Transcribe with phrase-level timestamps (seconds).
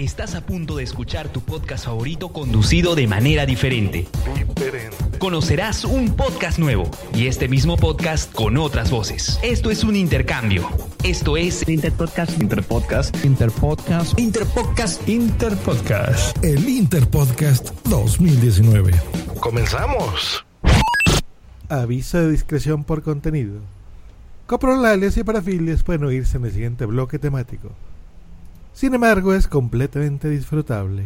[0.00, 4.08] Estás a punto de escuchar tu podcast favorito conducido de manera diferente.
[5.18, 9.38] Conocerás un podcast nuevo y este mismo podcast con otras voces.
[9.42, 10.66] Esto es un intercambio.
[11.04, 12.40] Esto es Interpodcast.
[12.40, 13.24] Interpodcast.
[13.26, 14.18] Interpodcast.
[14.18, 15.06] Interpodcast.
[15.06, 16.42] Interpodcast.
[16.42, 18.92] El Interpodcast 2019.
[19.38, 20.46] ¡Comenzamos!
[21.68, 23.60] Aviso de discreción por contenido.
[24.46, 27.72] Coprolales y parafilias pueden oírse en el siguiente bloque temático.
[28.72, 31.04] Sin embargo, es completamente disfrutable.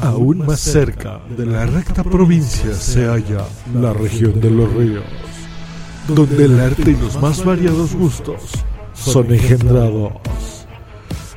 [0.00, 3.44] Aún más cerca de la recta provincia se halla
[3.74, 5.04] la región de los ríos,
[6.08, 8.52] donde el arte y los más variados gustos
[8.94, 10.12] son engendrados.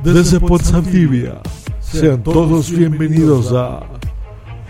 [0.04, 1.42] Desde Podzamtibia,
[1.92, 3.82] sean todos bienvenidos a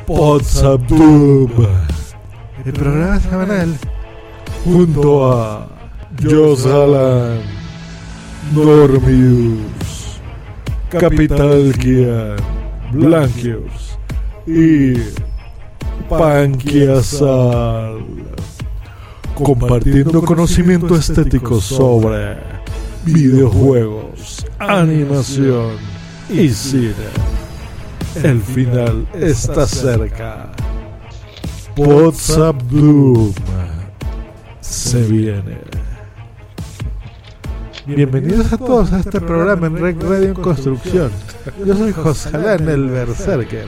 [0.07, 1.51] Podzamtub,
[2.65, 3.77] el programa semanal
[4.65, 5.67] junto a
[6.23, 7.41] Jos Alan,
[8.55, 10.19] Normius,
[10.89, 12.37] Capital Kian,
[12.91, 13.99] Blanquius
[14.47, 14.93] y
[16.09, 18.03] Panquiasal,
[19.35, 22.37] compartiendo conocimiento estético sobre
[23.05, 25.90] videojuegos, animación
[26.31, 26.93] y cine.
[28.23, 30.51] El final está cerca.
[31.77, 33.33] WhatsApp Doom
[34.59, 35.59] se viene.
[37.85, 41.11] Bienvenidos a todos a este programa en Rec Radio en Construcción.
[41.65, 43.67] Yo soy José Alán, el Berserker.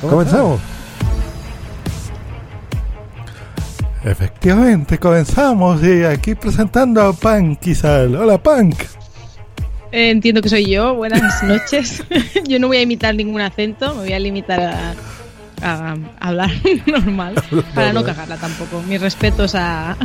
[0.00, 0.60] ¿Comenzamos?
[4.04, 7.60] Efectivamente, comenzamos y aquí presentando a Punk.
[8.18, 8.76] Hola Punk.
[9.96, 10.94] Eh, entiendo que soy yo.
[10.94, 12.04] Buenas noches.
[12.46, 14.94] yo no voy a imitar ningún acento, me voy a limitar a,
[15.62, 16.50] a hablar
[16.86, 17.34] normal
[17.74, 18.82] para no cagarla tampoco.
[18.82, 19.96] Mis respetos a,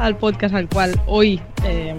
[0.00, 1.94] al podcast al cual hoy eh,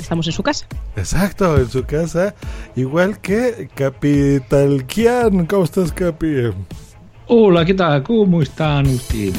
[0.00, 0.66] estamos en su casa.
[0.96, 2.34] Exacto, en su casa.
[2.76, 5.44] Igual que Capital Kian.
[5.44, 6.50] ¿Cómo estás, Capi?
[7.26, 8.02] Hola, ¿qué tal?
[8.04, 9.36] ¿Cómo están ustedes?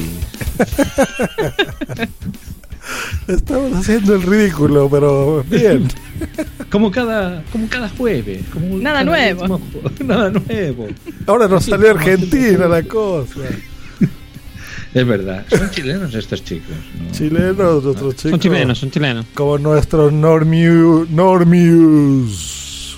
[3.26, 5.88] Estamos haciendo el ridículo, pero bien.
[6.70, 8.42] Como cada, como cada jueves.
[8.52, 9.60] Como Nada cada nuevo.
[10.04, 10.88] Nada nuevo.
[11.26, 13.40] Ahora nos salió Argentina la cosa.
[14.94, 15.44] Es verdad.
[15.50, 16.70] Son chilenos estos chicos.
[16.70, 17.10] ¿no?
[17.10, 18.30] Chilenos, otros chicos.
[18.30, 19.26] Son chilenos, son chilenos.
[19.34, 22.96] Como nuestros normiu, Normius.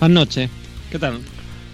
[0.00, 0.50] Buenas noches.
[0.90, 1.20] ¿Qué tal?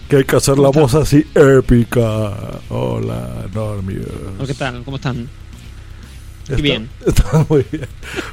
[0.08, 2.60] Que hay que hacer la voz así épica.
[2.68, 4.06] Hola, Normius.
[4.38, 4.84] ¿O ¿Qué tal?
[4.84, 5.28] ¿Cómo están?
[6.50, 6.88] Está- bien.
[7.06, 7.86] Está muy bien.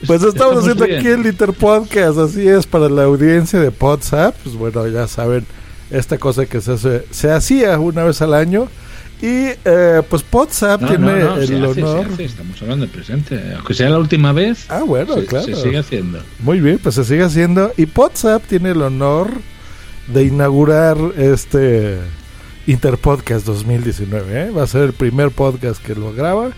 [0.06, 4.36] Pues estamos, haciendo aquí el Interpodcast, así es para la audiencia de WhatsApp.
[4.44, 5.46] Pues bueno, ya saben,
[5.92, 8.68] esta cosa que se hace, se hacía una vez al año.
[9.20, 12.06] Y eh, pues WhatsApp No, tiene no, no, se el hace, honor.
[12.08, 13.54] se hace, Estamos hablando del presente.
[13.56, 15.46] Aunque sea la última vez, Ah, bueno, se, claro.
[15.46, 16.20] se sigue haciendo.
[16.40, 17.72] Muy bien, pues se sigue haciendo.
[17.78, 19.32] Y WhatsApp tiene el honor
[20.14, 21.98] de inaugurar este
[22.68, 24.44] Interpodcast 2019.
[24.48, 24.52] ¿eh?
[24.52, 26.50] Va a ser el primer podcast que lo graba.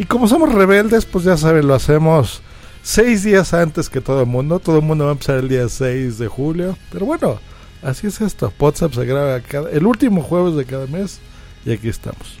[0.00, 2.40] Y como somos rebeldes, pues ya saben, lo hacemos
[2.82, 4.58] seis días antes que todo el mundo.
[4.58, 6.78] Todo el mundo va a empezar el día 6 de julio.
[6.90, 7.38] Pero bueno,
[7.82, 8.50] así es esto.
[8.58, 11.20] WhatsApp se graba el último jueves de cada mes.
[11.66, 12.38] Y aquí estamos.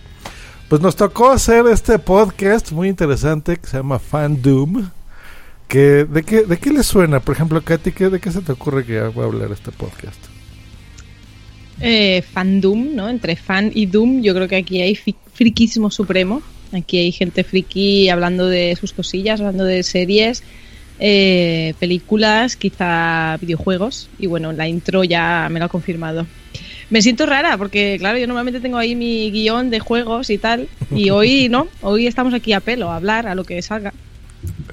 [0.70, 4.88] Pues nos tocó hacer este podcast muy interesante que se llama Fandom.
[5.68, 7.20] Que, ¿de, qué, ¿De qué le suena?
[7.20, 10.18] Por ejemplo, Katy, ¿qué, ¿de qué se te ocurre que voy a hablar este podcast?
[11.78, 13.10] Eh, fandom, ¿no?
[13.10, 14.98] Entre fan y doom, yo creo que aquí hay
[15.34, 16.40] friquismo supremo.
[16.72, 20.42] Aquí hay gente friki hablando de sus cosillas, hablando de series,
[20.98, 24.08] eh, películas, quizá videojuegos.
[24.18, 26.26] Y bueno, la intro ya me lo ha confirmado.
[26.90, 30.68] Me siento rara porque, claro, yo normalmente tengo ahí mi guion de juegos y tal.
[30.94, 33.92] Y hoy no, hoy estamos aquí a pelo, a hablar, a lo que salga.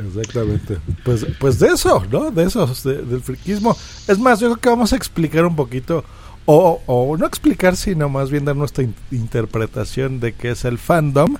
[0.07, 0.77] Exactamente.
[1.03, 2.31] Pues, pues de eso, ¿no?
[2.31, 3.75] De eso, de- del friquismo.
[4.07, 6.03] Es más, yo creo que vamos a explicar un poquito,
[6.45, 10.77] o, o no explicar, sino más bien dar nuestra in- interpretación de qué es el
[10.77, 11.35] fandom.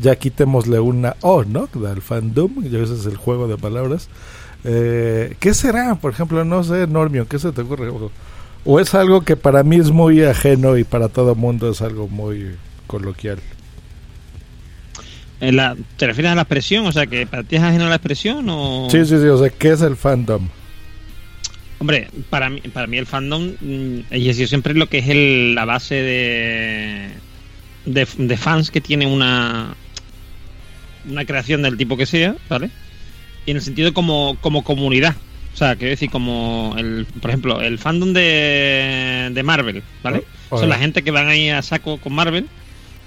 [0.00, 1.68] Ya quitémosle una O, ¿no?
[1.74, 4.08] Del fandom, ya ese es el juego de palabras.
[4.64, 5.94] Eh, ¿Qué será?
[5.96, 7.90] Por ejemplo, no sé, Normio, ¿qué se te ocurre?
[8.64, 12.06] O, es algo que para mí es muy ajeno y para todo mundo es algo
[12.08, 12.50] muy
[12.86, 13.38] coloquial.
[15.40, 16.86] Eh, la- ¿Te refieres a la expresión?
[16.86, 18.88] O sea, que para ti es ajeno a la expresión o...?
[18.90, 20.48] Sí, sí, sí, o sea, ¿qué es el fandom?
[21.78, 25.64] Hombre, para mí, para mí el fandom mm, sido siempre lo que es el- la
[25.64, 27.08] base de,
[27.86, 29.76] de, de fans que tiene una
[31.08, 32.70] una creación del tipo que sea, ¿vale?
[33.46, 35.16] Y en el sentido como, como comunidad.
[35.54, 40.22] O sea, quiero decir, como, el, por ejemplo, el fandom de, de Marvel, ¿vale?
[40.50, 40.68] Oh, son oh.
[40.70, 42.46] la gente que van ahí a saco con Marvel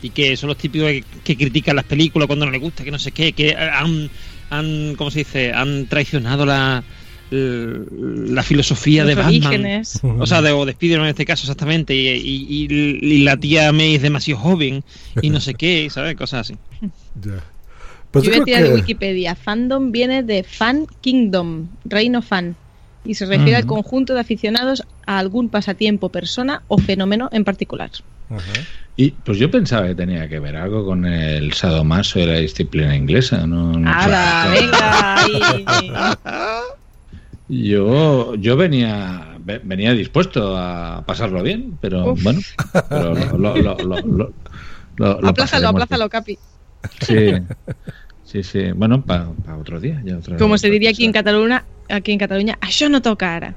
[0.01, 2.91] y que son los típicos que, que critican las películas cuando no les gusta, que
[2.91, 4.09] no sé qué, que han,
[4.49, 5.53] han ¿cómo se dice?
[5.53, 6.83] Han traicionado la,
[7.29, 9.45] la filosofía de Los Batman.
[9.47, 9.99] orígenes.
[10.03, 11.95] O sea, de, o de Spider-Man en este caso, exactamente.
[11.95, 14.83] Y, y- y- y la tía May es demasiado joven
[15.21, 16.15] y no sé qué, ¿sabes?
[16.15, 16.55] Cosas así.
[17.23, 17.43] Ya.
[18.11, 19.35] Pues yo yo voy a tirar de Wikipedia.
[19.35, 22.55] Fandom viene de Fan Kingdom, reino fan.
[23.03, 23.75] Y se refiere al Ujú.
[23.75, 27.89] conjunto de aficionados a algún pasatiempo, persona o fenómeno en particular.
[28.95, 32.95] Y pues yo pensaba que tenía que ver algo con el sadomaso y la disciplina
[32.95, 33.47] inglesa.
[33.47, 33.97] No, no sé.
[34.05, 36.21] ¡Hala, venga!
[37.47, 42.23] Yo, yo venía, ve- venía dispuesto a pasarlo bien, pero Uf.
[42.23, 42.39] bueno,
[42.87, 44.33] pero lo, lo, lo, lo, lo-
[44.97, 46.37] lo- lo aplázalo, aplázalo, Capi.
[47.01, 47.15] Sí,
[48.31, 48.71] sí, sí.
[48.71, 49.27] Bueno, para
[49.59, 50.01] otro día.
[50.05, 51.11] Ya otro- Como se diría aquí en.
[51.11, 53.53] Cataluña, aquí en Cataluña, això no toca.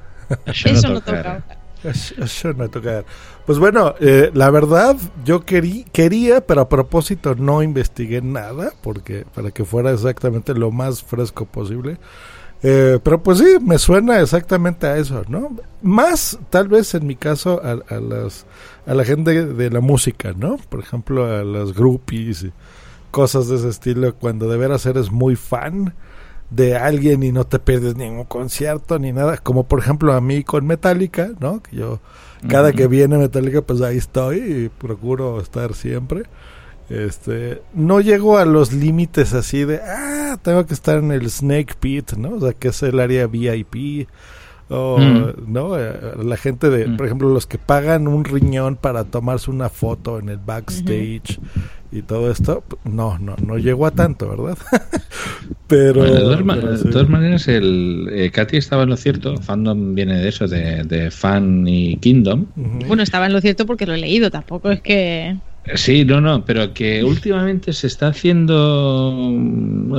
[0.47, 1.45] Això Eso no toca ahora.
[1.85, 3.05] Eso- eso no toca.
[3.45, 9.27] Pues bueno, eh, la verdad, yo querí, quería, pero a propósito no investigué nada, porque
[9.35, 11.99] para que fuera exactamente lo más fresco posible.
[12.63, 15.55] Eh, pero pues sí, me suena exactamente a eso, ¿no?
[15.83, 18.47] Más, tal vez en mi caso, a, a las,
[18.87, 20.57] a la gente de la música, ¿no?
[20.71, 22.53] Por ejemplo, a las groupies y
[23.15, 25.95] cosas de ese estilo, cuando de veras eres muy fan
[26.51, 30.43] de alguien y no te pierdes ningún concierto ni nada, como por ejemplo a mí
[30.43, 31.63] con Metallica, ¿no?
[31.63, 32.01] Que yo
[32.49, 36.25] cada que viene Metallica pues ahí estoy y procuro estar siempre.
[36.91, 41.75] Este, no llego a los límites así de, ah, tengo que estar en el Snake
[41.79, 42.31] Pit, ¿no?
[42.31, 44.09] O sea, que es el área VIP.
[44.71, 45.53] O, Mm.
[45.53, 45.79] ¿no?
[45.79, 45.93] Eh,
[46.25, 46.97] La gente de, Mm.
[46.97, 51.39] por ejemplo, los que pagan un riñón para tomarse una foto en el backstage
[51.93, 54.59] y todo esto, no, no, no llego a tanto, ¿verdad?
[55.69, 56.91] pero, Bueno, de, todas ma- pero de sí.
[56.91, 59.37] todas maneras, el, eh, Katy estaba en lo cierto.
[59.39, 62.47] Fandom viene de eso, de, de fan y kingdom.
[62.87, 65.37] Bueno, estaba en lo cierto porque lo he leído, tampoco es que...
[65.77, 69.11] Sí, no, no, pero que últimamente se está haciendo,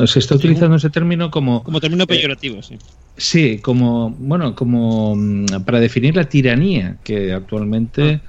[0.06, 2.80] se está utilizando ese término como, Como término peyorativo, sí.
[3.18, 8.22] sí, como, bueno, como mm, para definir la tiranía que actualmente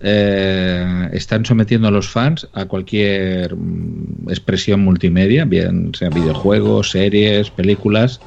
[0.00, 7.50] eh, están sometiendo a los fans a cualquier mm, expresión multimedia, bien sea videojuegos, series,
[7.50, 8.22] películas.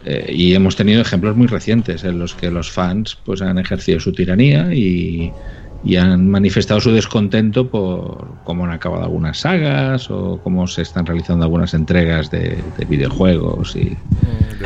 [0.00, 4.00] eh, y hemos tenido ejemplos muy recientes en los que los fans pues han ejercido
[4.00, 5.36] su tiranía y,
[5.84, 11.06] y han manifestado su descontento por cómo han acabado algunas sagas o cómo se están
[11.06, 13.96] realizando algunas entregas de, de videojuegos y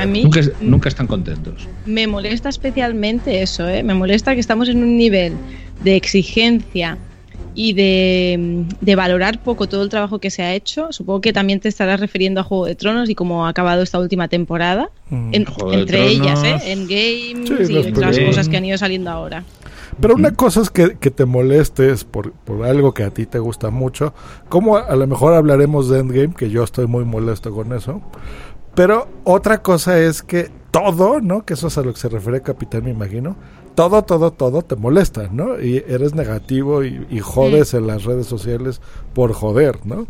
[0.01, 1.69] A mí nunca, nunca están contentos.
[1.87, 3.83] me molesta especialmente eso, ¿eh?
[3.83, 5.35] Me molesta que estamos en un nivel
[5.85, 6.97] de exigencia
[7.55, 10.91] y de, de valorar poco todo el trabajo que se ha hecho.
[10.93, 13.99] Supongo que también te estarás refiriendo a Juego de Tronos y cómo ha acabado esta
[13.99, 14.89] última temporada.
[15.11, 15.45] En- de
[15.75, 16.43] entre ellas.
[16.45, 16.57] ¿eh?
[16.73, 19.45] En Games Sí, y otras cosas que han ido saliendo ahora.
[20.01, 23.39] Pero una cosa es que, que te molestes por, por algo que a ti te
[23.39, 24.15] gusta mucho.
[24.49, 28.01] Como a, a lo mejor hablaremos de Endgame, que yo estoy muy molesto con eso.
[28.75, 31.45] Pero otra cosa es que todo, ¿no?
[31.45, 33.37] Que eso es a lo que se refiere Capitán, me imagino.
[33.75, 35.61] Todo, todo, todo te molesta, ¿no?
[35.61, 38.81] Y eres negativo y, y jodes en las redes sociales
[39.15, 40.07] por joder, ¿no?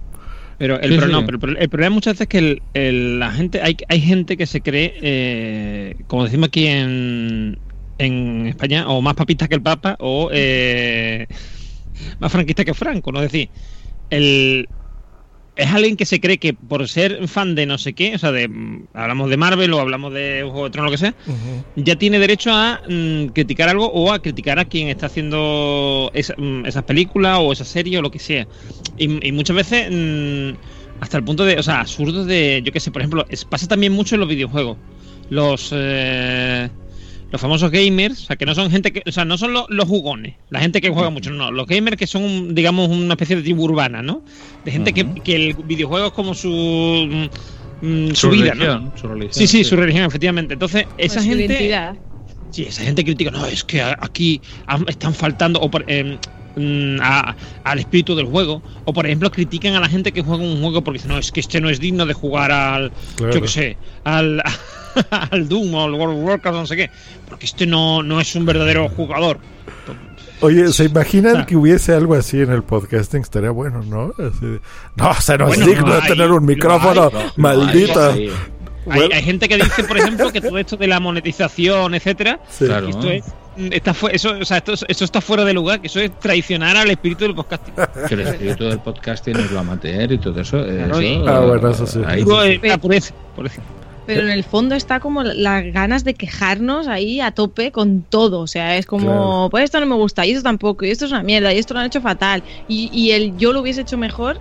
[0.59, 1.13] Pero el, Sí, pro- sí.
[1.13, 3.77] no, pero el pro- el problema muchas veces es que el- el- la gente, hay,
[3.89, 7.59] hay gente que se cree, eh, como decimos aquí en,
[8.03, 11.27] en España, o más papista que el Papa, o eh,
[12.19, 13.23] más franquista que Franco, ¿no?
[13.23, 13.51] Es decir,
[14.11, 14.69] el,
[15.55, 18.33] es alguien que se cree que por ser fan de no sé qué, o sea,
[18.33, 18.49] de
[18.95, 21.15] hablamos de Marvel o hablamos de Juego de Tronos, lo que sea,
[21.77, 26.35] ya tiene derecho a mm, criticar algo o a criticar a quien está haciendo esa-
[26.37, 28.47] mm, esas películas o esa serie o lo que sea.
[28.99, 32.81] Y, y muchas veces mm, hasta el punto de, o sea, absurdo de, yo qué
[32.81, 34.79] sé, por ejemplo, es- pasa también mucho en los videojuegos.
[35.31, 36.69] Los eh,
[37.33, 39.67] los famosos gamers, o sea, que no son gente que, o sea, no son lo-
[39.71, 43.15] los jugones, la gente que juega mucho, no, los gamers que son, un- digamos, una
[43.15, 44.23] especie de tribu urbana, ¿no?
[44.65, 47.29] De gente que, que el videojuego es como su
[47.81, 48.65] mm, su, vida, ¿no?
[48.65, 50.53] religión, su religión, Sí, sí, su religión, efectivamente.
[50.55, 51.45] Entonces, esa Pues su gente.
[51.47, 51.97] identidad.
[52.51, 54.41] Sí, esa gente critica, no, es que aquí
[54.87, 56.19] están faltando o por- em,
[56.55, 57.35] mm, a-
[57.65, 58.63] al espíritu del juego.
[58.85, 61.33] O por ejemplo, critican a la gente que juega un juego porque dicen, no, es
[61.33, 63.33] que este no es digno de jugar al, Claro.
[63.33, 64.43] yo qué sé, al,
[65.31, 66.91] al Doom o al World of Warcraft, no sé qué.
[67.29, 69.39] Porque este no, no es un verdadero jugador.
[70.41, 71.47] Oye, ¿se imaginan Ah.
[71.47, 73.21] que hubiese algo así en el podcasting?
[73.21, 74.13] Estaría bueno, ¿no?
[74.19, 74.61] Así de,
[74.97, 78.13] no, o sea, no Bueno, es digno lo de hay, tener un micrófono, hay, maldito.
[78.15, 78.31] Sí, Hay,
[78.99, 79.15] Bueno.
[79.15, 82.65] hay gente que dice, por ejemplo, que todo esto de la monetización, etcétera, Sí.
[82.65, 82.89] Claro.
[82.89, 83.25] esto es,
[83.71, 86.91] está eso, o sea, esto, eso está fuera de lugar, que eso es traicionar al
[86.91, 87.75] espíritu del podcasting.
[88.09, 90.59] que el espíritu del podcasting es lo amateur y todo eso.
[90.67, 92.01] eso Ah, bueno, eso sí.
[92.05, 93.61] ahí- Digo, eh, la pureza, por eso.
[94.05, 98.41] Pero en el fondo está como las ganas de quejarnos ahí a tope con todo.
[98.41, 99.49] O sea, es como, Claro.
[99.51, 101.75] pues esto no me gusta, y esto tampoco, y esto es una mierda, y esto
[101.75, 102.43] lo han hecho fatal.
[102.67, 104.41] Y, y el yo lo hubiese hecho mejor.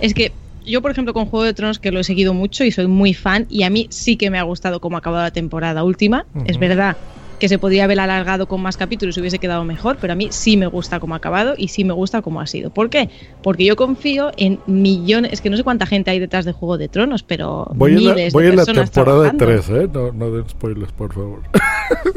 [0.00, 0.32] Es que
[0.64, 3.14] yo, por ejemplo, con Juego de Tronos, que lo he seguido mucho y soy muy
[3.14, 6.26] fan, y a mí sí que me ha gustado cómo ha acabado la temporada última.
[6.46, 6.98] Es verdad
[7.40, 10.28] que se podría haber alargado con más capítulos y hubiese quedado mejor, pero a mí
[10.30, 12.70] sí me gusta cómo ha acabado y sí me gusta cómo ha sido.
[12.70, 13.08] ¿Por qué?
[13.42, 16.78] Porque yo confío en millones, es que no sé cuánta gente hay detrás de Juego
[16.78, 19.44] de Tronos, pero Voy en la, miles voy de en la temporada trabajando.
[19.46, 19.88] 3, ¿eh?
[19.92, 21.40] No, no den spoilers, por favor.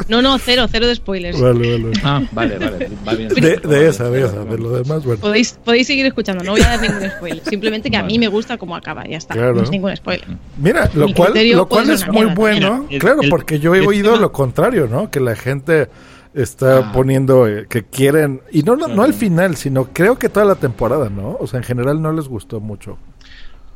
[0.07, 1.39] No, no, cero, cero de spoilers.
[1.41, 1.93] vale, vale.
[2.03, 2.89] Ah, vale, vale.
[3.07, 3.29] Va bien.
[3.33, 4.43] De, de esa, de esa.
[4.45, 5.19] De lo demás, bueno.
[5.21, 7.43] Podéis, podéis seguir escuchando, no voy a dar ningún spoiler.
[7.45, 9.33] Simplemente que a mí me gusta cómo acaba, ya está.
[9.33, 9.55] Claro.
[9.55, 10.27] No es ningún spoiler.
[10.57, 12.85] Mira, lo Mi cual, lo cual es muy bueno.
[12.99, 15.09] claro, el- porque yo he el oído tema- lo contrario, ¿no?
[15.13, 15.87] Que la gente
[16.33, 16.91] está Ah.
[16.91, 18.41] poniendo eh, que quieren.
[18.51, 21.37] Y no, no, no al final, sino creo que toda la temporada, ¿no?
[21.39, 22.97] O sea, en general no les gustó mucho.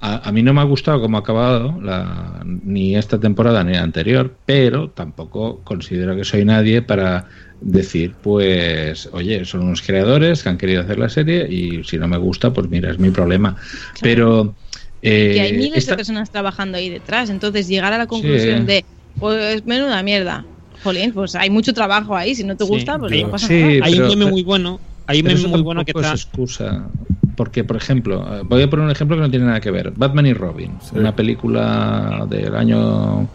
[0.01, 3.73] A, a mí no me ha gustado cómo ha acabado la, ni esta temporada ni
[3.73, 7.25] la anterior, pero tampoco considero que soy nadie para
[7.61, 12.07] decir, pues, oye, son unos creadores que han querido hacer la serie y si no
[12.07, 13.55] me gusta, pues mira, es mi problema.
[14.01, 14.53] Pero...
[15.01, 18.59] eh, y hay miles esta- de personas trabajando ahí detrás, entonces llegar a la conclusión
[18.61, 18.65] Sí.
[18.65, 18.85] de,
[19.19, 20.45] pues menuda mierda.
[20.87, 23.23] Jolín, pues hay mucho trabajo ahí, si no te Sí, gusta, pues sí.
[23.23, 23.73] no pasa Sí, nada.
[23.85, 24.79] Hay un meme muy bueno.
[25.05, 26.13] Hay un meme muy bueno que está.
[26.13, 26.87] es excusa.
[27.35, 29.91] Porque, por ejemplo, eh, voy a poner un ejemplo que no tiene nada que ver.
[29.95, 30.97] Batman y Robin, Sí.
[30.97, 33.27] una película del año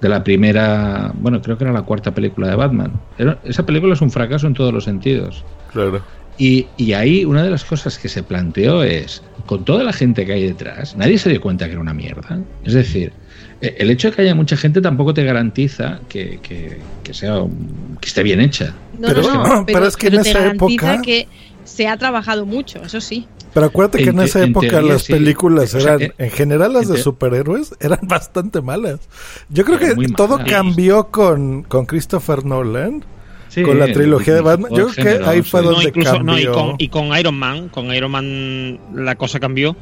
[0.00, 2.92] de la primera, bueno, creo que era la cuarta película de Batman.
[3.16, 5.44] Era- esa película es un fracaso en todos los sentidos.
[5.72, 6.02] Claro.
[6.36, 10.26] Y, y ahí una de las cosas que se planteó es, con toda la gente
[10.26, 12.40] que hay detrás, nadie se dio cuenta que era una mierda.
[12.64, 13.12] Es decir,
[13.60, 17.42] el hecho de que haya mucha gente tampoco te garantiza que, que- que sea
[18.00, 18.74] que esté bien hecha.
[18.98, 21.28] No, Pero- no, no, pero es que en te esa época- que
[21.64, 23.26] se ha trabajado mucho, eso sí.
[23.54, 25.12] Pero acuérdate que En esa en época teoría, las sí.
[25.12, 29.00] películas O sea, eran, eh, en general las en de superhéroes eran bastante malas.
[29.48, 30.50] Yo creo que todo malas.
[30.50, 33.04] cambió con, con Christopher Nolan,
[33.48, 34.72] Sí, con la trilogía de Batman.
[34.74, 35.66] Yo creo que ahí fue sí.
[35.66, 36.52] No, donde incluso, no, y, cambió.
[36.52, 39.76] con, y con Iron Man, con Iron Man la cosa cambió.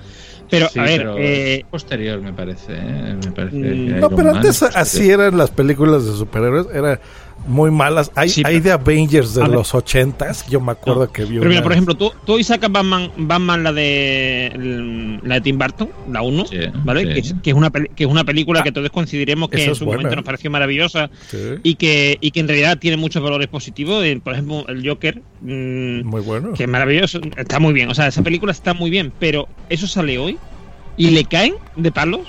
[0.53, 3.17] Pero, Sí, a ver, pero eh, posterior me parece, ¿eh?
[3.25, 4.79] me parece Mm, que No, pero antes posterior.
[4.83, 7.01] así eran las películas de superhéroes, eran
[7.47, 8.11] muy malas.
[8.15, 11.49] Hay, Sí, hay de Avengers de los ochentas, yo me acuerdo No, que vi Pero
[11.49, 15.59] mira, una- por ejemplo, tú, tú hoy sacas Batman, Batman la de la de Tim
[15.59, 17.01] Burton, la 1, Sí, ¿vale?
[17.03, 17.07] sí.
[17.13, 19.75] Que, es, que es una peli- que es una película que todos consideremos que en
[19.75, 19.99] su buena.
[20.03, 24.05] momento nos pareció maravillosa Sí, y que, y que en realidad tiene muchos valores positivos.
[24.05, 26.53] Eh, Por ejemplo, el Joker, mm, muy bueno.
[26.55, 27.89] que es maravilloso, está muy bien.
[27.91, 30.39] O sea, esa película está muy bien, pero eso sale hoy
[30.97, 32.21] y le caen de palos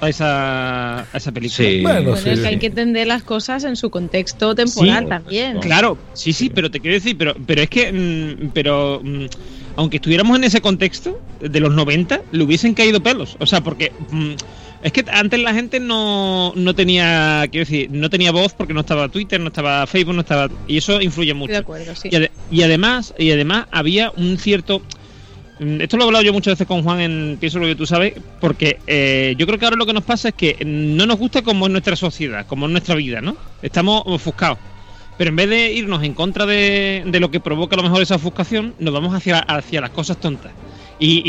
[0.00, 1.68] a esa, a esa película.
[1.68, 1.80] Sí.
[1.82, 2.48] Bueno, Bueno, sí, es que sí.
[2.48, 5.58] hay que entender las cosas en su contexto temporal Sí, también.
[5.60, 9.26] Claro, sí, sí, pero te quiero decir, pero, pero es que, mm, pero mm,
[9.76, 13.36] aunque estuviéramos en ese contexto de los 90, le hubiesen caído pelos.
[13.40, 14.32] O sea, porque mm,
[14.82, 18.80] es que antes la gente no, no tenía, quiero decir, no tenía voz porque no
[18.80, 21.52] estaba Twitter, no estaba Facebook, no estaba, y eso influye mucho.
[21.52, 22.08] de acuerdo, sí.
[22.50, 24.82] Y además, y además había un cierto.
[25.58, 27.86] Mm, Esto lo he hablado yo muchas veces con Juan en Pienso lo que tú
[27.86, 31.18] sabes, porque eh, yo creo que ahora lo que nos pasa es que no nos
[31.18, 33.36] gusta como es nuestra sociedad, como es nuestra vida, ¿no?
[33.62, 34.58] Estamos ofuscados.
[35.16, 38.02] Pero en vez de irnos en contra de, de lo que provoca a lo mejor
[38.02, 40.52] esa ofuscación, nos vamos hacia, hacia las cosas tontas.
[41.00, 41.22] Y,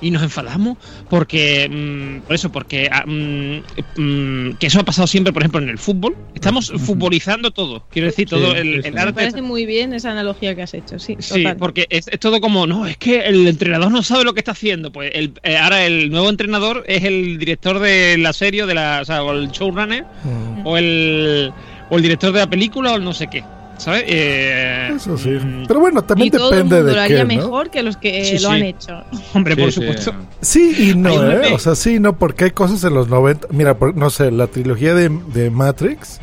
[0.00, 0.78] y- y nos enfadamos
[1.10, 3.58] porque, mm, por eso, porque ah, mm,
[4.00, 6.14] mm, que eso ha pasado siempre, por ejemplo, en el fútbol.
[6.34, 7.84] Estamos futbolizando todo.
[7.90, 8.90] Quiero decir, todo Sí, el, sí.
[8.90, 11.16] Me arte parece muy bien esa analogía que has hecho, sí.
[11.20, 11.56] Sí, total.
[11.58, 14.52] porque es, es todo como, no, es que el entrenador no sabe lo que está
[14.52, 14.90] haciendo.
[14.90, 18.74] Pues el, eh, ahora el nuevo entrenador es el director de la serie, o de
[18.74, 21.52] la, o, sea, o el showrunner, Mm, o el,
[21.90, 23.44] o el director de la película, o el no sé qué.
[23.82, 24.04] ¿Sabes?
[24.06, 25.30] Eh, Eso sí.
[25.30, 27.28] mm, Pero bueno, también y todo el depende mundo de lo qué, haría ¿no?
[27.28, 28.54] mejor que los que Sí, lo sí.
[28.54, 29.02] han hecho.
[29.34, 29.86] hombre, por Sí, sí.
[29.86, 30.14] supuesto.
[30.40, 31.52] Sí y no, ¿eh?
[31.54, 33.48] O sea, sí, no, porque hay cosas en los 90.
[33.50, 36.20] Mira, por- no sé, la trilogía de, de Matrix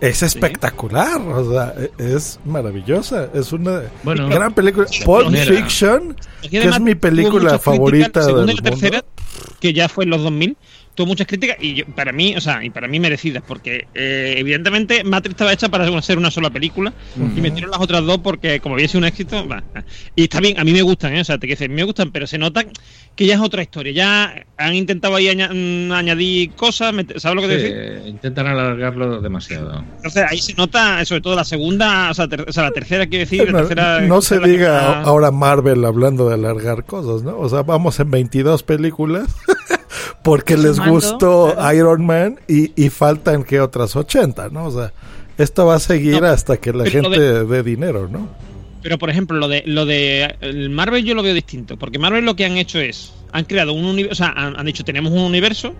[0.00, 1.20] es espectacular.
[1.20, 3.28] O sea, e- es maravillosa.
[3.34, 4.86] Es una Bueno, gran película.
[5.04, 5.34] Pulp.
[5.36, 6.16] Fiction,
[6.48, 9.54] que es mi película favorita la segunda del y la tercera, mundo.
[9.60, 10.56] que ya fue en los 2000,
[10.98, 14.34] tuvo muchas críticas y yo- para mí, o sea, y para mí merecidas, porque eh,
[14.36, 18.58] evidentemente Matrix estaba hecha para ser una sola película y metieron las otras dos porque
[18.60, 19.62] como había sido un éxito, va.
[20.16, 21.20] y está bien, a mí me gustan, ¿eh?
[21.20, 22.64] o sea, te quiero decir, me gustan, pero se nota
[23.14, 27.42] que ya es otra historia, ya han intentado ahí aña- mm, añadir cosas, ¿sabes lo
[27.42, 28.08] que te Sí, decir?
[28.08, 29.84] intentan alargarlo demasiado.
[29.96, 33.06] Entonces ahí se nota, sobre todo la segunda, o sea, ter- o sea, la tercera,
[33.06, 34.00] quiero decir, la No, tercera...
[34.00, 37.38] no se diga está- ahora Marvel hablando de alargar cosas, ¿no?
[37.38, 39.28] O sea, vamos en 22 películas
[40.22, 41.76] porque les gustó claro.
[41.76, 44.66] Iron Man y, y faltan que otras 80, ¿no?
[44.66, 44.92] O sea,
[45.38, 48.28] esto va a seguir No, hasta que la gente dé dinero, ¿no?
[48.82, 52.24] Pero por ejemplo, lo de lo de el Marvel yo lo veo distinto, porque Marvel
[52.24, 55.12] lo que han hecho es han creado un universo, o sea, han, han dicho tenemos
[55.12, 55.74] un universo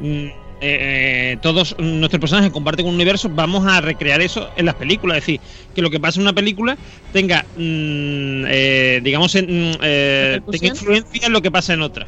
[0.00, 0.26] mm,
[0.62, 5.18] eh, todos nuestros personajes comparten un universo, vamos a recrear eso en las películas.
[5.18, 5.40] Es decir,
[5.74, 6.76] que lo que pasa en una película
[7.12, 12.06] tenga, mm, eh, digamos, en, mm, eh, tenga influencia en lo que pasa en otra.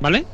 [0.00, 0.24] ¿Vale?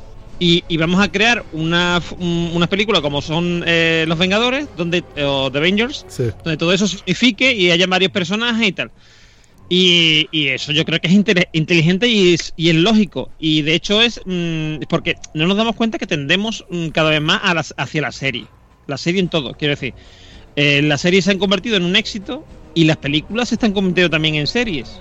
[0.42, 4.66] Y, y vamos a crear una, f- un- unas películas como son eh, Los Vengadores,
[4.76, 6.24] donde, o The Avengers, Sí.
[6.42, 8.90] donde todo eso signifique y haya varios personajes y tal.
[9.68, 13.30] Y, y eso yo creo que es inte- inteligente y es, y es lógico.
[13.38, 17.20] Y de hecho es mm, porque no nos damos cuenta que tendemos mm, cada vez
[17.20, 18.46] más a las, hacia la serie.
[18.86, 19.94] La serie en todo, quiero decir.
[20.56, 22.44] Eh, las series se han convertido en un éxito
[22.74, 25.00] y las películas se están convirtiendo también en series.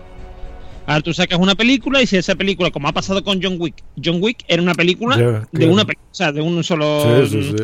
[0.90, 3.76] Ahora tú sacas una película y si esa película, como ha pasado con John Wick,
[4.04, 7.28] John Wick era una película de una película, o sea, de un solo...
[7.28, 7.64] Sí, sí, sí.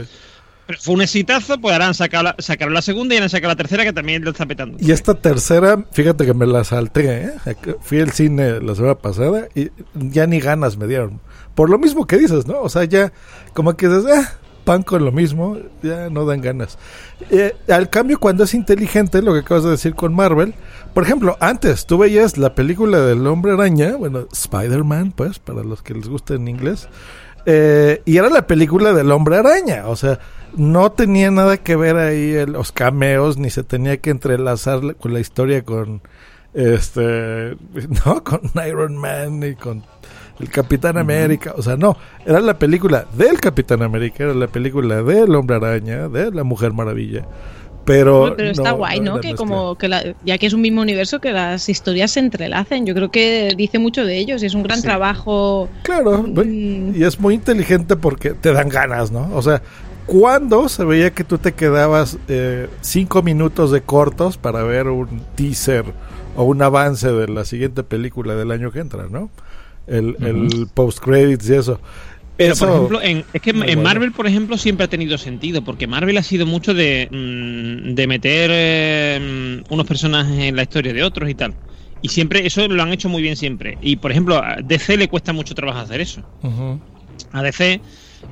[0.67, 3.51] Pero fue un exitazo, pues ahora han sacado la, sacaron la segunda y han sacado
[3.51, 4.77] la tercera que también lo está petando.
[4.79, 7.55] Y esta tercera, fíjate que me la salté, ¿eh?
[7.82, 11.20] Fui al cine la semana pasada y ya ni ganas me dieron.
[11.55, 12.62] Por lo mismo que dices, ¿no?
[12.62, 13.12] O sea, ya
[13.53, 16.77] como que dices, ah, pan con lo mismo, ya no dan ganas.
[17.29, 20.53] Eh, al cambio, cuando es inteligente, lo que acabas de decir con Marvel,
[20.93, 25.81] por ejemplo, antes tú veías la película del hombre araña, bueno, Spider-Man, pues, para los
[25.81, 26.89] que les gusta en inglés,
[27.45, 30.19] eh, y era la película del hombre araña, o sea,
[30.57, 34.93] no tenía nada que ver ahí el- los cameos, ni se tenía que entrelazar la-
[34.95, 36.01] con la historia con
[36.53, 37.57] este,
[38.05, 39.84] no, con Iron Man y con
[40.39, 45.01] el Capitán América, o sea, no, era la película del Capitán América, era la película
[45.01, 47.25] del hombre araña, de la Mujer Maravilla.
[47.85, 50.81] Pero, Pero está no, guay, no Que como que la- ya que es un mismo
[50.81, 52.83] universo, que las historias se entrelacen.
[52.87, 54.41] Yo creo que dice mucho de ellos.
[54.41, 54.83] y Es un gran Sí.
[54.83, 55.69] trabajo.
[55.83, 56.95] Claro, Mm.
[56.95, 59.29] y es muy inteligente porque te dan ganas, ¿no?
[59.35, 59.61] O sea,
[60.07, 65.21] ¿cuándo se veía que tú te quedabas eh, cinco minutos de cortos para ver un
[65.35, 65.85] teaser
[66.35, 69.29] o un avance de la siguiente película del año que entra, ¿no?
[69.87, 71.79] El, el post credits y eso.
[72.37, 73.81] Pero, Eso- por ejemplo, en, es que en bueno.
[73.81, 78.07] Marvel, por ejemplo, siempre ha tenido sentido, porque Marvel ha sido mucho de, mm, de
[78.07, 81.53] meter eh, unos personajes en la historia de otros y tal.
[82.01, 83.77] Y siempre, eso lo han hecho muy bien siempre.
[83.81, 86.21] Y, por ejemplo, a DC le cuesta mucho trabajo hacer eso.
[87.31, 87.79] A DC,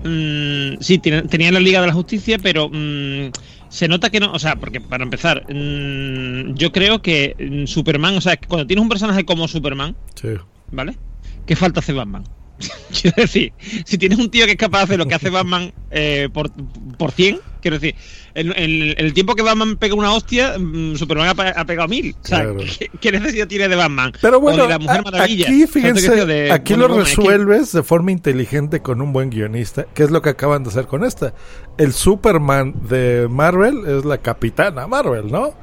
[0.03, 3.31] mm, sí, tenía la Liga de la Justicia, pero mm,
[3.69, 8.37] se nota que no, o sea, porque para empezar, yo creo que Superman, o sea,
[8.47, 10.29] cuando tienes un personaje como Superman, Sí.
[10.71, 10.97] ¿vale?
[11.45, 12.23] ¿Qué falta hace Batman?
[13.01, 13.51] quiero decir,
[13.83, 16.51] si tienes un tío que es capaz de hacer lo que hace Batman eh, por,
[16.97, 17.95] por 100, quiero decir,
[18.35, 21.89] en, en el tiempo que Batman pega una hostia, mm, Superman ha, pe- ha pegado
[21.89, 22.15] mil.
[22.23, 22.57] O sea, Claro.
[22.57, 24.13] ¿qué, qué necesidad tiene de Batman?
[24.21, 25.47] Pero O bueno, de la Mujer a- Maravilla.
[25.47, 26.25] aquí ¿Sabes lo que fíjense?
[26.27, 30.29] De aquí lo resuelves de forma inteligente con un buen guionista, que es lo que
[30.29, 31.33] acaban de hacer con esta.
[31.77, 35.53] El Superman de Marvel es la capitana Marvel, ¿no?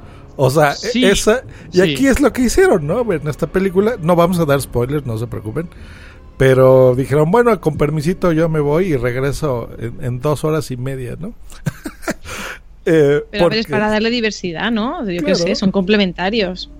[0.42, 1.81] O sea, e- Sí, esa y sí.
[1.83, 3.00] aquí es lo que hicieron, ¿no?
[3.12, 5.68] En esta película no vamos a dar spoilers, no se preocupen.
[6.38, 10.76] Pero dijeron, bueno, con permisito yo me voy y regreso en, en dos horas y
[10.76, 11.35] media, ¿no?
[12.87, 15.00] Eh, Pero es para darle diversidad, ¿no?
[15.03, 15.37] Yo qué Claro.
[15.37, 16.70] sé, son complementarios.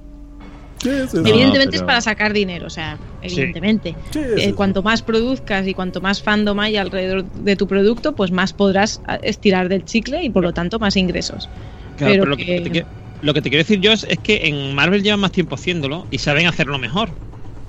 [0.83, 1.17] Sí, sí, sí.
[1.19, 3.95] No, evidentemente es para sacar dinero, o sea, evidentemente.
[4.11, 4.53] Sí, Eh, sí, sí.
[4.55, 9.03] cuanto más produzcas y cuanto más fandom hay alrededor de tu producto, pues más podrás
[9.07, 11.51] ah, estirar del chicle y por lo tanto más ingresos.
[11.99, 12.45] Claro, pero pero lo, que...
[12.47, 12.89] que- te quiero-
[13.23, 16.07] lo que te quiero decir yo es, es que en Marvel llevan más tiempo haciéndolo
[16.11, 17.11] y saben hacerlo mejor.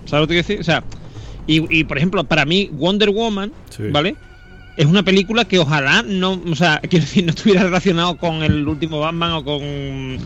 [0.05, 0.59] ¿Sabes lo que te quiero decir?
[0.59, 0.83] O sea,
[1.47, 3.83] y, y, por ejemplo, para mí, Wonder Woman, Sí.
[3.91, 4.15] ¿vale?
[4.77, 8.67] Es una película que ojalá no, o sea, quiero decir, no estuviera relacionado con el
[8.67, 10.17] último Batman o con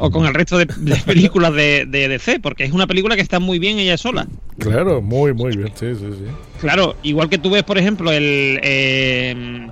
[0.00, 3.22] o con el resto de, de películas de, de DC, porque es una película que
[3.22, 4.28] está muy bien ella sola.
[4.58, 6.24] Claro, muy, muy bien, sí, sí, sí.
[6.60, 9.66] Claro, igual que tú ves, por ejemplo, el, eh,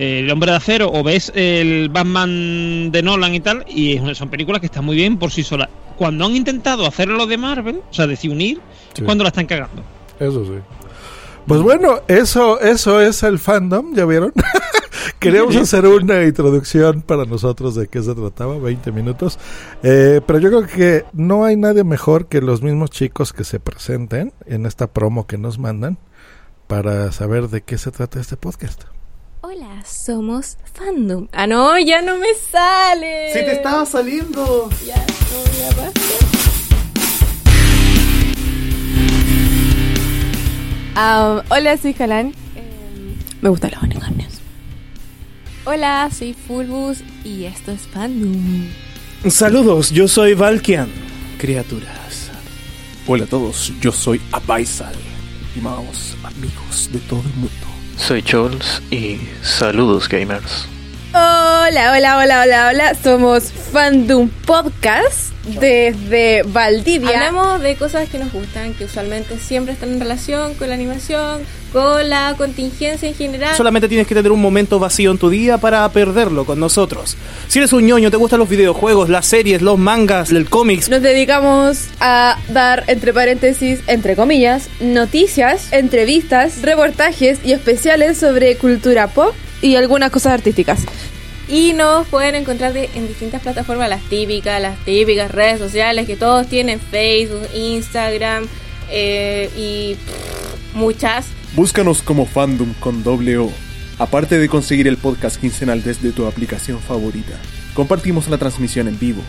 [0.00, 4.60] el Hombre de Acero o ves el Batman de Nolan y tal, y son películas
[4.60, 5.68] que están muy bien por sí solas.
[5.98, 8.60] Cuando han intentado hacerlo lo de Marvel, o sea, decir unir,
[8.94, 9.02] Sí.
[9.02, 9.82] es cuando la están cagando.
[10.18, 10.52] Eso sí.
[11.46, 14.32] Pues bueno, eso, eso es el fandom, ¿ya vieron?
[15.18, 19.38] Queríamos hacer una introducción para nosotros de qué se trataba, 20 minutos.
[19.82, 23.60] Eh, pero yo creo que no hay nadie mejor que los mismos chicos que se
[23.60, 25.98] presenten en esta promo que nos mandan
[26.66, 28.84] para saber de qué se trata este podcast.
[29.52, 31.26] Hola, somos Fandom.
[31.32, 33.32] Ah, no, ya no me sale.
[33.32, 34.70] ¡Se te estaba saliendo!
[34.86, 36.00] Ya, no, ya basta.
[40.94, 42.28] Ah, hola, soy Jalan.
[42.28, 44.34] Eh, me gustan los unicornios.
[45.64, 48.68] Hola, soy Fulbus y esto es Fandom.
[49.28, 50.88] Saludos, yo soy Valkian,
[51.38, 52.30] criaturas.
[53.04, 54.94] Hola a todos, yo soy Abaisal,
[55.48, 57.69] estimados amigos de todo el mundo.
[58.00, 60.66] Soy Chols y saludos gamers.
[61.12, 62.94] Hola, hola, hola, hola, hola.
[63.02, 67.08] Somos Fandom Podcast desde Valdivia.
[67.08, 71.42] Hablamos de cosas que nos gustan, que usualmente siempre están en relación con la animación,
[71.72, 73.56] con la contingencia en general.
[73.56, 77.16] Solamente tienes que tener un momento vacío en tu día para perderlo con nosotros.
[77.48, 80.88] Si eres un ñoño, te gustan los videojuegos, las series, los mangas, el cómics.
[80.88, 89.08] Nos dedicamos a dar, entre paréntesis, entre comillas, noticias, entrevistas, reportajes y especiales sobre cultura
[89.08, 90.80] pop y algunas cosas artísticas.
[91.48, 96.46] Y nos pueden encontrar en distintas plataformas, las típicas, las típicas redes sociales que todos
[96.46, 98.46] tienen, Facebook, Instagram
[98.90, 99.96] eh, y
[100.74, 101.26] muchas.
[101.56, 103.50] Búscanos como Fandom con doble O.
[103.98, 107.34] Aparte de conseguir el podcast quincenal desde tu aplicación favorita,
[107.74, 109.22] compartimos la transmisión en vivo.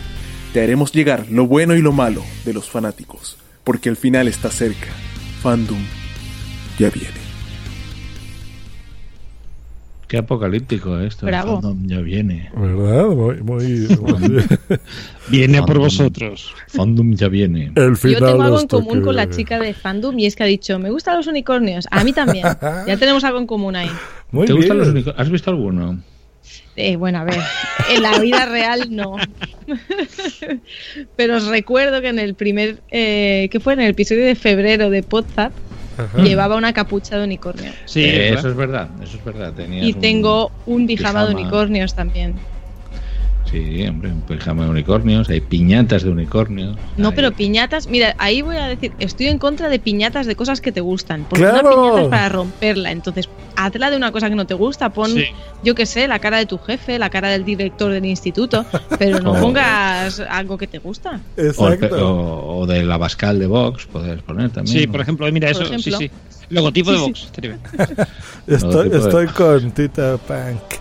[0.52, 4.50] Te haremos llegar lo bueno y lo malo de los fanáticos, porque el final está
[4.50, 4.88] cerca.
[5.42, 5.80] Fandom
[6.78, 7.21] ya viene.
[10.12, 11.24] Qué apocalíptico esto.
[11.24, 11.62] Bravo.
[11.62, 12.50] Fandom ya viene.
[12.54, 13.06] ¿Verdad?
[13.06, 14.44] Muy, muy- muy-
[15.30, 15.82] Viene por Fandom.
[15.84, 16.54] vosotros.
[16.68, 17.72] Fandom ya viene.
[17.74, 20.42] el Yo final tengo algo en común con la chica de fandom y es que
[20.42, 21.88] ha dicho, me gustan los unicornios.
[21.90, 22.44] A mí también.
[22.86, 23.88] ya tenemos algo en común ahí.
[24.32, 25.18] Muy ¿Te gustan los unicornios?
[25.18, 26.02] ¿Has visto alguno?
[26.76, 27.38] Eh, bueno, a ver,
[27.90, 29.16] en la vida real no.
[31.16, 34.90] Pero os recuerdo que en el primer, eh, que fue en el episodio de febrero
[34.90, 35.52] de Podzap,
[35.96, 36.22] Ajá.
[36.22, 37.72] llevaba una capucha de unicornio.
[37.86, 39.52] Sí, Eh, eso es verdad, eso es verdad.
[39.54, 41.40] Tenías Y un- tengo un pijama de pijama.
[41.40, 42.40] unicornios también.
[43.52, 46.74] Sí, hombre, un pijama de unicornios, hay piñatas de unicornios.
[46.96, 50.34] No, hay- pero piñatas, mira, ahí voy a decir, estoy en contra de piñatas de
[50.36, 51.26] cosas que te gustan.
[51.28, 51.60] Porque ¡Claro!
[51.60, 52.90] una piñata es para romperla.
[52.92, 54.88] Entonces, hazla de una cosa que no te gusta.
[54.90, 55.24] Pon, Sí.
[55.62, 58.64] yo qué sé, la cara de tu jefe, la cara del director del instituto.
[58.98, 61.20] Pero no pongas algo que te gusta.
[61.36, 62.08] O, Exacto.
[62.10, 64.78] o- o de la Bascal de Vox, puedes poner también.
[64.80, 64.92] Sí, ¿no?
[64.92, 65.74] por ejemplo, mira Por eso.
[65.74, 65.98] ejemplo.
[65.98, 66.44] Sí, sí.
[66.48, 67.48] Logotipo de Sí, sí.
[67.50, 68.08] Vox.
[68.46, 70.80] Estoy, de- estoy con Tita Punk.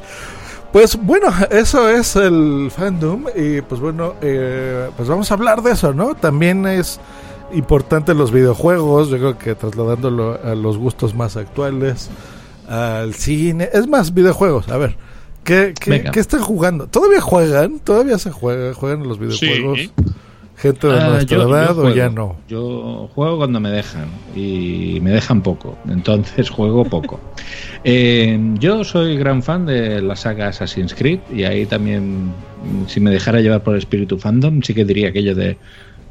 [0.71, 5.71] Pues bueno, eso es el fandom y pues bueno, eh, pues vamos a hablar de
[5.71, 6.15] eso, ¿no?
[6.15, 6.99] También es
[7.53, 12.09] importante los videojuegos, yo creo que trasladándolo a los gustos más actuales,
[12.69, 14.95] al cine, es más videojuegos, a ver,
[15.43, 16.87] ¿qué, qué, qué están jugando?
[16.87, 17.79] ¿Todavía juegan?
[17.79, 19.79] ¿Todavía se juega, juegan los videojuegos?
[19.79, 19.91] Sí.
[20.61, 21.95] Gente de Ah, nuestra yo- yo edad o juego.
[21.95, 22.35] ya no?
[22.47, 27.19] Yo juego cuando me dejan y me dejan poco, entonces juego poco.
[27.83, 32.31] Eh, yo soy gran fan de la saga Assassin's Creed y ahí también,
[32.87, 35.57] si me dejara llevar por el espíritu fandom, sí que diría aquello de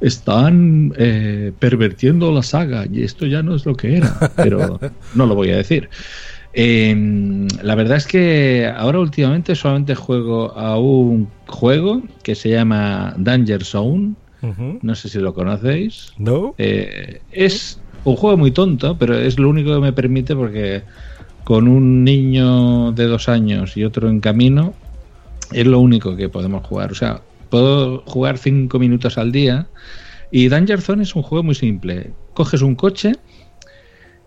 [0.01, 4.81] están eh, pervertiendo la saga y esto ya no es lo que era, pero
[5.15, 5.89] no lo voy a decir.
[6.53, 13.15] Eh, la verdad es que ahora últimamente solamente juego a un juego que se llama
[13.17, 14.15] Danger Zone.
[14.83, 16.13] No sé si lo conocéis.
[16.19, 16.55] ¿No?
[16.59, 20.83] Eh, es un juego muy tonto, pero es lo único que me permite porque
[21.45, 24.73] con un niño de dos años y otro en camino
[25.53, 26.93] es lo único que podemos jugar.
[26.93, 29.67] O sea, puedo jugar cinco minutos al día
[30.31, 32.13] y Danger Zone es un juego muy simple.
[32.35, 33.13] Coges un coche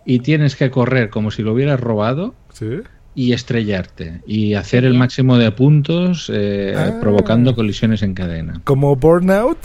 [0.04, 2.66] y tienes que correr como si lo hubieras robado ¿Sí?
[3.14, 6.98] y estrellarte y hacer el máximo de puntos eh, Ah.
[7.00, 8.60] provocando colisiones en cadena.
[8.64, 9.58] ¿Como Burnout?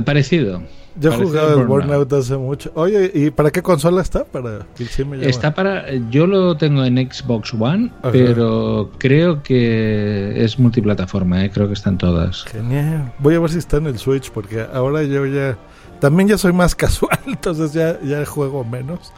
[0.00, 0.62] Parecido.
[1.00, 1.86] Yo he jugado el Burnout.
[1.86, 2.70] Burnout hace mucho.
[2.74, 4.24] Oye, ¿y para qué consola está?
[4.24, 5.26] Para sí me.
[5.26, 5.86] Está para.
[6.10, 8.12] Yo lo tengo en Xbox One, Ajá.
[8.12, 11.50] pero creo que es multiplataforma, ¿eh?
[11.50, 12.44] creo que están todas.
[12.44, 13.12] Genial.
[13.18, 15.56] Voy a ver si está en el Switch porque ahora yo ya
[16.00, 19.12] también ya soy más casual, entonces ya ya juego menos.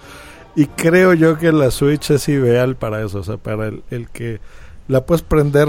[0.56, 4.08] Y creo yo que la Switch es ideal para eso, o sea, para el, el
[4.08, 4.40] que
[4.86, 5.68] la puedes prender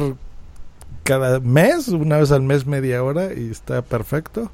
[1.04, 4.52] cada mes, una vez al mes, media hora y está perfecto.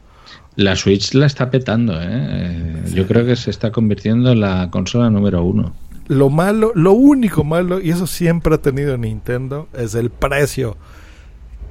[0.56, 2.08] La Switch la está petando, ¿eh?
[2.10, 5.74] Eh, Yo creo que se está convirtiendo en la consola número uno.
[6.08, 10.76] Lo malo, lo único malo, y eso siempre ha tenido Nintendo, es el precio.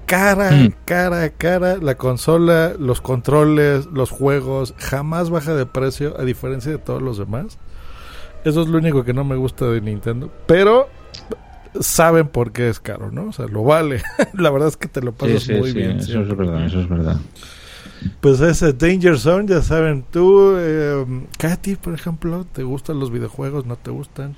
[0.07, 0.73] Cara, Hmm.
[0.87, 6.79] cara, cara, la consola, los controles, los juegos, jamás baja de precio, a diferencia de
[6.79, 7.59] todos los demás.
[8.45, 10.33] Eso es lo único que no me gusta de Nintendo.
[10.47, 10.89] Pero
[11.79, 13.27] saben por qué es caro, ¿no?
[13.29, 14.03] O sea, lo vale.
[14.33, 15.99] la verdad es que te lo Sí, pasas sí, muy sí, bien.
[15.99, 16.33] eso siempre.
[16.33, 17.17] es verdad, eso es verdad.
[18.21, 21.05] Pues ese Danger Zone, ya saben, tú, eh,
[21.39, 23.67] Katy, por ejemplo, ¿te gustan los videojuegos?
[23.67, 24.37] ¿No te gustan?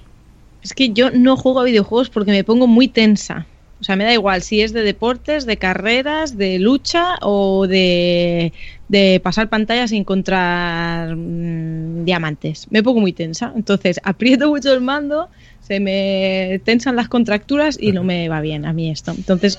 [0.62, 3.46] Es que yo no juego a videojuegos porque me pongo muy tensa.
[3.82, 8.52] O sea, me da igual si es de deportes, de carreras, de lucha o de,
[8.86, 12.68] de pasar pantallas sin encontrar mm, diamantes.
[12.70, 13.52] Me pongo muy tensa.
[13.56, 15.28] Entonces, aprieto mucho el mando,
[15.62, 19.12] se me tensan las contracturas y no me va bien a mí esto.
[19.12, 19.58] Entonces,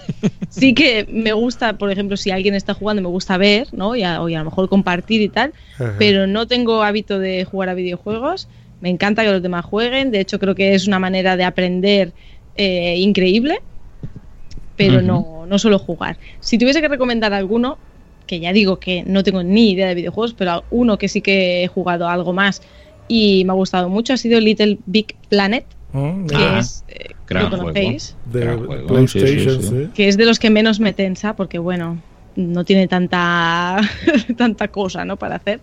[0.50, 3.96] sí que me gusta, por ejemplo, si alguien está jugando, me gusta ver, ¿no?
[3.96, 5.96] Y a, o y a lo mejor compartir y tal, Ajá.
[5.98, 8.48] pero no tengo hábito de jugar a videojuegos.
[8.82, 10.12] Me encanta que los demás jueguen.
[10.12, 12.12] De hecho, creo que es una manera de aprender
[12.56, 13.60] eh, increíble.
[14.76, 16.18] pero no, no suelo jugar.
[16.42, 17.78] Si tuviese que recomendar alguno,
[18.28, 21.64] que ya digo que no tengo ni idea de videojuegos, pero uno que sí que
[21.64, 22.62] he jugado algo más
[23.08, 27.10] y me ha gustado mucho ha sido Little Big Planet, Mm, que Ah, es, eh,
[27.28, 29.84] gran lo conocéis, de Gran juego, PlayStation, sí, sí, sí.
[29.86, 29.90] sí.
[29.94, 32.00] que es de los que menos me tensa, porque bueno,
[32.36, 33.80] no tiene tanta,
[34.38, 35.18] tanta cosa ¿no?
[35.18, 35.60] para hacer.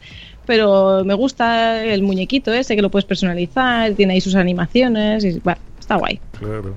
[0.46, 5.38] Pero me gusta el muñequito ese que lo puedes personalizar, tiene ahí sus animaciones, y
[5.40, 6.20] bueno, está guay.
[6.38, 6.74] Claro.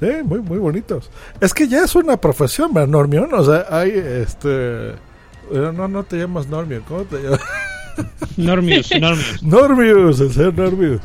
[0.00, 1.10] Sí, muy, muy bonitos.
[1.40, 3.32] Es que ya es una profesión, ¿verdad, Normion?
[3.32, 4.90] O sea, hay este.
[4.90, 4.92] eh,
[5.74, 7.40] No, no te llamas Normion, ¿cómo te llamas?
[8.36, 9.42] Normius, Normius.
[9.42, 11.00] Normius, el señor Normius.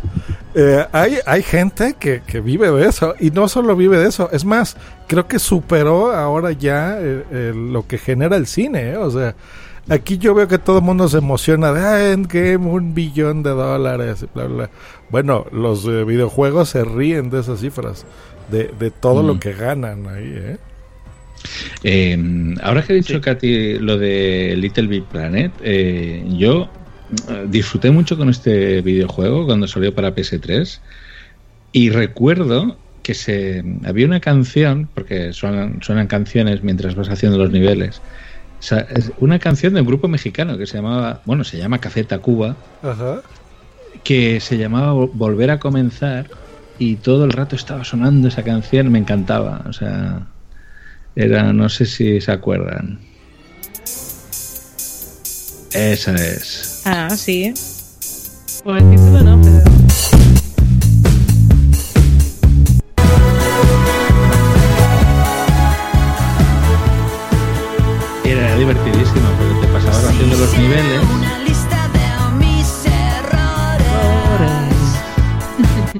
[0.53, 4.29] Eh, hay, hay gente que, que vive de eso y no solo vive de eso,
[4.31, 4.75] es más,
[5.07, 8.97] creo que superó ahora ya eh, eh, lo que genera el cine, ¿eh?
[8.97, 9.33] o sea,
[9.89, 13.51] aquí yo veo que todo el mundo se emociona de ah, Endgame, un billón de
[13.51, 14.69] dólares, y bla, bla.
[15.09, 18.05] Bueno, los eh, videojuegos se ríen de esas cifras,
[18.51, 19.27] de, de todo Mm.
[19.27, 20.57] lo que ganan ahí, ¿eh?
[21.83, 23.21] Eh, ahora que he dicho, Sí.
[23.21, 26.69] Katy, lo de Little Big Planet, eh, yo
[27.47, 30.79] disfruté mucho con este videojuego cuando salió para PS3
[31.73, 37.51] y recuerdo que se había una canción, porque suenan, suenan canciones mientras vas haciendo los
[37.51, 38.01] niveles,
[38.59, 41.79] o sea, es una canción de un grupo mexicano que se llamaba, bueno, se llama
[41.79, 43.21] Café Tacuba, Ajá.
[44.03, 46.27] que se llamaba Vol- Volver a Comenzar
[46.77, 50.27] y todo el rato estaba sonando esa canción, me encantaba, o sea,
[51.15, 52.99] era, no sé si se acuerdan.
[55.73, 56.70] Esa es.
[56.85, 57.53] Ah, sí.
[58.63, 59.61] Por el título no, pero...
[68.25, 71.01] Era divertidísimo porque te pasabas haciendo los niveles.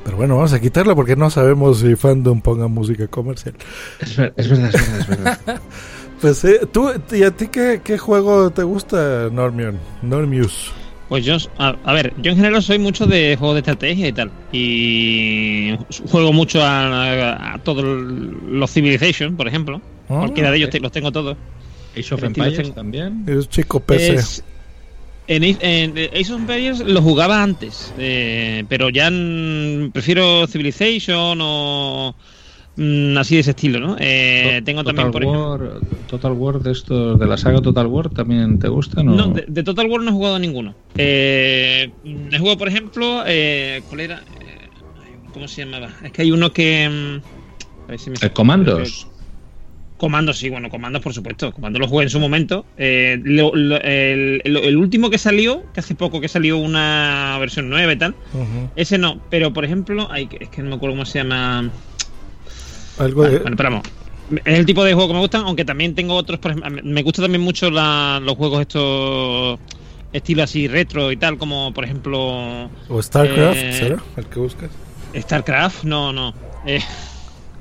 [0.05, 3.55] Pero bueno, vamos a quitarlo porque no sabemos si Fandom ponga música comercial.
[3.99, 5.61] Es, ver- es verdad, es verdad, es verdad.
[6.21, 9.77] Pues, eh, ¿tú, ¿y a ti qué, qué juego te gusta, Normion?
[10.03, 10.71] Normius.
[11.09, 14.13] Pues yo, a, a ver, yo en general soy mucho de juegos de estrategia y
[14.13, 14.31] tal.
[14.51, 15.75] Y
[16.09, 19.81] juego mucho a, a- a todos los Civilization, por ejemplo.
[20.07, 21.35] Ah, Cualquiera de ellos te- los tengo todos.
[21.97, 23.25] Age of Empires tengo- también.
[23.27, 24.13] Es chico PC.
[24.13, 24.43] Es-
[25.27, 31.39] en, Ace- en Ace of Empires lo jugaba antes, eh, pero ya mm, prefiero Civilization
[31.41, 32.15] o
[32.75, 33.95] mm, así de ese estilo, ¿no?
[33.99, 35.49] Eh, tengo Total también, por ejemplo...
[35.51, 39.07] War, Total War de estos, de la saga Total War, ¿también te gustan?
[39.09, 40.75] o- No, de, de Total War no he jugado ninguno.
[40.97, 44.23] Eh, he jugado, por ejemplo, eh, ¿cuál era?
[44.39, 45.93] Eh, ¿Cómo se llamaba?
[46.03, 46.89] Es que hay uno que...
[46.89, 49.07] mm, a ver si me- Eh, Comandos.
[49.97, 51.51] Comandos, sí, bueno, Comandos, por supuesto.
[51.51, 52.65] Comandos lo jugué en su momento.
[52.75, 57.37] Eh, lo- lo- el, el- el último que salió, que hace poco que salió una
[57.39, 58.71] versión nueva y tal, Ujú.
[58.75, 59.21] ese no.
[59.29, 61.71] Pero, por ejemplo, ay, que- es que no me acuerdo cómo se llama.
[63.01, 63.39] Algo Bueno, de...
[63.39, 63.81] bueno, esperamos.
[64.45, 66.39] Es el tipo de juego que me gustan, aunque también tengo otros.
[66.39, 69.59] Por ejemplo, me gusta también mucho la- los juegos estos
[70.13, 74.03] estilo así retro y tal, como por ejemplo ¿O StarCraft, Eh, será?
[74.17, 74.69] ¿El que buscas?
[75.17, 76.33] StarCraft, no, no.
[76.65, 76.81] Eh,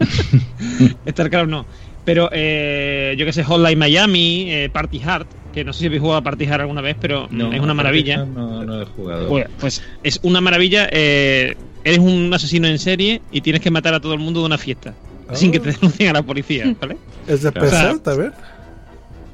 [1.08, 1.66] StarCraft no.
[2.04, 6.00] Pero eh, yo que sé, Hotline Miami, eh, Party Hard, que no sé si habéis
[6.02, 8.24] jugado a Party Hard alguna vez, pero No, es una maravilla.
[8.24, 9.28] No, no he jugado.
[9.28, 10.88] Pues, pues es una maravilla.
[10.92, 14.46] eh, eres un asesino en serie y tienes que matar a todo el mundo de
[14.46, 14.94] una fiesta.
[15.34, 15.52] Sin Ah.
[15.52, 16.96] que te denuncien a la policía, ¿vale?
[17.26, 17.52] ¿Es de.
[17.52, 18.32] PC O sea, también?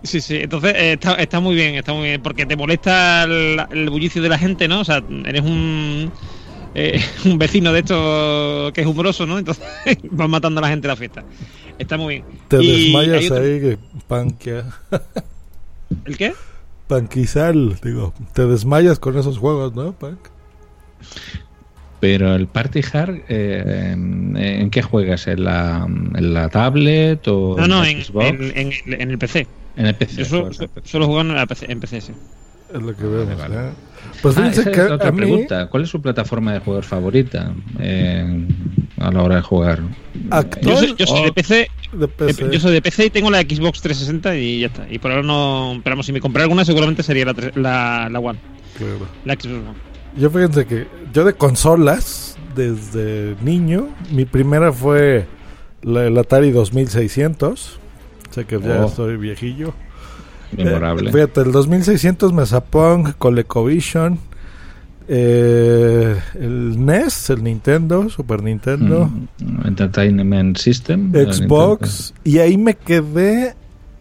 [0.03, 3.61] Sí, sí, entonces eh, está, está muy bien, está muy bien, porque te molesta el,
[3.73, 4.81] el bullicio de la gente, ¿no?
[4.81, 6.13] O sea, eres un,
[6.75, 9.39] eh, un vecino de esto que es humoroso, ¿no?
[9.39, 9.65] Entonces
[10.11, 11.25] vas matando a la gente en la fiesta.
[11.79, 12.25] Está muy bien.
[12.49, 14.65] Te Y desmayas otro- ahí, que panquea.
[16.05, 16.33] ¿El qué?
[16.87, 18.15] Panquizal, digo.
[18.33, 20.19] Te desmayas con esos juegos, ¿no, Pank?
[22.07, 25.27] Pero el Party Hard, eh, ¿en, en qué juegas?
[25.27, 28.27] ¿En la, en la tablet o No, no, la en, Xbox?
[28.27, 29.45] en, en- en el PC.
[29.77, 30.23] En el PC.
[30.25, 30.69] Yo PC.
[30.85, 32.13] suelo jugar en, la PC, en PC, sí.
[32.73, 33.57] Es lo que vemos, vale.
[33.57, 33.71] ¿eh?
[34.23, 35.17] Pues Ah, fíjense esa que es otra mí...
[35.17, 35.67] pregunta.
[35.67, 38.47] ¿Cuál es su plataforma de juegos favorita eh,
[38.99, 39.81] a la hora de jugar?
[40.63, 42.51] Yo soy, yo soy de PC, de PC.
[42.53, 44.87] yo soy de PC y tengo la Xbox 360 y ya está.
[44.89, 48.39] Y por ahora no, esperamos, si me compré alguna seguramente sería la, la, la One,
[48.79, 49.09] Claro.
[49.25, 49.86] la Xbox One.
[50.17, 55.27] Yo fíjense que yo de consolas, desde niño, mi primera fue
[55.83, 57.79] la, el Atari 2600.
[58.31, 58.87] Sé que ya Oh.
[58.87, 59.75] estoy viejillo.
[60.57, 61.11] Memorable.
[61.11, 64.19] Eh, fíjate, el 2600 Mesapong, ColecoVision,
[65.09, 71.13] eh, el NES, el Nintendo, Super Nintendo, Mm, Entertainment System.
[71.13, 73.55] Xbox, y ahí me quedé.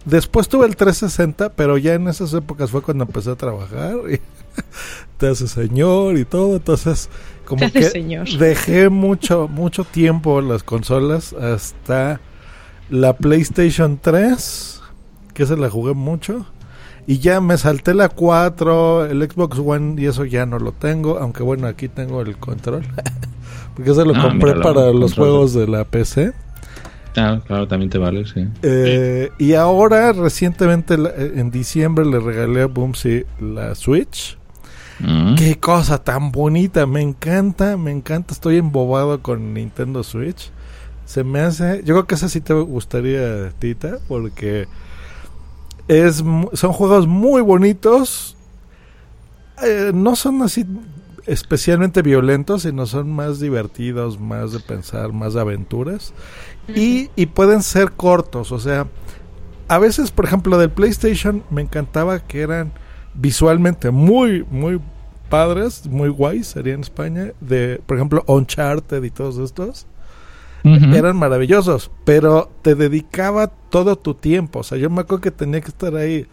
[0.05, 3.95] Después tuve el 360, pero ya en esas épocas fue cuando empecé a trabajar.
[4.11, 4.19] Y
[5.17, 7.09] te hace señor y todo, entonces
[7.45, 8.27] como que señor.
[8.37, 12.19] dejé mucho mucho tiempo las consolas hasta
[12.89, 14.81] la PlayStation 3,
[15.33, 16.45] que se la jugué mucho.
[17.07, 21.19] Y ya me salté la 4, el Xbox One y eso ya no lo tengo,
[21.19, 22.83] aunque bueno, aquí tengo el control.
[23.75, 25.29] Porque se lo Ah, compré míralo, para los control.
[25.29, 26.33] juegos de la PC.
[27.13, 28.47] Claro, claro, también te vale, sí.
[28.63, 34.37] Eh, Y ahora, recientemente, eh, en diciembre, le regalé a Boomsy la Switch.
[34.99, 35.35] Mm.
[35.35, 40.51] Qué cosa tan bonita, me encanta, me encanta, estoy embobado con Nintendo Switch.
[41.05, 44.67] Se me hace, yo creo que esa sí te gustaría, Tita, porque
[45.87, 48.37] es son juegos muy bonitos.
[49.63, 50.65] Eh, no son así
[51.25, 56.13] especialmente violentos, sino son más divertidos, más de pensar, más de aventuras.
[56.67, 58.87] Y, y pueden ser cortos, o sea,
[59.67, 62.71] a veces, por ejemplo, del PlayStation me encantaba que eran
[63.15, 64.79] visualmente muy, muy
[65.29, 69.87] padres, muy guays, sería en España, de, por ejemplo, Uncharted y todos estos,
[70.63, 75.61] eran maravillosos, pero te dedicaba todo tu tiempo, o sea, yo me acuerdo que tenía
[75.61, 76.25] que estar ahí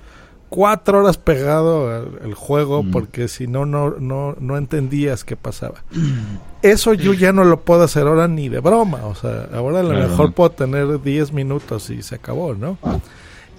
[0.49, 2.90] cuatro horas pegado al, al juego Mm.
[2.92, 5.83] porque si no, no, no, no entendías qué pasaba.
[6.62, 9.83] Eso yo ya no lo puedo hacer ahora ni de broma, o sea, ahora a
[9.83, 10.09] lo Claro.
[10.09, 12.79] mejor puedo tener 10 minutos y se acabó, ¿no?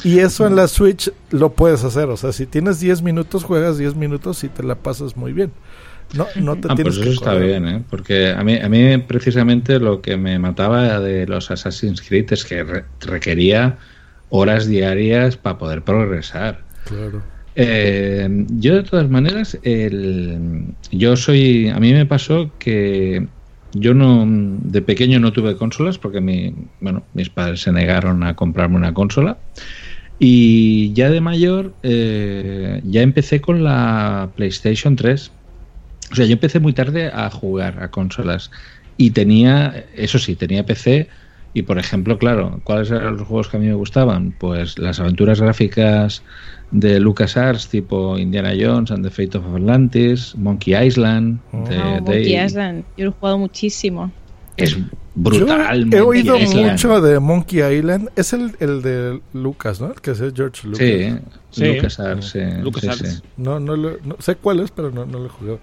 [0.04, 3.78] Y eso en la Switch lo puedes hacer, o sea, si tienes 10 minutos, juegas
[3.78, 5.52] 10 minutos y te la pasas muy bien.
[6.14, 7.48] No, no te Ah, tienes pues que eso está correr.
[7.62, 7.84] bien, ¿eh?
[7.90, 12.44] Porque a mí, a mí precisamente lo que me mataba de los Assassin's Creed es
[12.46, 13.78] que re- requería
[14.30, 16.60] horas diarias para poder progresar.
[16.86, 17.22] Claro.
[17.56, 23.28] Eh, yo de todas maneras, el, yo soy, a mí me pasó que
[23.74, 28.36] yo no, de pequeño no tuve consolas porque mi, bueno, mis padres se negaron a
[28.36, 29.38] comprarme una consola.
[30.20, 35.32] Y ya de mayor, eh, ya empecé con la PlayStation 3.
[36.12, 38.52] O sea, yo empecé muy tarde a jugar a consolas.
[38.98, 41.10] Y tenía, eso sí, tenía PC.
[41.56, 44.32] Y por ejemplo, claro, ¿cuáles eran los juegos que a mí me gustaban?
[44.40, 46.24] Pues las aventuras gráficas
[46.72, 51.42] de LucasArts, tipo Indiana Jones and the Fate of Atlantis, Monkey Island.
[51.52, 52.86] de- No, de- Ah, Monkey Island.
[52.98, 54.12] Yo lo he jugado muchísimo.
[54.58, 54.78] Es
[55.16, 55.90] brutal.
[55.90, 56.72] Yo he oído Island.
[56.72, 58.10] mucho de Monkey Island.
[58.16, 59.88] Es el, el de Lucas, ¿no?
[59.94, 60.80] El que es George Lucas.
[60.80, 61.16] Sí,
[61.52, 61.66] Sí.
[61.76, 62.30] LucasArts.
[62.30, 62.98] sí, LucasArts.
[63.00, 63.22] sí, sí.
[63.38, 65.58] No, no, lo- no sé cuál es, pero no, no lo jugué.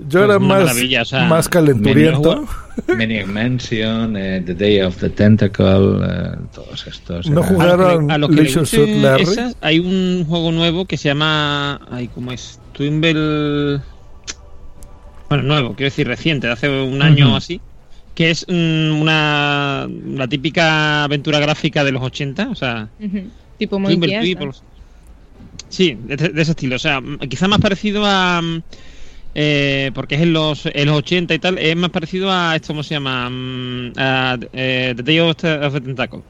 [0.00, 2.44] Yo Pues era más, o sea, más calenturiento.
[2.88, 7.28] Maniac Mansion, eh, The Day of the Tentacle, eh, todos estos.
[7.30, 9.22] No eran- jugaron A los que le Leisure guste Suit Larry.
[9.22, 11.80] esas, hay un juego nuevo que se llama.
[11.92, 12.58] Ay, ¿cómo es?
[12.72, 13.80] Twimble.
[15.28, 17.60] Bueno, nuevo, quiero decir reciente, de hace un año o así.
[18.14, 19.88] Que es mm, una.
[19.88, 22.88] La típica aventura gráfica de los 80, o sea.
[23.58, 23.82] Tipo.
[23.82, 24.52] People.
[25.68, 26.76] Sí, de, de ese estilo.
[26.76, 28.40] O sea, quizá más parecido a.
[28.40, 28.62] mm,
[29.34, 32.68] eh, porque es en los, en los 80 y tal, es más parecido a esto,
[32.68, 33.28] ¿cómo se llama?
[33.28, 36.22] Mm, a eh, The Day of the Tentacle.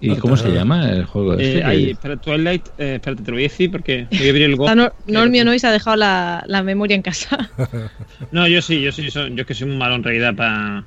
[0.00, 1.34] ¿Y cómo se llama el juego?
[1.34, 4.30] este Eh, ahí, espera, Twilight, eh, espérate, te lo voy a decir porque voy a
[4.30, 4.68] abrir el Go.
[4.68, 7.50] Nor- Normio no y se ha dejado la, la memoria en casa.
[8.30, 10.84] No, yo sí, yo sí, soy- yo es que soy muy malo en realidad para.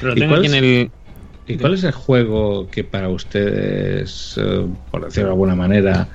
[0.00, 0.90] Pero lo ¿Y tengo aquí en el.
[1.46, 6.08] ¿Y cuál es el juego que para ustedes, eh, por decirlo de alguna manera,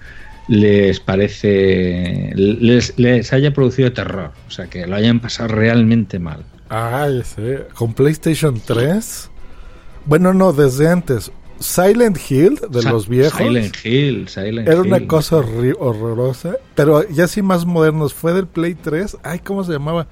[0.47, 4.31] les parece, les, les haya producido terror?
[4.47, 6.43] O sea, que lo hayan pasado realmente mal.
[6.69, 7.41] Ay, sí.
[7.75, 9.29] Con PlayStation 3.
[10.05, 11.31] Bueno, no, desde antes.
[11.59, 13.37] Silent Hill, de Sa- los viejos.
[13.37, 15.07] Silent Hill, Silent Era una Hill.
[15.07, 16.55] cosa horrorosa.
[16.75, 18.13] Pero ya sí más modernos.
[18.13, 19.17] Fue del Play 3.
[19.23, 20.07] Ay, ¿cómo se llamaba?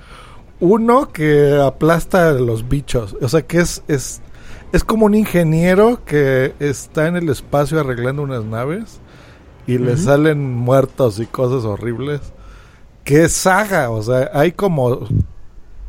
[0.59, 3.15] Uno que aplasta a los bichos.
[3.21, 4.21] O sea, que es, es,
[4.73, 8.99] es como un ingeniero que está en el espacio arreglando unas naves.
[9.67, 12.21] Y le salen muertos y cosas horribles.
[13.03, 13.89] ¡Qué saga!
[13.89, 15.07] O sea, hay como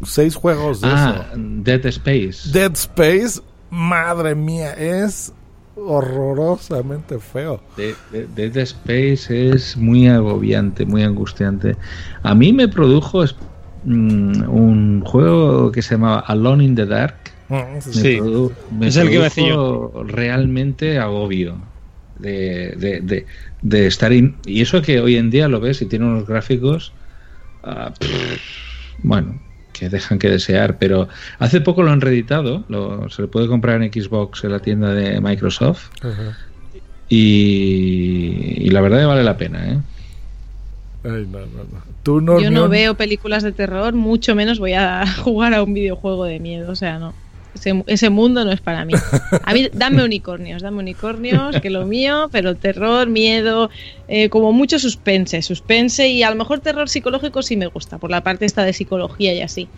[0.04, 1.40] seis juegos de Ah, eso.
[1.40, 2.50] Dead Space.
[2.52, 3.40] Dead Space,
[3.70, 5.32] madre mía, es
[5.86, 7.62] horrorosamente feo.
[7.76, 11.78] De- de- Dead Space es muy agobiante, muy angustiante.
[12.22, 13.22] A mí me produjo
[13.84, 17.20] mm, un juego que se llamaba Alone in the Dark.
[17.48, 21.62] Me Sí, produ- me es el que produjo realmente agobio
[22.16, 23.26] de, de- de-
[23.62, 26.94] de estar in- y eso que hoy en día lo ves y tiene unos gráficos
[27.62, 28.40] ah, pff,
[28.98, 29.40] bueno
[29.78, 33.82] que dejan que desear pero hace poco lo han reeditado lo- se le puede comprar
[33.82, 35.90] en Xbox en la tienda de Microsoft
[37.08, 39.78] y, y la verdad que vale la pena ¿eh?
[41.04, 41.82] Ay, no, no, no.
[42.02, 45.62] Tú no, Yo no no- veo películas de terror, mucho menos voy a jugar a
[45.62, 46.72] un videojuego de miedo.
[46.72, 47.14] O sea, no.
[47.86, 48.94] Ese, mundo no es para mí.
[49.44, 53.70] A mí, dame unicornios, dame unicornios, que lo mío, pero terror, miedo,
[54.08, 58.10] eh, como mucho suspense, suspense y a lo mejor terror psicológico sí me gusta, por
[58.10, 59.68] la parte esta de psicología y así.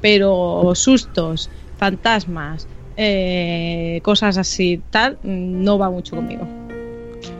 [0.00, 6.46] Pero sustos, fantasmas, eh, cosas así, tal, no va mucho conmigo.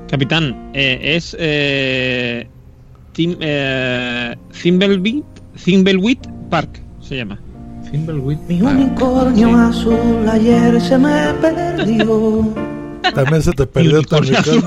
[0.08, 2.46] Capitán, eh, es eh,
[3.12, 4.36] Tim, eh,
[6.50, 7.43] Park, se llama.
[7.94, 12.52] Thimbleweed Mi unicornio azul ayer se me perdió.
[13.14, 14.66] También se te perdió tu Unicornio.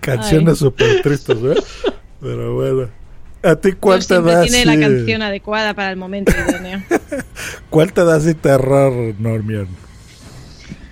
[0.00, 1.56] Canciones súper tristes, ¿eh?
[2.20, 2.88] Pero bueno.
[3.42, 6.80] ¿A ti cuál No te da tiene la canción adecuada para el momento idóneo.
[7.70, 9.66] ¿Cuál te da así terror, Normion?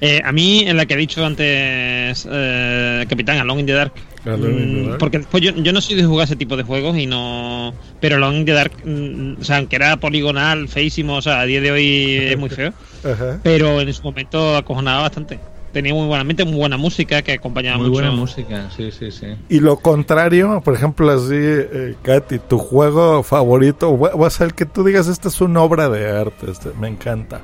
[0.00, 3.92] Eh, a mí, en la que he dicho antes, eh, Capitán, Alone in the Dark.
[4.25, 4.99] Mm.
[4.99, 7.75] Porque después yo, yo no soy de jugar ese tipo de juegos y no.
[8.01, 11.61] Pero in the Dark, mm, o sea, aunque era poligonal, feísimo, o sea, a día
[11.61, 12.73] de hoy es muy feo.
[13.05, 13.41] Ajá.
[13.43, 15.41] Pero en su momento acojonaba bastante.
[15.73, 18.03] Tenía muy buena mente, muy buena música que acompañaba Muy mucho.
[18.03, 19.27] buena música, sí, sí, sí.
[19.49, 24.49] Y lo contrario, por ejemplo, así, eh, Katy, tu juego favorito, va va a ser
[24.49, 27.41] el que tú digas, esta es una obra de arte, este, me encanta.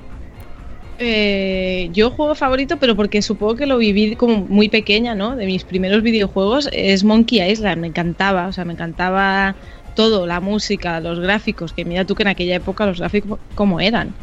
[1.00, 5.36] Eh, yo juego favorito, pero porque supongo que lo viví como muy pequeña, ¿no?
[5.36, 9.54] De mis primeros videojuegos es Monkey Island, me encantaba, o sea, me encantaba
[9.94, 13.80] todo, la música, los gráficos, que mira tú que en aquella época los gráficos como
[13.80, 14.14] eran.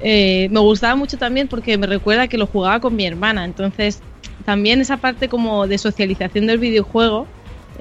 [0.00, 4.00] Eh, me gustaba mucho también porque me recuerda que lo jugaba con mi hermana, entonces
[4.44, 7.26] también esa parte como de socialización del videojuego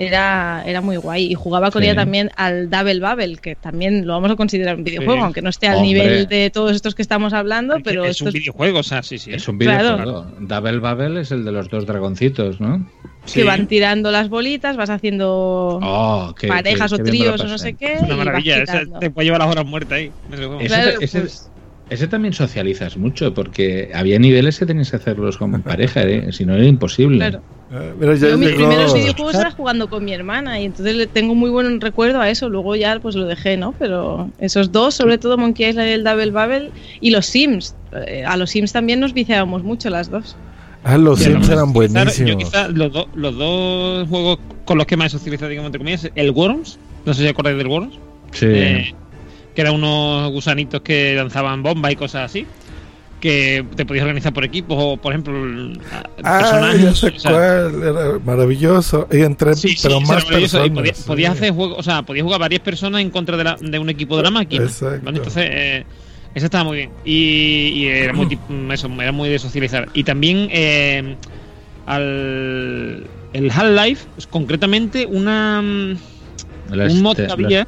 [0.01, 1.87] era, era muy guay y jugaba con Sí.
[1.89, 5.23] ella también al Double Bubble, que también lo vamos a considerar un videojuego, Sí.
[5.23, 5.87] aunque no esté al Hombre.
[5.93, 8.83] nivel de todos estos que estamos hablando, Es pero es esto un es- videojuego, o
[8.83, 9.31] sea, sí, sí.
[9.33, 9.97] Es un Claro.
[9.97, 10.27] videojuego.
[10.39, 12.85] Double Bubble es el de los dos dragoncitos, ¿no?
[13.31, 17.45] que van tirando las bolitas, vas haciendo Oh, qué- parejas qué- o qué tríos o
[17.47, 17.93] no sé qué.
[17.93, 18.63] Es una y vas maravilla,
[18.99, 20.11] te puede llevar las horas muertas ahí.
[20.59, 21.50] ese Claro, ese- pues-
[21.91, 26.31] ese también socializas mucho, porque había niveles que tenías que hacerlos con pareja, ¿eh?
[26.31, 27.17] si no era imposible.
[27.17, 27.41] Claro.
[27.73, 31.49] Eh, Yo mis primeros videojuegos era jugando con mi hermana y entonces le tengo muy
[31.49, 32.49] buen recuerdo a eso.
[32.49, 33.73] Luego ya pues lo dejé, ¿no?
[33.79, 37.75] Pero esos dos, sobre todo Monkey Island y el Double Bubble y los Sims.
[38.07, 40.35] Eh, A los Sims también nos viciábamos mucho las dos.
[40.83, 42.35] Ah, los Sí, Sims eran Yo buenísimos.
[42.43, 46.09] quizá los, do- los dos juegos con los que más he socializado, digamos, entre comillas,
[46.15, 47.95] el Worms, no sé si acordáis del Worms,
[48.31, 48.45] Sí.
[48.49, 48.95] eh,
[49.55, 52.45] que eran unos gusanitos que lanzaban bombas y cosas así,
[53.19, 55.79] que te podías organizar por equipos o, por ejemplo, el-
[56.23, 56.81] Ah, personajes.
[56.81, 59.07] ya sé o sea, cuál, era maravilloso.
[59.11, 60.69] Y entre, Sí, pero más maravilloso, y personas.
[60.79, 61.03] podías, sí.
[61.05, 63.89] podías hacer juegos, o sea, podías jugar varias personas en contra de, la- de un
[63.89, 64.63] equipo de la máquina.
[64.63, 65.01] Exacto.
[65.05, 65.17] ¿vale?
[65.17, 65.85] Entonces, eh,
[66.33, 66.89] eso estaba muy bien.
[67.05, 68.27] Y, y era muy
[68.71, 69.87] eso, era muy de socializar.
[69.93, 71.15] Y también eh,
[71.85, 75.97] al el Half-Life, pues, concretamente una mm,
[76.71, 77.67] un mod te- que había.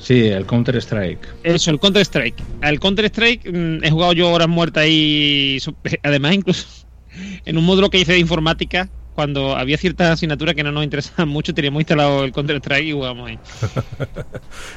[0.00, 1.20] Sí, el Counter Strike.
[1.42, 2.42] Eso, el Counter Strike.
[2.62, 5.58] Al Counter Strike mm, he jugado yo horas muertas y
[6.02, 6.66] además incluso
[7.44, 11.28] en un módulo que hice de informática, cuando había ciertas asignaturas que no nos interesaban
[11.32, 13.38] mucho, teníamos instalado el Counter Strike y jugábamos ahí.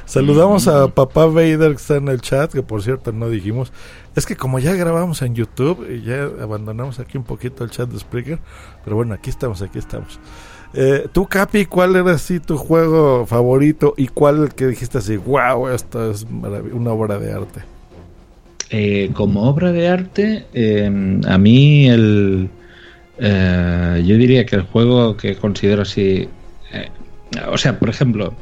[0.04, 3.72] Saludamos a papá Vader que está en el chat, que por cierto no dijimos.
[4.14, 7.88] Es que como ya grabamos en YouTube y ya abandonamos aquí un poquito el chat
[7.88, 8.38] de Spreaker,
[8.84, 10.20] pero bueno, aquí estamos, aquí estamos.
[10.76, 15.16] Eh, tú, Capi, ¿cuál era así tu juego favorito y cuál el que dijiste así,
[15.16, 16.26] wow, esto es
[16.72, 17.60] una obra de arte?
[18.70, 22.48] Eh, como obra de arte, eh, a mí el,
[23.18, 26.28] eh, yo diría que el juego que considero así,
[26.72, 26.88] eh,
[27.48, 28.34] o sea, por ejemplo,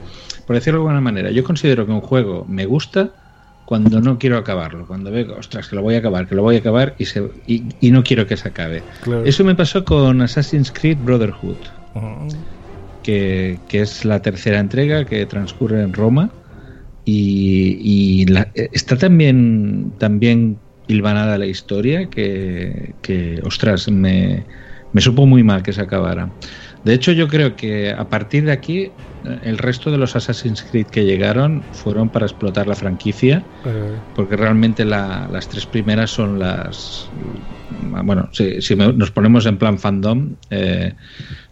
[0.46, 3.10] por decirlo de alguna manera, yo considero que un juego me gusta
[3.66, 6.56] cuando no quiero acabarlo, cuando veo, ostras, que lo voy a acabar, que lo voy
[6.56, 8.82] a acabar y, se, y, y no quiero que se acabe.
[9.02, 9.24] Claro.
[9.24, 11.56] Eso me pasó con Assassin's Creed Brotherhood,
[13.02, 16.36] Que, que es la tercera entrega que transcurre en Roma
[17.04, 24.46] y, la- está también también hilvanada la historia que, que, ostras, me,
[24.92, 26.32] me supo muy mal que se acabara.
[26.84, 28.92] De hecho, yo creo que a partir de aquí, eh,
[29.44, 34.36] el resto de los Assassin's Creed que llegaron fueron para explotar la franquicia, Eh, porque
[34.36, 37.08] realmente la- las tres primeras son las.
[38.04, 40.94] Bueno, si, si me- nos ponemos en plan fandom, eh,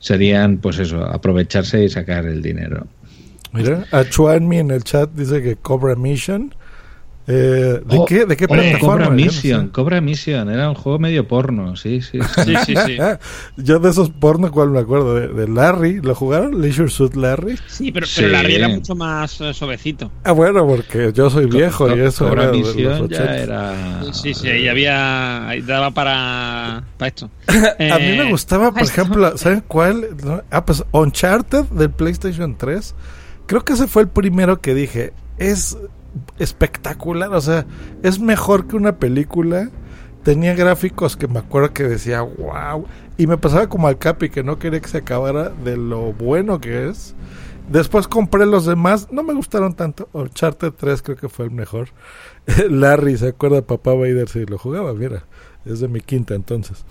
[0.01, 2.87] serían, pues eso, aprovecharse y sacar el dinero.
[3.53, 6.55] mira, a Chuanmi en el chat dice que Cobra Mission.
[7.33, 9.05] Eh, ¿De Oh, qué, de qué plataforma?
[9.05, 9.72] Cobra Mission, sé.
[9.72, 12.18] Cobra Mission, era un juego medio porno, sí, sí.
[12.45, 12.55] sí.
[12.66, 12.97] Sí, sí.
[13.57, 15.14] Yo de esos porno, ¿cuál me acuerdo?
[15.14, 16.61] De, de Larry, ¿lo jugaron?
[16.61, 17.57] Leisure Suit Larry.
[17.68, 18.33] Sí, pero, pero Sí.
[18.33, 20.11] la era mucho más eh, suavecito.
[20.24, 23.37] Ah, bueno, porque yo soy viejo y eso Cobra era de Mission ya 80.
[23.39, 24.03] era.
[24.12, 25.49] Sí, sí, ahí había.
[25.49, 27.31] Ahí daba para, para esto.
[27.49, 30.09] A mí me Eh, gustaba, por ejemplo, ¿saben cuál?
[30.51, 32.95] Ah, pues Uncharted del PlayStation 3.
[33.47, 35.12] Creo que ese fue el primero que dije.
[35.39, 35.76] Es
[36.39, 37.67] espectacular, o sea,
[38.03, 39.71] es mejor que una película.
[40.23, 42.85] Tenía gráficos que me acuerdo que decía, wow.
[43.17, 46.61] Y me pasaba como al Capi, que no quería que se acabara de lo bueno
[46.61, 47.15] que es.
[47.71, 50.09] Después compré los demás, no me gustaron tanto.
[50.13, 51.91] Uncharted 3 creo que fue el mejor.
[52.69, 54.93] Larry, ¿se acuerda Papá Vader si lo jugaba?
[54.93, 55.25] Mira,
[55.65, 56.85] es de mi quinta entonces.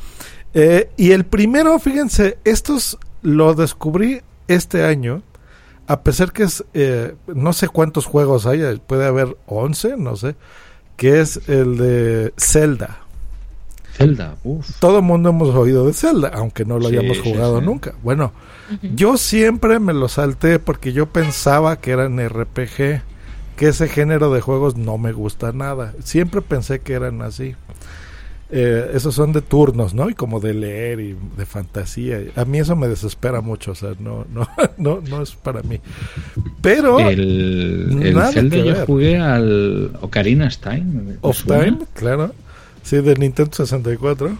[0.54, 5.22] Eh, y el primero, fíjense, estos lo descubrí este año.
[5.90, 10.38] A pesar que es, eh, no sé cuántos juegos hay, puede haber 11, no sé,
[10.98, 13.08] que es el de Zelda.
[13.92, 14.70] Zelda, uff.
[14.80, 17.66] Todo el mundo hemos oído de Zelda, aunque no lo Sí, hayamos jugado sí.
[17.66, 17.96] nunca.
[18.02, 18.34] Bueno,
[18.88, 23.04] yo siempre me lo salté porque yo pensaba que eran RPG,
[23.56, 25.96] que ese género de juegos no me gusta nada.
[26.04, 27.56] Siempre pensé que eran así.
[28.52, 30.10] Eh, esos son de turnos, ¿no?
[30.10, 32.20] Y como de leer y de fantasía.
[32.36, 34.48] A mí eso me desespera mucho, o sea, no, no,
[34.78, 35.80] no, no es para mí.
[36.62, 40.84] Pero El, el Zelda que yo jugué al Ocarina of Time.
[40.86, 41.64] ¿me Of suena?
[41.64, 42.34] Time, claro.
[42.82, 44.36] Sí, de Nintendo 64.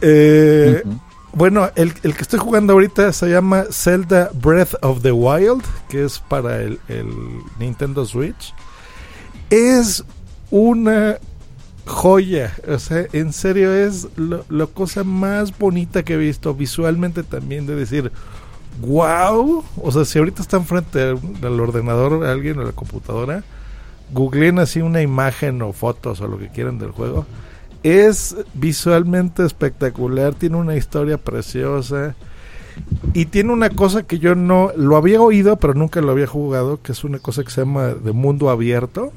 [0.00, 1.00] Eh, Ujú.
[1.32, 6.04] Bueno, el, el que estoy jugando ahorita se llama Zelda Breath of the Wild, que
[6.04, 7.06] es para el, el
[7.58, 8.54] Nintendo Switch.
[9.50, 10.04] Es
[10.50, 11.18] una
[11.88, 17.22] joya, o sea, en serio es lo, la cosa más bonita que he visto visualmente
[17.24, 18.12] también de decir,
[18.80, 23.44] wow, o sea, si ahorita están frente al, al ordenador alguien o a la computadora,
[24.12, 27.26] googleen así una imagen o fotos o lo que quieran del juego.
[27.82, 32.16] Es visualmente espectacular, tiene una historia preciosa
[33.14, 36.80] y tiene una cosa que yo no lo había oído, pero nunca lo había jugado,
[36.82, 39.12] que es una cosa que se llama de mundo abierto,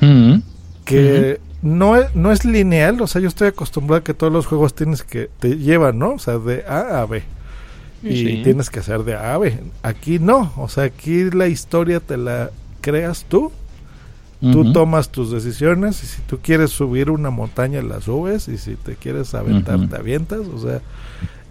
[0.00, 0.42] Mm.
[0.84, 4.46] que no, es, no es lineal, o sea, yo estoy acostumbrado a que todos los
[4.46, 6.10] juegos tienes que te llevan, ¿no?
[6.12, 7.22] O sea, de A a B.
[8.02, 8.40] Y Sí.
[8.44, 9.58] tienes que hacer de A a B.
[9.82, 12.50] Aquí no, o sea, aquí la historia te la
[12.80, 13.50] creas tú.
[14.40, 18.76] Tú tomas tus decisiones y si tú quieres subir una montaña la subes y si
[18.76, 20.80] te quieres aventar te avientas, o sea,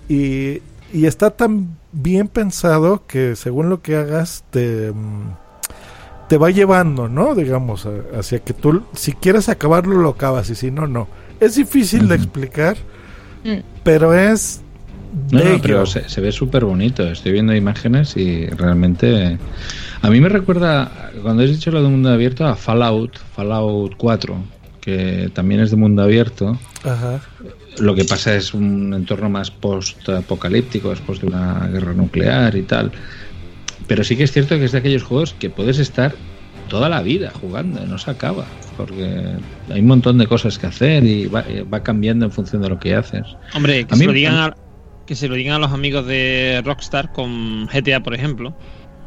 [0.07, 0.61] y,
[0.93, 5.31] y está tan bien pensado que según lo que hagas te, mm,
[6.27, 7.35] te va llevando, ¿no?
[7.35, 11.07] Digamos, a- hacia que tú, si quieres acabarlo, lo acabas y si no, no.
[11.39, 12.77] Es difícil de explicar,
[13.43, 13.57] Mm.
[13.83, 14.61] pero es...
[15.31, 17.03] No, pero se, se ve súper bonito.
[17.03, 19.37] Estoy viendo imágenes y realmente.
[20.01, 24.35] A mí me recuerda, cuando has dicho lo de mundo abierto, a Fallout, Fallout 4,
[24.81, 26.59] que también es de mundo abierto.
[26.83, 27.21] Ajá.
[27.79, 32.91] Lo que pasa es un entorno más post-apocalíptico, después de una guerra nuclear y tal.
[33.87, 36.13] Pero sí que es cierto que es de aquellos juegos que puedes estar
[36.67, 39.23] toda la vida jugando, no se acaba, porque
[39.71, 42.69] hay un montón de cosas que hacer y va, eh, va cambiando en función de
[42.69, 43.23] lo que haces.
[43.55, 44.53] Hombre, que A se, mí- lo digan a,
[45.05, 48.53] que se lo digan a los amigos de Rockstar con GTA, por ejemplo,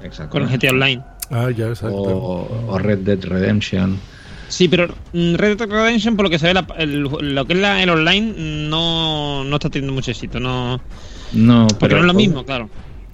[0.02, 0.30] Exacto.
[0.38, 1.02] con GTA Online.
[1.30, 1.94] Ah, ya, exacto.
[1.96, 3.98] o, o Red Dead Redemption.
[4.48, 7.58] Sí, pero Red Dead Redemption, por lo que se ve, la- el- lo que es
[7.58, 8.32] la- el online,
[8.68, 10.40] no, no está teniendo mucho éxito.
[10.40, 10.80] No,
[11.32, 12.70] No, porque pero no es lo mismo, claro.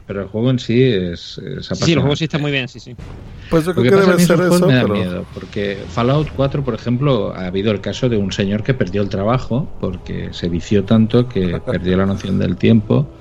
[0.06, 2.00] Pero el juego en sí es, es Sí, el apasionante.
[2.00, 2.96] juego sí está muy bien, sí, sí.
[3.48, 4.94] Pues yo Lo creo que que, debe ser eso, me da pero...
[4.94, 9.02] miedo, porque Fallout 4, por ejemplo, ha habido el caso de un señor que perdió
[9.02, 13.12] el trabajo porque se vició tanto que perdió la noción del tiempo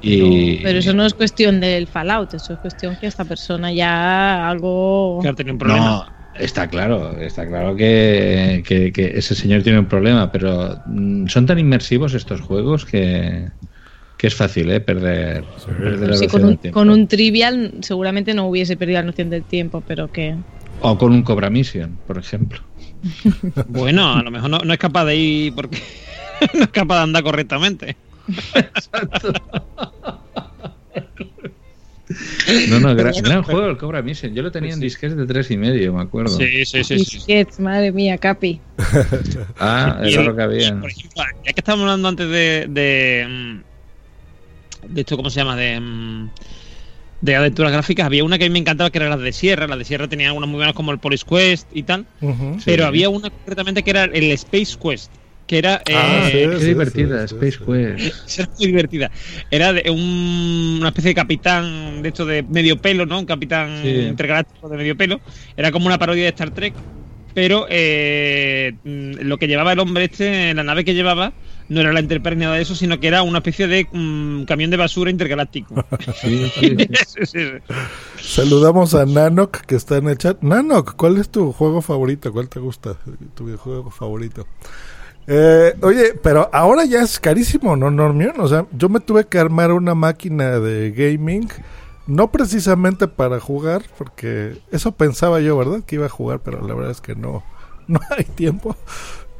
[0.00, 4.48] y Pero eso no es cuestión del Fallout, eso es cuestión que esta persona ya
[4.48, 5.20] algo...
[5.20, 6.00] Que ha tenido un problema.
[6.00, 11.26] no está claro, está claro que, que- que ese señor tiene un problema, pero mm,
[11.28, 13.48] son tan inmersivos estos juegos que,
[14.16, 16.78] que es fácil eh, perder, perder la Sí, noción con, del un, tiempo.
[16.80, 20.34] con un trivial seguramente no hubiese perdido la noción del tiempo, pero que...
[20.80, 22.60] O con un Cobra Mission, por ejemplo.
[23.68, 25.78] Bueno, a lo mejor no, no es capaz de ir porque
[26.54, 27.96] no es capaz de andar correctamente.
[32.68, 34.32] No, no, gran, gran juego el Cobra Mission.
[34.34, 36.36] Yo lo tenía en disquetes de tres y medio, me acuerdo.
[36.36, 36.98] Sí, sí, sí.
[37.00, 37.16] sí.
[37.16, 38.60] Disquets, madre mía, Capi.
[39.58, 40.80] Ah, era el- lo que había.
[40.80, 42.66] Por ejemplo, ya que estábamos hablando antes de.
[42.68, 43.75] de, mm,
[44.88, 45.56] de esto, ¿cómo se llama?
[45.56, 45.78] De.
[45.80, 46.30] mm,
[47.22, 49.66] de aventuras gráficas, había una que a mí me encantaba que era las de Sierra.
[49.66, 52.06] Las de Sierra tenían algunas muy buenas como el Police Quest y tal.
[52.64, 55.12] Pero había una concretamente que era el Space Quest.
[55.46, 55.80] Que era.
[55.94, 57.64] Ah, eh, sí, Qué sí, divertida, sí, Space sí.
[57.64, 58.38] Quest.
[58.38, 59.10] Era muy divertida.
[59.50, 63.18] Era de un- una especie de capitán de esto de medio pelo, ¿no?
[63.20, 63.88] Un capitán Sí.
[63.88, 65.20] intergaláctico de medio pelo.
[65.56, 66.74] Era como una parodia de Star Trek.
[67.32, 71.32] Pero eh, lo que llevaba el hombre este, la nave que llevaba,
[71.68, 74.44] no era la Enterprise ni nada de eso, sino que era una especie de mm,
[74.44, 75.74] camión de basura intergaláctico.
[76.20, 76.50] Sí,
[77.06, 77.40] sí, sí.
[78.20, 80.42] Saludamos a Nanok que está en el chat.
[80.42, 82.32] Nanok, ¿cuál es tu juego favorito?
[82.32, 82.96] ¿Cuál te gusta?
[83.34, 84.46] Tu videojuego favorito.
[85.26, 88.38] Eh, oye, pero ahora ya es carísimo, ¿no, Normion?
[88.38, 91.48] O sea, yo me tuve que armar una máquina de gaming,
[92.06, 95.82] no precisamente para jugar, porque eso pensaba yo, ¿verdad?
[95.84, 97.42] Que iba a jugar, pero la verdad es que no,
[97.88, 98.76] no hay tiempo.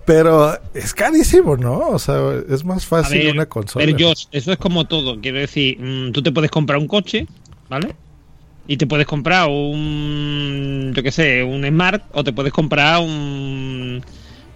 [0.07, 1.89] Pero es carísimo, ¿no?
[1.89, 2.17] O sea,
[2.49, 3.85] es más fácil ver, una consola.
[3.85, 5.21] ver, Josh, eso es como todo.
[5.21, 7.27] Quiero decir, mm, tú te puedes comprar un coche
[7.69, 7.95] ¿vale?
[8.69, 14.03] Y te puedes comprar un, yo qué sé, un Smart o te puedes comprar un,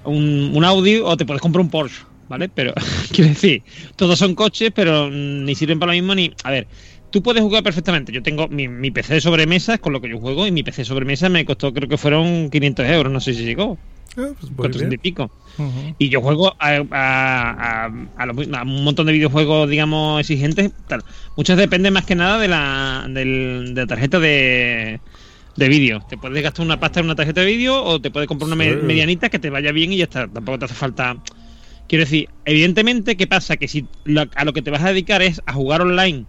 [0.05, 2.48] un, un Audi o te puedes comprar un Porsche, ¿vale?
[2.48, 2.74] Pero,
[3.12, 3.62] quiero decir,
[3.96, 6.32] todos son coches, pero ni sirven para lo mismo ni...
[6.42, 6.66] A ver,
[7.11, 8.11] tú puedes jugar perfectamente.
[8.11, 10.64] Yo tengo mi, mi PC de sobremesa, es con lo que yo juego, y mi
[10.64, 13.78] PC de sobremesa me costó, creo que fueron 500 euros, no sé si llegó.
[14.16, 15.30] Ah, pues muy 400 y bien.
[15.98, 20.70] Y yo juego a, a- a- lo- a un montón de videojuegos, digamos, exigentes.
[20.88, 21.03] Tal.
[21.36, 25.01] Muchos dependen más que nada de la, del- de la tarjeta de,
[25.57, 26.01] de vídeo.
[26.09, 28.64] Te puedes gastar una pasta en una tarjeta de vídeo o te puedes comprar una
[28.64, 28.70] Sí.
[28.82, 30.26] medianita que te vaya bien y ya está.
[30.28, 31.16] Tampoco te hace falta.
[31.88, 33.57] Quiero decir, evidentemente, ¿qué pasa?
[33.57, 36.24] Que si lo- a lo que te vas a dedicar es a jugar online.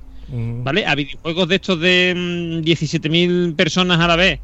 [0.64, 0.86] ¿vale?
[0.86, 4.40] A videojuegos de estos de mm, 17.000 personas a la vez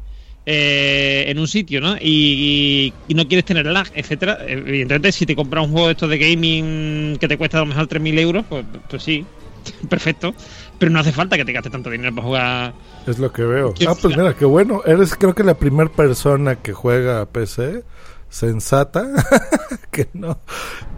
[0.46, 1.96] eh, en un sitio, ¿no?
[2.00, 4.38] Y, y no quieres tener lag, etcétera.
[4.46, 7.66] Evidentemente, si te compras un juego de estos de gaming que te cuesta a lo
[7.66, 9.24] mejor 3.000 euros, pues, pues sí,
[9.88, 10.34] perfecto.
[10.78, 12.74] Pero no hace falta que te gastes tanto dinero para jugar.
[13.06, 13.74] Es lo que veo.
[13.86, 14.82] Ah, pues mira, qué bueno.
[14.86, 17.82] Eres creo que la primera persona que juega a PC
[18.28, 19.06] sensata
[19.90, 20.38] que no.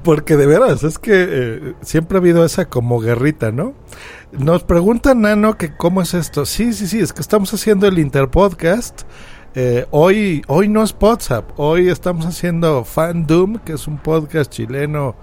[0.02, 3.74] Porque de veras, es que eh, siempre ha habido esa como guerrita, ¿no?
[4.32, 6.46] Nos pregunta Nano que cómo es esto.
[6.46, 9.02] Sí, sí, sí, es que estamos haciendo el Interpodcast.
[9.54, 15.16] Eh, hoy, hoy no es WhatsApp, hoy estamos haciendo Fandom, que es un podcast chileno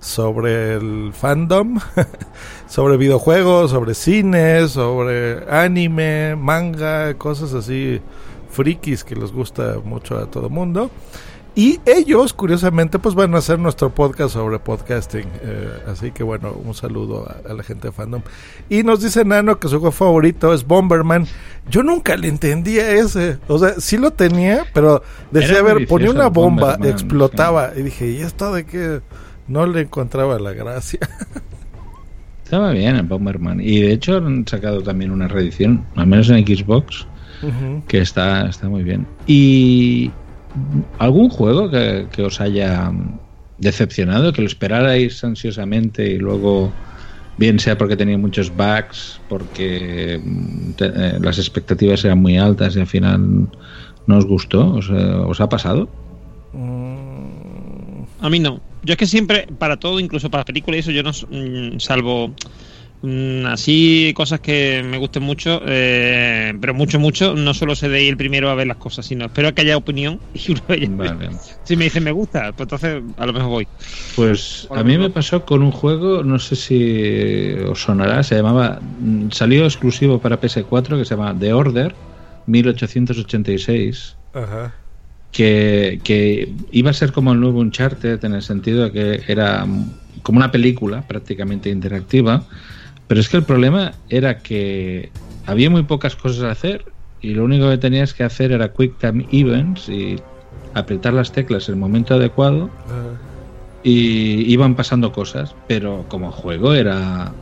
[0.00, 1.78] sobre el fandom,
[2.68, 8.00] sobre videojuegos, sobre cine, sobre anime, manga, cosas así
[8.50, 10.90] frikis que les gusta mucho a todo mundo.
[11.60, 15.26] Y ellos, curiosamente, pues van a hacer nuestro podcast sobre podcasting.
[15.42, 18.22] Eh, así que bueno, un saludo a, a la gente de fandom.
[18.70, 21.26] Y nos dice Nano que su juego favorito es Bomberman.
[21.68, 23.40] Yo nunca le entendía ese.
[23.46, 25.02] O sea, sí lo tenía, pero
[25.32, 27.72] decía, Era a ver, ponía una bomba, Bomberman, explotaba.
[27.76, 29.02] Y dije, ¿y esto de qué?
[29.46, 31.00] No le encontraba la gracia.
[32.42, 33.60] Estaba bien el Bomberman.
[33.60, 37.06] Y de hecho han sacado también una reedición, al menos en Xbox,
[37.86, 39.06] que está, está muy bien.
[39.26, 40.10] ¿Y
[40.98, 42.90] algún juego que, que os haya
[43.56, 46.78] decepcionado, que lo esperarais ansiosamente y luego,
[47.36, 52.76] bien sea porque tenía muchos bugs, porque mm, te- eh, las expectativas eran muy altas
[52.76, 53.48] y al final
[54.06, 54.74] no os gustó?
[54.74, 55.92] ¿Os, eh, os ha pasado?
[58.18, 58.60] A mí no.
[58.82, 62.28] Yo es que siempre, para todo, incluso para películas y eso, yo no, mm, salvo
[62.28, 62.34] mm,
[63.46, 68.10] así cosas que me gusten mucho, eh, pero mucho, mucho, no solo sé de ir
[68.10, 71.30] el primero a ver las cosas, sino espero que haya opinión y una vez Vale.
[71.64, 73.68] Si me dicen me gusta, pues entonces a lo mejor voy.
[74.16, 78.80] Pues a mí me pasó con un juego, no sé si os sonará, se llamaba,
[78.80, 81.94] mm, salió exclusivo para PS4 que se llama The Order
[82.46, 84.74] 1886, Ajá.
[85.30, 89.64] que, que iba a ser como el nuevo Uncharted en el sentido de que era
[89.64, 89.90] mm,
[90.22, 92.44] como una película prácticamente interactiva,
[93.10, 95.10] pero es que el problema era que
[95.44, 96.84] había muy pocas cosas a hacer
[97.20, 100.14] y lo único que tenías que hacer era Quick Time Events y
[100.74, 103.18] apretar las teclas en el momento adecuado Ajá.
[103.82, 107.32] y iban pasando cosas, pero como juego era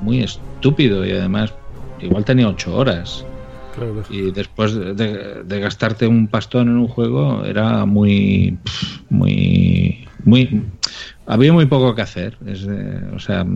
[0.00, 1.54] muy estúpido y además
[1.98, 3.24] igual tenía ocho horas
[3.74, 4.02] Claro.
[4.10, 8.58] y después de, de gastarte un pastón en un juego era muy
[9.08, 10.62] muy muy
[11.24, 12.66] había muy poco que hacer es,
[13.14, 13.46] o sea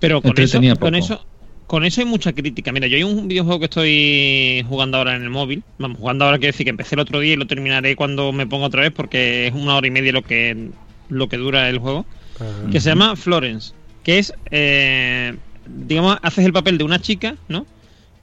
[0.00, 1.24] Pero con eso, con eso,
[1.66, 2.72] con eso hay mucha crítica.
[2.72, 5.62] Mira, yo hay un videojuego que estoy jugando ahora en el móvil.
[5.78, 8.46] Vamos, jugando ahora quiero decir que empecé el otro día y lo terminaré cuando me
[8.46, 10.68] ponga otra vez porque es una hora y media lo que
[11.08, 12.06] lo que dura el juego.
[12.36, 12.70] Ajá.
[12.72, 13.72] Que se llama Florence.
[14.02, 15.36] Que es, eh,
[15.66, 17.66] digamos, haces el papel de una chica, ¿no?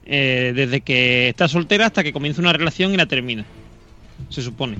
[0.04, 3.44] Eh, desde que está soltera hasta que comienza una relación y la termina.
[4.30, 4.76] Se supone.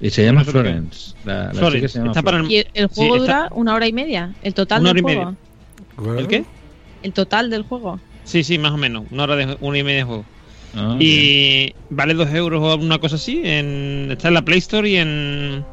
[0.00, 0.44] y se llama.
[0.44, 2.68] Florence la, la Florence, chica se llama está para Florence.
[2.74, 4.32] Y el, juego está- dura una hora y media.
[4.42, 5.30] El total Una del hora y juego.
[5.32, 5.49] media.
[6.18, 6.44] ¿El qué?
[7.02, 8.00] El total del juego.
[8.24, 9.06] Sí, sí, más o menos.
[9.10, 10.26] Una hora de una y media de juego.
[10.72, 11.00] Ah, bien.
[11.00, 13.40] y vale dos euros o una cosa así.
[13.44, 15.64] En, está en la Play Store y en,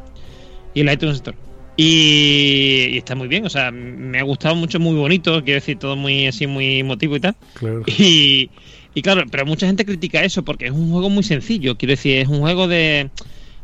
[0.73, 1.38] y en la iTunes Store.
[1.80, 5.78] Y, y está muy bien, o sea, me ha gustado mucho, muy bonito, quiero decir,
[5.78, 7.36] todo muy así, muy emotivo y tal.
[7.53, 7.84] Claro.
[7.86, 8.49] Y,
[8.95, 12.17] y claro, pero mucha gente critica eso porque es un juego muy sencillo, quiero decir,
[12.17, 13.11] es un juego de,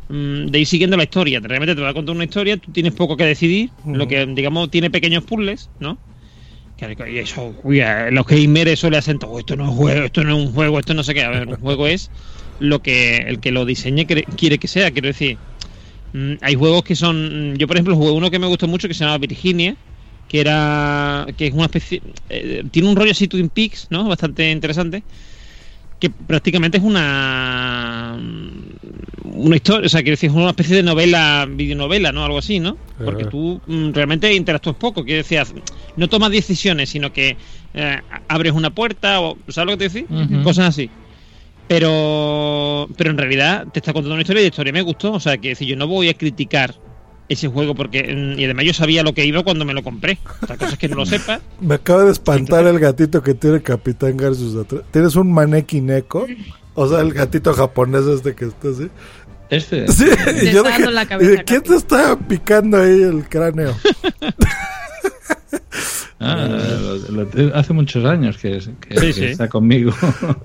[0.10, 1.40] mm, de ir siguiendo la historia.
[1.40, 4.70] Realmente te va a contar una historia, tú tienes poco que decidir, lo que digamos
[4.70, 5.98] tiene pequeños puzzles, ¿no?
[7.08, 10.38] Y eso, uy, a los gamers eso le hacen esto no es juego, esto no
[10.38, 11.24] es un juego, esto no sé qué.
[11.24, 12.12] A ver, un juego es
[12.60, 15.40] lo que el que lo diseñe quiere que sea, quiero decir.
[16.14, 17.56] mm, hay juegos que son.
[17.58, 19.78] Yo, por ejemplo, jugué uno que me gustó mucho que se llama Virginia,
[20.28, 21.28] que era.
[21.38, 22.02] que es una especie.
[22.30, 24.06] eh, tiene un rollo así Twin Peaks, ¿no?
[24.10, 25.06] Bastante interesante.
[26.00, 28.20] Que prácticamente es una.
[29.36, 32.24] Una historia, o sea, quiero decir, es una especie de novela, videonovela, ¿no?
[32.24, 32.78] Algo así, ¿no?
[33.04, 35.42] Porque tú mm, realmente interactúas poco, quiero decir,
[35.96, 37.36] no tomas decisiones, sino que
[37.74, 40.44] eh, abres una puerta o, ¿sabes lo que te decís?
[40.44, 40.90] Cosas así.
[41.68, 45.20] Pero, pero en realidad te está contando una historia y la historia me gustó, o
[45.20, 46.76] sea, que decir, yo no voy a criticar
[47.30, 50.18] ese juego porque, mm, y además yo sabía lo que iba cuando me lo compré.
[50.42, 51.40] Otra cosa es que no lo sepa.
[51.62, 54.84] Me acaba de espantar el gatito que tiene Capitán Garsus atrás.
[54.92, 56.28] ¿Tienes un manequineco?
[56.76, 58.90] O sea, el gatito japonés este que está así.
[59.50, 59.88] Este.
[59.92, 63.02] Sí, Te y yo está dije, dando la cabeza, ¿y ¿quién te está picando ahí
[63.04, 63.76] el cráneo?
[66.26, 66.48] Ah,
[67.10, 69.26] lo- lo- hace muchos años que, es- que- Sí, que sí.
[69.26, 69.92] está conmigo.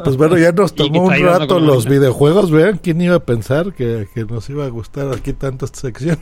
[0.03, 2.51] Pues bueno, ya nos tomó un rato la los videojuegos.
[2.51, 6.19] Vean, ¿quién iba a pensar que, que nos iba a gustar aquí tanto esta sección?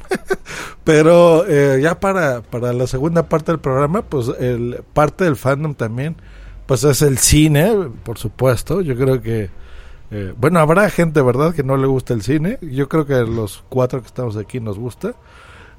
[0.84, 5.74] Pero eh, ya para, para la segunda parte del programa, pues el parte del fandom
[5.74, 6.16] también,
[6.66, 7.72] pues es el cine,
[8.04, 8.82] por supuesto.
[8.82, 9.48] Yo creo que,
[10.11, 12.59] eh, bueno, habrá gente, ¿verdad?, que no le gusta el cine.
[12.62, 15.14] Yo creo que los cuatro que estamos aquí nos gusta.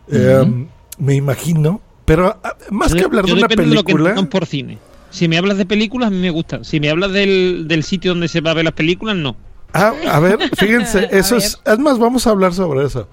[0.09, 0.67] Eh,
[0.97, 1.81] me imagino.
[2.05, 4.09] Pero ah, más que hablar de una depende de lo que película...
[4.09, 4.77] entendamos por cine.
[5.09, 6.63] Si me hablas de películas, a mí me gustan.
[6.63, 9.35] Si me hablas del, del sitio donde se va a ver las películas, no.
[9.73, 13.07] Ah, a ver, fíjense, eso es, es más, vamos a hablar sobre eso.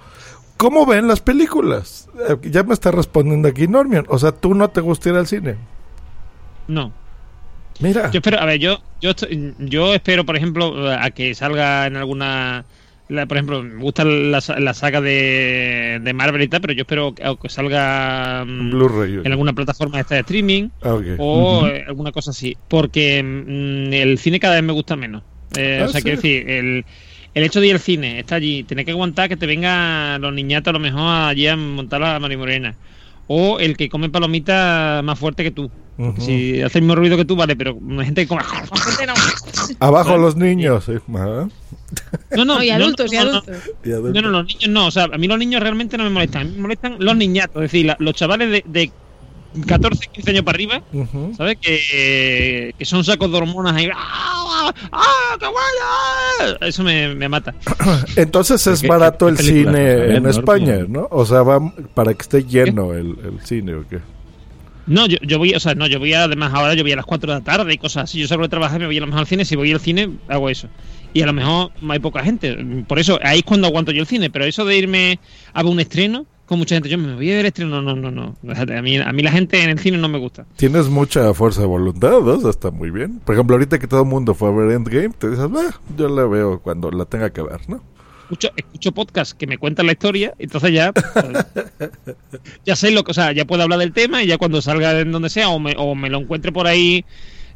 [0.56, 2.08] ¿Cómo ven las películas?
[2.28, 4.06] Eh, ya me está respondiendo aquí Normion.
[4.08, 5.56] O sea, ¿tú no te gusta ir al cine?
[6.68, 6.92] No.
[7.80, 8.10] Mira.
[8.10, 9.12] Yo espero, a ver, yo, yo,
[9.58, 12.64] yo espero, por ejemplo, a que salga en alguna.
[13.08, 16.82] la- por ejemplo, me gusta la, la saga de, de Marvel y tal, pero yo
[16.82, 18.70] espero que, que salga mm,
[19.26, 22.56] en alguna plataforma esta de streaming Ah, o eh, alguna cosa así.
[22.68, 25.22] Porque mm, el cine cada vez me gusta menos.
[25.56, 26.04] Eh, Ah, o sea, sí.
[26.04, 26.84] quiero decir, el,
[27.34, 30.32] el hecho de ir al cine, está allí, tener que aguantar que te vengan los
[30.32, 32.74] niñatos a lo mejor allí a montar la marimorena.
[33.26, 35.70] O el que come palomitas más fuerte que tú.
[36.18, 38.42] Si hace el mismo ruido que tú, vale, pero hay gente que come.
[39.78, 40.88] Abajo los niños.
[40.88, 43.38] No, no, No, y no, adultos, no, y no, no.
[43.38, 43.70] adultos.
[43.84, 44.14] Y adultos.
[44.14, 44.86] No, no, los niños no.
[44.86, 46.42] O sea, a mí los niños realmente no me molestan.
[46.42, 47.56] A mí me molestan los niñatos.
[47.64, 48.90] Es decir, la- los chavales de, de
[49.66, 51.32] 14, 15 años para arriba, Ujú.
[51.36, 51.56] ¿sabes?
[51.60, 53.88] Que, que son sacos de hormonas ahí.
[53.94, 54.72] ¡Ah!
[54.92, 55.36] ¡Ah!
[55.38, 56.56] ¡Qué guay!
[56.68, 57.54] Eso me, me mata.
[58.16, 60.26] Entonces es ¿Qué- barato el cine en?
[60.26, 61.06] España, ¿no?
[61.10, 61.60] O sea, va
[61.94, 63.98] para que esté lleno el, el cine o qué.
[64.86, 66.96] No, yo, yo voy, o sea, no, yo voy a- además ahora yo voy a
[66.96, 68.18] las 4 de la tarde y cosas así.
[68.20, 69.44] Yo salgo de trabajar y me voy a lo mejor al cine.
[69.44, 70.68] Si voy al cine, hago eso.
[71.12, 72.56] Y a lo mejor hay poca gente.
[72.86, 74.30] Por eso, ahí es cuando aguanto yo el cine.
[74.30, 75.18] Pero eso de irme
[75.52, 77.80] a ver un estreno, con mucha gente, yo me voy a ver el estreno.
[77.82, 78.36] No, no, no.
[78.42, 78.52] no.
[78.52, 80.44] A mí, a mí la gente en el cine no me gusta.
[80.56, 82.34] Tienes mucha fuerza de voluntad, ¿no?
[82.34, 83.20] Eso está muy bien.
[83.20, 86.08] Por ejemplo, ahorita que todo el mundo fue a ver Endgame, te dices, "Bah, yo
[86.08, 87.82] la veo cuando la tenga que ver, ¿no?
[88.24, 90.92] Escucho, escucho podcasts que me cuentan la historia, entonces ya.
[90.92, 91.04] pues,
[92.64, 93.10] ya sé lo que.
[93.10, 95.58] O sea, ya puedo hablar del tema y ya cuando salga en donde sea o
[95.58, 97.04] me, o me lo encuentre por ahí.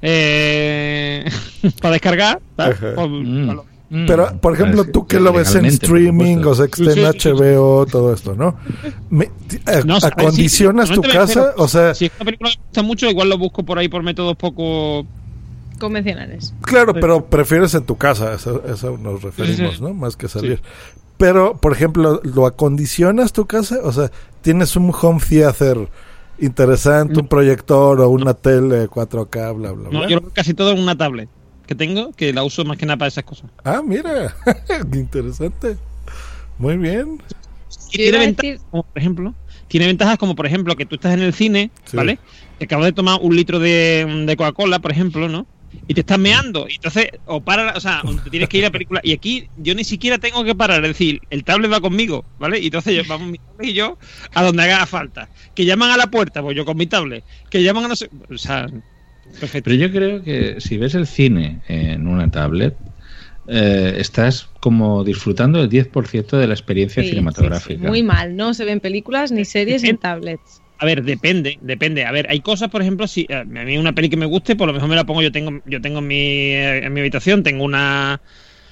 [0.03, 1.25] Eh,
[1.83, 2.41] para descargar.
[2.57, 2.77] ¿sabes?
[2.95, 3.51] Pues, Mm.
[3.91, 7.07] Mm, Pero, por ejemplo, tú que lo ves en streaming, o sea, que está en.
[7.07, 8.55] HBO, todo esto, ¿no?
[9.09, 9.31] Me-
[9.67, 11.23] eh, No, ¿Acondicionas sí, tu casa?
[11.25, 11.53] espero.
[11.57, 13.89] O sea, Si es una película que me gusta mucho, igual lo busco por ahí
[13.89, 15.07] por métodos poco.
[15.79, 16.53] Convencionales.
[16.63, 19.83] claro, pero prefieres en tu casa, eso, eso nos referimos, Sí.
[19.83, 19.95] ¿no?
[19.95, 20.61] Más que salir.
[21.19, 23.79] Pero, por ejemplo, ¿lo acondicionas tu casa?
[23.85, 24.11] O sea,
[24.43, 25.89] ¿tienes un home theater
[26.41, 30.09] interesante, un proyector o una tele 4K, bla, bla, No, bla?
[30.09, 31.29] yo lo veo casi todo en una tablet
[31.69, 33.49] que tengo, que la uso más que nada para esas cosas.
[33.63, 34.35] Ah, mira,
[34.91, 35.77] qué interesante.
[36.59, 37.23] Muy bien.
[37.93, 39.35] Y tiene ventajas, decir- como por ejemplo,
[39.69, 41.97] tiene ventajas como por ejemplo que tú estás en el cine, Sí.
[41.97, 42.19] ¿vale?
[42.59, 45.47] Te acabas de tomar un litro de, de Coca-Cola, por ejemplo, ¿no?
[45.87, 48.69] Y te estás meando, y entonces, o para, o sea, te tienes que ir a
[48.69, 51.81] la película, y aquí yo ni siquiera tengo que parar, es decir, el tablet va
[51.83, 52.59] conmigo, ¿vale?
[52.59, 53.99] Y entonces yo, vamos mi tablet y yo
[54.35, 55.29] a donde haga falta.
[55.55, 57.23] Que llaman a la puerta, pues yo con mi tablet.
[57.51, 58.09] Que llaman a no sé.
[58.31, 58.67] O sea,
[59.39, 59.71] perfecto.
[59.71, 62.77] Pero yo creo que si ves el cine en una tablet,
[63.47, 67.75] eh, estás como disfrutando del 10% de la experiencia Sí, cinematográfica.
[67.75, 67.87] sí, sí.
[67.87, 70.63] Muy mal, no se ven películas ni series en tablets.
[70.81, 72.05] A ver, depende, depende.
[72.05, 74.69] A ver, hay cosas, por ejemplo, si a mí una peli que me guste, por
[74.69, 75.23] lo mejor me la pongo.
[75.23, 78.23] Yo tengo, yo tengo en mi, eh, en mi habitación, tengo una.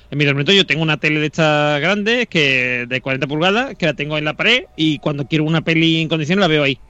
[0.09, 3.95] En mi dormitorio tengo una tele de estas grandes, que de 40 pulgadas, que la
[3.95, 6.81] tengo en la pared, y cuando quiero una peli en condiciones la veo ahí.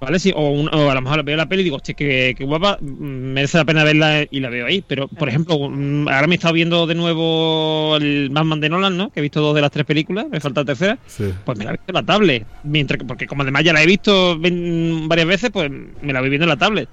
[0.00, 0.20] ¿Vale?
[0.20, 2.44] Sí, o, un- o a lo mejor veo la peli y digo, hostia, qué, qué
[2.44, 2.86] guapa, mm,
[3.32, 4.84] merece la pena verla y la veo ahí.
[4.86, 8.96] Pero, por ejemplo, mm, ahora me he estado viendo de nuevo el Batman de Nolan,
[8.96, 9.10] ¿no?
[9.10, 10.98] Que he visto dos de las tres películas, me falta la tercera.
[11.06, 11.24] Sí.
[11.44, 12.46] Pues me la he visto en la tablet.
[12.62, 15.68] Mientras que, porque como además ya la he visto varias veces, pues
[16.00, 16.88] me la voy viendo en la tablet.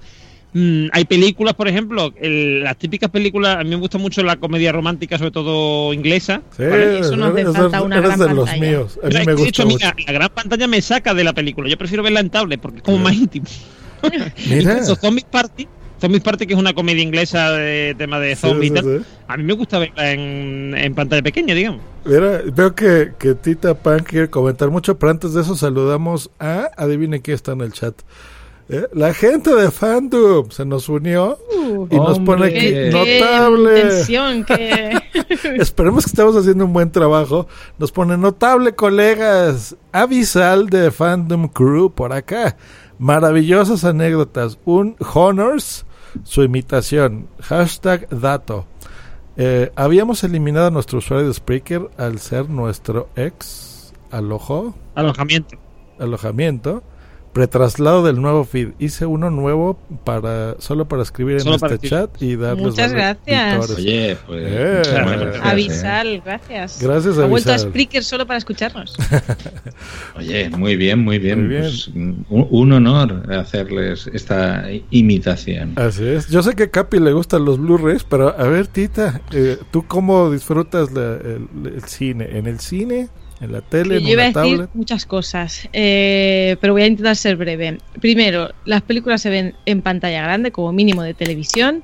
[0.58, 4.38] Mm, hay películas, por ejemplo, el- las típicas películas, a mí me gusta mucho la
[4.38, 6.42] comedia romántica, sobre todo inglesa.
[6.56, 7.00] Sí, ¿vale?
[7.00, 8.62] Eso nos hace eres, falta una gran de los pantalla.
[8.72, 8.98] míos.
[9.04, 9.86] A mí es me hecho, gusta mí mucho.
[9.86, 11.68] la, la gran pantalla me saca de la película.
[11.68, 13.46] Yo prefiero verla en tablet porque es como más íntimo.
[14.50, 14.84] Mira.
[14.84, 15.68] Zombies Party,
[16.00, 19.00] Zombies Party, que es una comedia inglesa de tema de Sí, zombies sí, tal.
[19.00, 19.06] sí.
[19.28, 21.82] A mí me gusta verla en, en pantalla pequeña, digamos.
[22.06, 26.70] Mira, veo que, que Tita Pan quiere comentar mucho, pero antes de eso saludamos a,
[26.78, 27.94] adivinen quién está en el chat.
[28.68, 28.88] ¿Eh?
[28.94, 31.38] La gente de Fandom se nos unió
[31.92, 33.90] y nos pone aquí Qué- qué notable.
[35.62, 37.48] Esperemos que estemos haciendo un buen trabajo.
[37.78, 39.76] Nos pone notable, colegas.
[39.92, 42.58] Avisal de Fandom Crew por acá.
[42.98, 44.58] Maravillosas anécdotas.
[44.66, 45.86] Un Honors,
[46.24, 47.28] su imitación.
[47.42, 48.66] Hashtag dato.
[49.38, 55.58] Eh, habíamos eliminado a nuestro usuario de Spreaker al ser nuestro ex alojo, Alojamiento.
[56.00, 56.84] alojamiento.
[57.36, 58.70] Pretraslado del nuevo feed.
[58.80, 63.70] Hice uno nuevo para solo para escribir en este chat y darles Muchas los gracias.
[63.72, 64.44] Oye, pues.
[64.48, 64.76] Eh.
[64.78, 65.46] muchas gracias.
[65.46, 66.82] Avisal, gracias.
[66.82, 67.58] Gracias, Ha vuelto a.
[67.60, 68.96] Spreaker solo para escucharnos.
[70.16, 71.40] Oye, muy bien, muy bien.
[71.42, 71.62] Muy bien.
[71.64, 75.74] Pues, un, un honor hacerles esta imitación.
[75.76, 76.30] Así es.
[76.30, 79.84] Yo sé que a Capi le gustan los Blu-rays, pero a ver, Tita, eh, ¿tú
[79.86, 82.30] cómo disfrutas la- el, el cine?
[82.38, 83.10] ¿En el cine?
[83.42, 83.96] ¿En la tele?
[83.96, 84.70] Yo ¿En iba a una decir tablet?
[84.74, 87.80] muchas cosas, eh, pero voy a intentar ser breve.
[88.00, 91.84] Primero, las películas se ven en pantalla grande, como mínimo de televisión.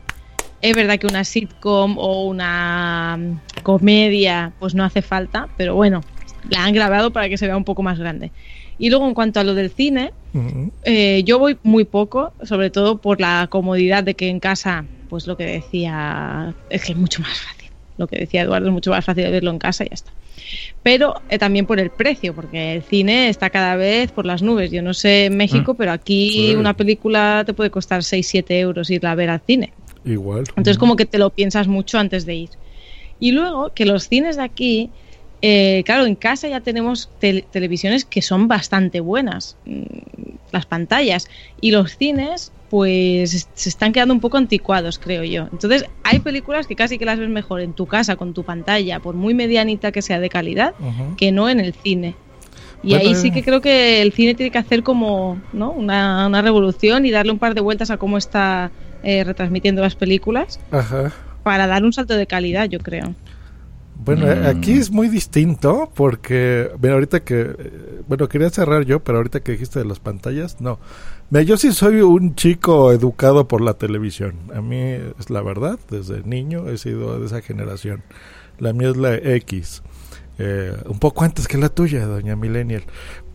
[0.62, 6.02] Es verdad que una sitcom o una mm, comedia, pues no hace falta, pero bueno,
[6.50, 8.32] la han grabado para que se vea un poco más grande.
[8.78, 10.12] Y luego, en cuanto a lo del cine,
[10.86, 15.28] eh, yo voy muy poco, sobre todo por la comodidad de que en casa, pues
[15.28, 17.70] lo que decía, es que es mucho más fácil.
[17.98, 20.12] Lo que decía Eduardo es mucho más fácil de verlo en casa y ya está.
[20.84, 24.72] Pero eh, también por el precio, porque el cine está cada vez por las nubes.
[24.72, 25.78] Yo no sé en México, Mm.
[25.78, 29.74] pero aquí una película te puede costar 6-7 euros irla a ver al cine.
[30.06, 30.46] Igual.
[30.50, 32.50] Entonces como que te lo piensas mucho antes de ir.
[33.20, 34.90] Y luego que los cines de aquí,
[35.42, 39.82] eh, claro, en casa ya tenemos tel- televisiones que son bastante buenas, mm,
[40.52, 41.28] las pantallas,
[41.60, 45.50] y los cines pues es- se están quedando un poco anticuados, creo yo.
[45.52, 49.00] Entonces hay películas que casi que las ves mejor en tu casa con tu pantalla,
[49.02, 50.74] por muy medianita que sea de calidad,
[51.18, 52.16] que no en el cine.
[52.82, 53.32] Y Bueno, ahí sí eh.
[53.34, 55.72] que creo que el cine tiene que hacer como ¿no?
[55.72, 58.72] una, una revolución y darle un par de vueltas a cómo está
[59.04, 61.12] eh, retransmitiendo las películas Ajá.
[61.44, 63.16] para dar un salto de calidad, yo creo.
[64.04, 64.58] Bueno, eh, Mm.
[64.58, 69.42] aquí es muy distinto porque, mira, ahorita que, eh, bueno, quería cerrar yo, pero ahorita
[69.42, 70.80] que dijiste de las pantallas, no.
[71.30, 74.34] Mira, yo sí soy un chico educado por la televisión.
[74.56, 78.02] A mí es la verdad, desde niño he sido de esa generación.
[78.58, 79.84] La mía es la X.
[80.40, 82.84] Eh, un poco antes que la tuya, doña Millennial.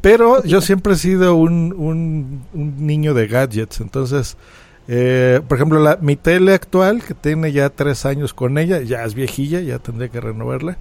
[0.01, 4.37] Pero yo siempre he sido un, un, un niño de gadgets, entonces...
[4.89, 9.05] Eh, por ejemplo, la, mi tele actual, que tiene ya tres años con ella, ya
[9.05, 10.79] es viejilla, ya tendría que renovarla.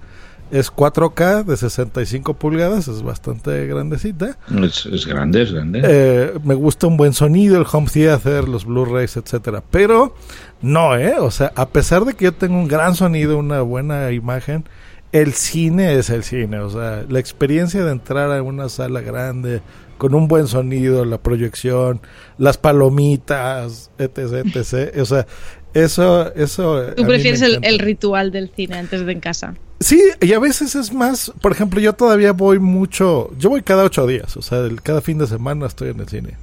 [0.52, 4.38] Es 4K de 65 pulgadas, es bastante grandecita.
[4.62, 5.80] Es, es grande, es grande.
[5.82, 9.64] Eh, me gusta un buen sonido, el home theater, los Blu-rays, etcétera.
[9.72, 10.14] Pero
[10.62, 11.14] no, ¿eh?
[11.18, 14.64] O sea, a pesar de que yo tengo un gran sonido, una buena imagen,
[15.10, 16.60] el cine es el cine.
[16.60, 19.62] O sea, la experiencia de entrar a una sala grande
[19.98, 22.00] con un buen sonido, la proyección,
[22.38, 24.98] las palomitas, etc, etc.
[25.00, 25.26] O sea,
[25.74, 26.82] eso, eso.
[26.96, 29.54] Tú prefieres el, ritual del cine antes de en casa.
[29.80, 33.84] Sí, y a veces es más, por ejemplo, yo todavía voy mucho, yo voy cada
[33.84, 36.36] ocho días, o sea, el- cada fin de semana estoy en el cine.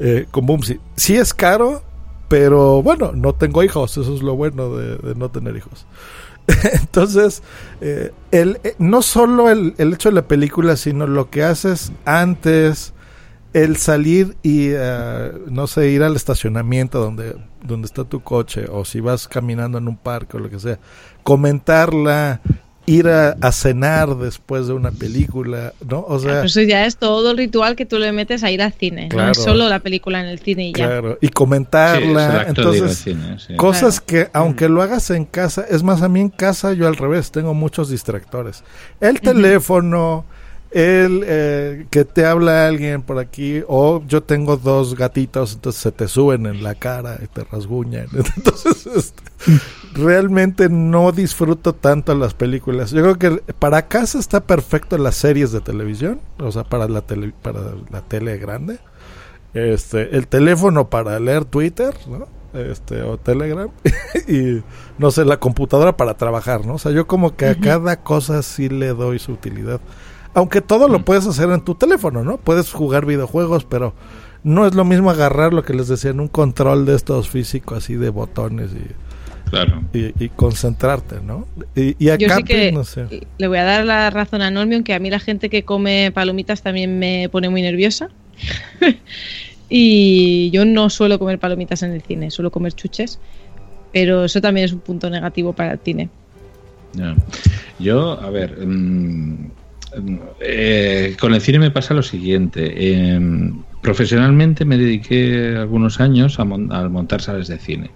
[0.00, 0.80] Eh, con Bumsy.
[0.96, 1.82] Sí es caro,
[2.28, 5.86] pero bueno, no tengo hijos, eso es lo bueno de, de no tener hijos.
[6.72, 7.42] Entonces,
[7.80, 11.92] eh, el, eh, no solo el, el hecho de la película, sino lo que haces
[12.04, 12.94] antes,
[13.54, 18.84] el salir y, eh, no sé, ir al estacionamiento donde, donde está tu coche, o
[18.84, 20.78] si vas caminando en un parque o lo que sea,
[21.22, 22.40] comentarla,
[22.86, 26.04] ir a, a cenar después de una película, ¿no?
[26.06, 28.60] O sea, Pero eso ya es todo el ritual que tú le metes a ir
[28.60, 29.08] al cine.
[29.12, 30.86] No es solo la película en el cine y ya.
[30.86, 32.44] Claro, y comentarla.
[32.48, 33.56] Entonces, cine, sí.
[33.56, 34.26] cosas Claro.
[34.26, 37.30] que aunque lo hagas en casa, es más, a mí en casa yo al revés,
[37.30, 38.64] tengo muchos distractores.
[39.00, 40.24] El teléfono,
[40.70, 45.92] el eh, que te habla alguien por aquí, o yo tengo dos gatitos, entonces se
[45.92, 48.08] te suben en la cara y te rasguñan.
[48.36, 49.22] Entonces, este,
[49.94, 52.90] realmente no disfruto tanto las películas.
[52.90, 57.02] Yo creo que para casa está perfecto las series de televisión, o sea, para la
[57.02, 58.78] tele, para la tele grande.
[59.54, 62.26] Este, el teléfono para leer Twitter, ¿no?
[62.54, 63.70] Este, o Telegram.
[64.28, 64.62] y
[64.98, 66.74] no sé, la computadora para trabajar, ¿no?
[66.74, 69.80] O sea, yo como que a cada cosa sí le doy su utilidad.
[70.34, 72.38] Aunque todo lo puedes hacer en tu teléfono, ¿no?
[72.38, 73.94] Puedes jugar videojuegos, pero
[74.42, 77.78] no es lo mismo agarrar lo que les decía en un control de estos físicos
[77.78, 78.88] así de botones y,
[79.50, 79.82] Claro.
[79.92, 81.46] y, y concentrarte, ¿no?
[81.76, 83.06] Y, y a Yo que no sé.
[83.38, 86.10] le voy a dar la razón a Normion que a mí la gente que come
[86.12, 88.08] palomitas también me pone muy nerviosa.
[89.76, 93.18] Y yo no suelo comer palomitas en el cine, suelo comer chuches,
[93.92, 96.10] pero eso también es un punto negativo para el cine.
[96.92, 97.16] Ya.
[97.78, 99.50] Yo, a ver, mm,
[100.40, 102.72] eh, con el cine me pasa lo siguiente.
[102.76, 103.18] Eh,
[103.84, 107.94] profesionalmente me dediqué algunos años a, mon- a montar salas de cine.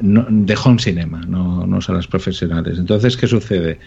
[0.00, 2.78] No- de home cinema, no, no salas profesionales.
[2.78, 3.80] Entonces, ¿qué sucede?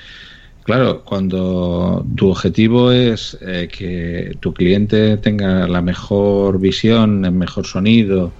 [0.64, 7.66] Claro, cuando tu objetivo es eh, que tu cliente tenga la mejor visión, el mejor
[7.66, 8.36] sonido,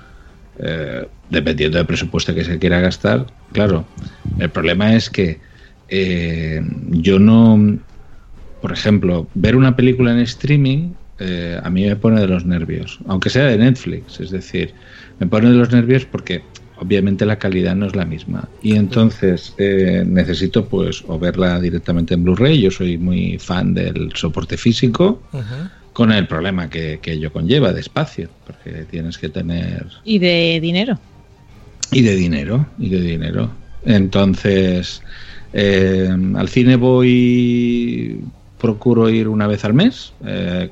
[0.58, 3.88] eh, dependiendo del presupuesto que se quiera gastar, claro,
[4.38, 5.42] el problema es que
[5.88, 6.62] eh,
[6.92, 7.80] yo no,
[8.60, 13.00] por ejemplo, ver una película en streaming eh, a mí me pone de los nervios,
[13.08, 14.74] aunque sea de Netflix, es decir,
[15.20, 16.44] me pone de los nervios porque
[16.78, 22.16] obviamente la calidad no es la misma y entonces eh, necesito pues o verla directamente
[22.16, 25.22] en Blu-ray, yo soy muy fan del soporte físico
[25.94, 30.60] con el problema que, que ello conlleva de espacio, porque tienes que tener Y de
[30.60, 30.98] dinero.
[31.92, 33.52] y de dinero, y de dinero.
[33.86, 35.04] Entonces,
[35.54, 38.20] eh, al cine voy,
[38.60, 40.72] procuro ir una vez al mes, eh,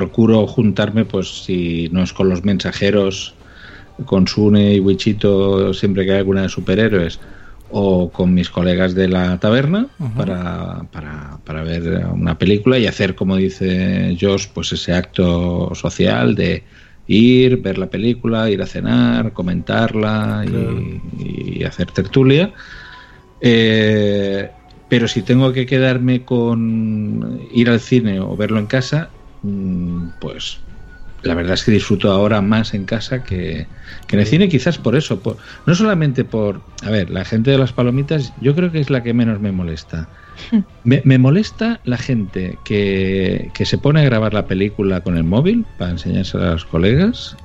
[0.00, 3.34] procuro juntarme, pues si no es con los mensajeros,
[4.06, 7.20] con Sune y Wichito, siempre que hay alguna de superhéroes,
[7.70, 13.14] o con mis colegas de la taberna para, para, para ver una película y hacer,
[13.14, 16.64] como dice Josh, pues ese acto social de
[17.06, 22.54] ir, ver la película, ir a cenar, comentarla y, y hacer tertulia.
[23.42, 24.48] Eh,
[24.88, 29.10] pero si tengo que quedarme con ir al cine o verlo en casa,
[30.20, 30.58] pues
[31.22, 33.66] la verdad es que disfruto ahora más en casa que,
[34.06, 35.20] que en el cine, quizás por eso.
[35.20, 35.36] Por,
[35.66, 36.62] no solamente por.
[36.82, 39.52] A ver, la gente de las palomitas, yo creo que es la que menos me
[39.52, 40.08] molesta.
[40.84, 45.24] Me, me molesta la gente que, que se pone a grabar la película con el
[45.24, 47.36] móvil para enseñarse a los colegas.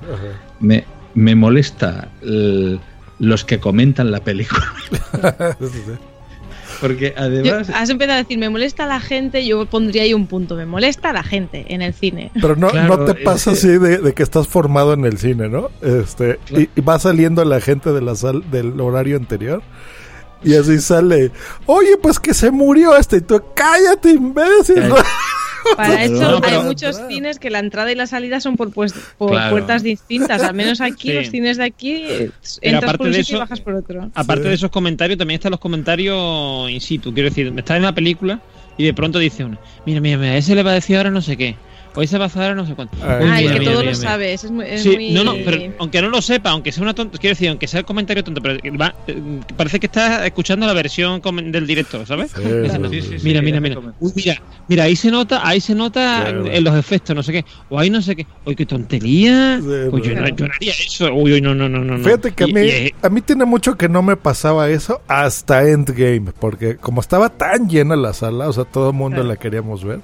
[0.60, 0.84] Me,
[1.14, 2.80] me molesta el-
[3.18, 4.64] los que comentan la película.
[6.80, 7.70] Porque Yo- además.
[7.74, 11.12] has empezado a decir, me molesta la gente, yo pondría ahí un punto, me molesta
[11.12, 12.30] la gente en el cine.
[12.34, 15.18] Pero no, Claro, no te pasa que- así de, de que estás formado en el
[15.18, 15.70] cine, ¿no?
[15.82, 19.62] Este, y, y va saliendo la gente de la sal, del horario anterior.
[20.44, 21.32] Y así sale,
[21.64, 23.16] oye, pues que se murió este.
[23.16, 24.88] Y tú, cállate, imbécil.
[24.88, 24.96] ¿no?
[25.76, 28.72] Para eso No, hay pero- muchos cines que la entrada y la salida son por,
[28.72, 29.50] pues, por Claro.
[29.50, 30.42] puertas distintas.
[30.42, 31.14] Al menos aquí, Sí.
[31.14, 34.10] los cines de aquí, eh, entras aparte por un de sitio y bajas por otro.
[34.14, 37.12] Aparte de esos comentarios, también están los comentarios in situ.
[37.12, 38.40] Quiero decir, estás en una película
[38.78, 41.22] y de pronto dice uno, mira, mira, mira, ese le va a decir ahora no
[41.22, 41.56] sé qué.
[41.96, 42.96] O ese va a ahora no sé cuánto.
[43.02, 44.44] Ah, Uy, mira, que todo lo sabes.
[44.44, 46.94] Es muy, es Sí, muy- no, no, pero aunque no lo sepa, aunque sea una
[46.94, 50.66] tonta, quiero decir, aunque sea el comentario tonto, pero va- eh, parece que estás escuchando
[50.66, 52.32] la versión del director, ¿sabes?
[52.32, 56.24] Sí, sí, sí, mira, mira, mira, Uy, mira, mira, ahí se nota, ahí se nota
[56.26, 56.46] Claro.
[56.46, 60.02] en los efectos, no sé qué, o ahí no sé qué, uy, qué tontería, Uy,
[60.02, 60.36] yo, no, claro.
[60.36, 61.98] yo no haría eso, uy, uy, no, no, no, no.
[61.98, 65.66] Fíjate que a mí, y, a mí tiene mucho que no me pasaba eso hasta
[65.68, 69.82] Endgame, porque como estaba tan llena la sala, o sea, todo el mundo la queríamos
[69.84, 70.00] ver.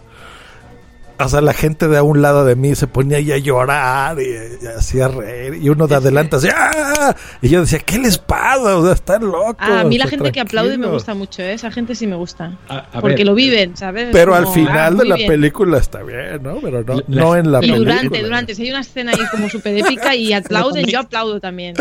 [1.18, 4.18] O sea, la gente de a un lado de mí se ponía ahí a llorar
[4.20, 4.24] y,
[4.64, 5.54] y hacía reír.
[5.62, 7.16] Y uno de adelante hacía ¡Ah!
[7.40, 8.76] Y yo decía, ¿qué les pasa?
[8.76, 9.56] O sea, están locos.
[9.58, 11.52] Ah, a mí la o sea, gente que aplaude me gusta mucho, ¿eh?
[11.52, 12.58] Esa gente sí me gusta.
[12.68, 14.04] A- a porque ver, lo viven, ¿sabes?
[14.06, 15.28] Es Pero al final ah, de la bien.
[15.28, 16.56] película está bien, ¿no?
[16.60, 17.94] Pero no, La- no en la Y película.
[17.94, 21.74] durante, durante, si hay una escena ahí como súper épica y aplauden, yo aplaudo también.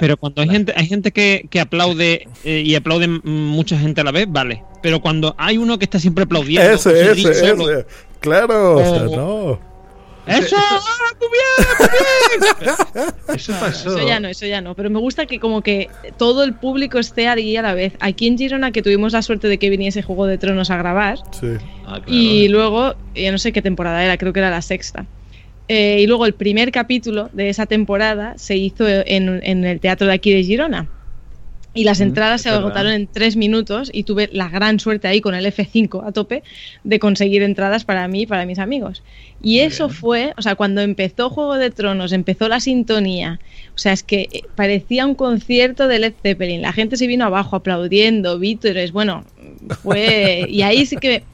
[0.00, 4.04] Pero cuando hay gente, hay gente que, que aplaude eh, y aplaude mucha gente a
[4.04, 4.62] la vez, vale.
[4.82, 7.86] Pero cuando hay uno que está siempre aplaudiendo, Ese, ese, ese.
[8.22, 9.72] Claro, o sea, O- no.
[10.24, 10.54] ¡Eso!
[10.56, 10.78] ¡Ah,
[11.18, 11.88] muy bien, muy
[13.00, 13.12] bien!
[13.36, 13.96] Eso pasó.
[13.98, 14.74] Eso ya no, eso ya no.
[14.76, 17.94] Pero me gusta que como que todo el público esté ahí a la vez.
[17.98, 21.18] Aquí en Girona, que tuvimos la suerte de que viniese Juego de Tronos a grabar,
[21.32, 21.48] Sí.
[21.84, 22.04] Ah, claro.
[22.06, 25.06] y luego, ya no sé qué temporada era, creo que era la sexta.
[25.66, 30.06] Eh, y luego el primer capítulo de esa temporada se hizo en, en el teatro
[30.06, 30.88] de aquí de Girona.
[31.74, 35.20] Y las Mm, entradas se agotaron en tres minutos y tuve la gran suerte ahí
[35.20, 36.42] con el F5 a tope
[36.84, 39.02] de conseguir entradas para mí y para mis amigos.
[39.42, 43.40] Y eso fue, o sea, cuando empezó Juego de Tronos, empezó la sintonía,
[43.74, 46.62] o sea, es que eh, parecía un concierto de Led Zeppelin.
[46.62, 49.24] La gente se vino abajo aplaudiendo, vítores, bueno,
[49.82, 50.46] fue...
[50.48, 51.24] Y ahí sí que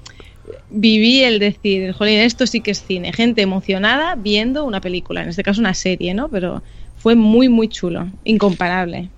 [0.70, 3.12] viví el decir, jolín, esto sí que es cine.
[3.12, 6.28] Gente emocionada viendo una película, en este caso una serie, ¿no?
[6.28, 6.62] Pero
[6.97, 9.11] fue muy, muy chulo, incomparable.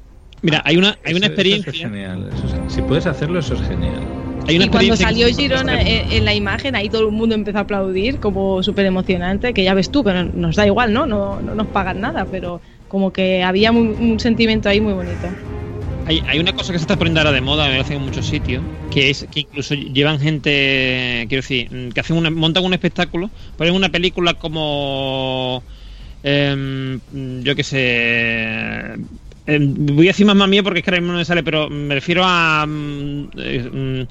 [0.43, 1.73] Mira, hay una, hay una Eso- eso es experiencia.
[1.89, 2.31] genial.
[2.33, 4.01] eso es- si puedes hacerlo, eso es genial.
[4.49, 7.35] Hay una y cuando salió que- Girona en, en la imagen, ahí todo el mundo
[7.35, 10.93] empezó a aplaudir, como súper emocionante, que ya ves tú, que no- nos da igual,
[10.93, 11.07] ¿no?
[11.07, 11.41] ¿no?
[11.41, 15.29] No nos pagan nada, pero como que había muy- un sentimiento ahí muy bonito.
[16.07, 18.27] Hay, hay una cosa que se está poniendo ahora de moda, me hacen en muchos
[18.27, 23.31] sitios, que es que incluso llevan gente, quiero decir, que hacen una, montan un espectáculo,
[23.57, 25.63] ponen una película como
[26.23, 26.99] em,
[27.43, 28.97] yo qué sé.
[29.51, 31.69] Em, voy a decir más mía porque es que ahora mismo no me sale, pero
[31.71, 32.65] me refiero a.
[32.67, 34.07] mm, eh, mm,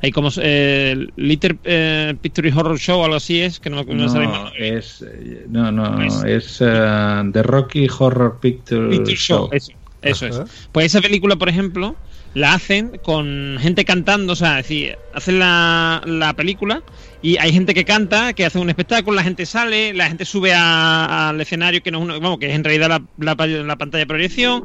[0.00, 3.94] hay como eh, Little eh, Picture Horror Show o algo así es, que no, me-
[3.94, 4.52] no me sale No, más.
[4.58, 9.38] es, eh, no, no, Es- es eh, The Rocky Horror Picture, Picture Show.
[9.46, 9.72] Show, eso,
[10.02, 10.42] eso es.
[10.72, 11.96] Pues esa película, por ejemplo,
[12.34, 16.82] la hacen con gente cantando, o sea, es decir, hacen la, la película
[17.22, 20.52] y hay gente que canta, que hace un espectáculo, la gente sale, la gente sube
[20.52, 23.46] a- al escenario, que no es, una- vamos, que es en realidad la, la pa-
[23.46, 24.64] la pantalla de proyección,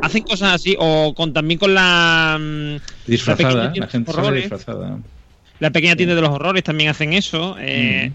[0.00, 2.38] hacen cosas así, o con también con la...
[2.40, 4.40] mm, Disfrazada, pequeña la gente horrores.
[4.42, 4.98] disfrazada.
[5.60, 7.56] La pequeña tienda de los horrores también hacen eso.
[7.60, 8.10] eh,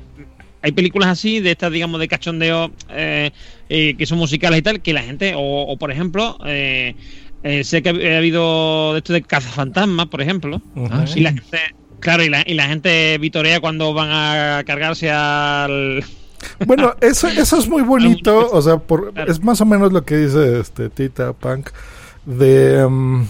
[0.62, 3.32] Hay películas así, de estas, digamos, de cachondeo, eh,
[3.70, 6.96] eh, que son musicales y tal, que la gente, o, o, por ejemplo, eh,
[7.44, 11.32] eh, sé que ha ha habido de esto de cazafantasmas, por ejemplo, Ah, y la
[11.34, 11.60] gente,
[12.00, 16.04] claro, y la, y la gente vitorea cuando van a cargarse al...
[16.68, 19.32] Bueno, eso, eso es muy bonito, o sea, por, Claro.
[19.32, 21.70] es más o menos lo que dice este Tita Punk
[22.26, 23.24] de mm,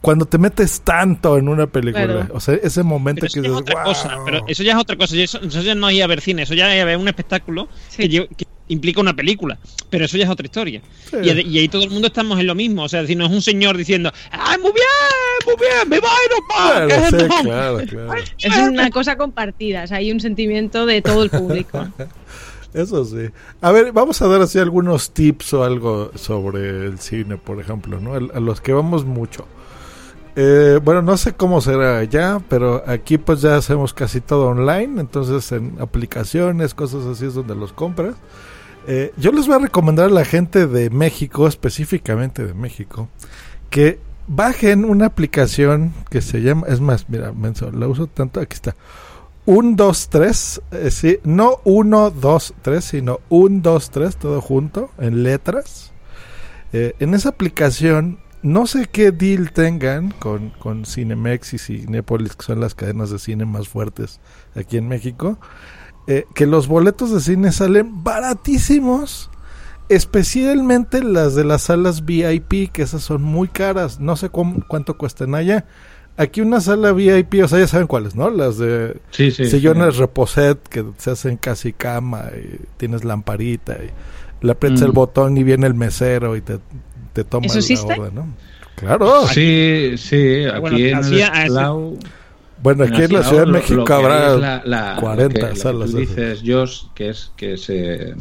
[0.00, 2.26] cuando te metes tanto en una película, Claro.
[2.34, 4.24] o sea, ese momento Pero eso que ya es dices, otra cosa, "Wow".
[4.24, 6.42] pero eso ya es otra cosa, eso, eso ya no es ir a ver cine,
[6.42, 8.08] eso ya es ver un espectáculo Sí.
[8.08, 9.58] que, lle- que implica una película,
[9.90, 10.80] pero eso ya es otra historia.
[11.10, 11.16] Sí.
[11.22, 13.32] Y, y ahí todo el mundo estamos en lo mismo, o sea, si no es
[13.32, 14.86] un señor diciendo, ¡ay, muy bien,
[15.46, 17.42] muy bien, me va a ir Claro, es el sí, nombre".
[17.52, 18.22] claro, claro.
[18.38, 21.86] Es una cosa compartida, o sea, hay un sentimiento de todo el público.
[22.74, 23.30] Eso sí.
[23.62, 27.98] A ver, vamos a dar así algunos tips o algo sobre el cine, por ejemplo,
[27.98, 28.12] ¿no?
[28.12, 29.46] A, a los que vamos mucho.
[30.36, 35.00] Eh, bueno, no sé cómo será allá, pero aquí pues ya hacemos casi todo online,
[35.00, 38.14] entonces en aplicaciones, cosas así es donde los compras.
[38.90, 43.10] Eh, yo les voy a recomendar a la gente de México, específicamente de México,
[43.68, 48.54] que bajen una aplicación que se llama, es más, mira, menso, la uso tanto, aquí
[48.54, 48.74] está.
[49.44, 54.90] 1, 2, 3, eh, sí, no 1, 2, 3, sino 1, 2, 3, todo junto,
[54.96, 55.92] en letras.
[56.72, 62.46] Eh, en esa aplicación, no sé qué deal tengan con, con Cinemex y Cinepolis, que
[62.46, 64.18] son las cadenas de cine más fuertes
[64.54, 65.38] aquí en México,
[66.08, 69.30] eh, que los boletos de cine salen baratísimos,
[69.88, 74.96] especialmente las de las salas VIP, que esas son muy caras, no sé cómo- cuánto
[74.96, 75.66] cuestan allá.
[76.16, 78.28] Aquí una sala VIP, o sea, ya saben cuáles, ¿no?
[78.30, 79.44] Las de Sí, sí.
[79.44, 80.00] sillones sí.
[80.00, 83.90] reposet que se hacen casi cama y tienes lamparita y
[84.44, 84.94] le aprietas el Mm.
[84.94, 86.58] botón y viene el mesero y te,
[87.12, 87.60] te toma ¿Eso la
[87.98, 88.26] orden, ¿no?
[88.74, 89.26] Claro.
[89.28, 91.04] Sí, sí, aquí Bueno, en el
[91.50, 91.98] Clau-
[92.62, 95.48] Bueno, aquí en la Ciudad de México lo habrá la- la- lo 40 que- lo
[95.50, 95.90] que salas.
[95.90, 98.14] tú dices, Josh, que es que se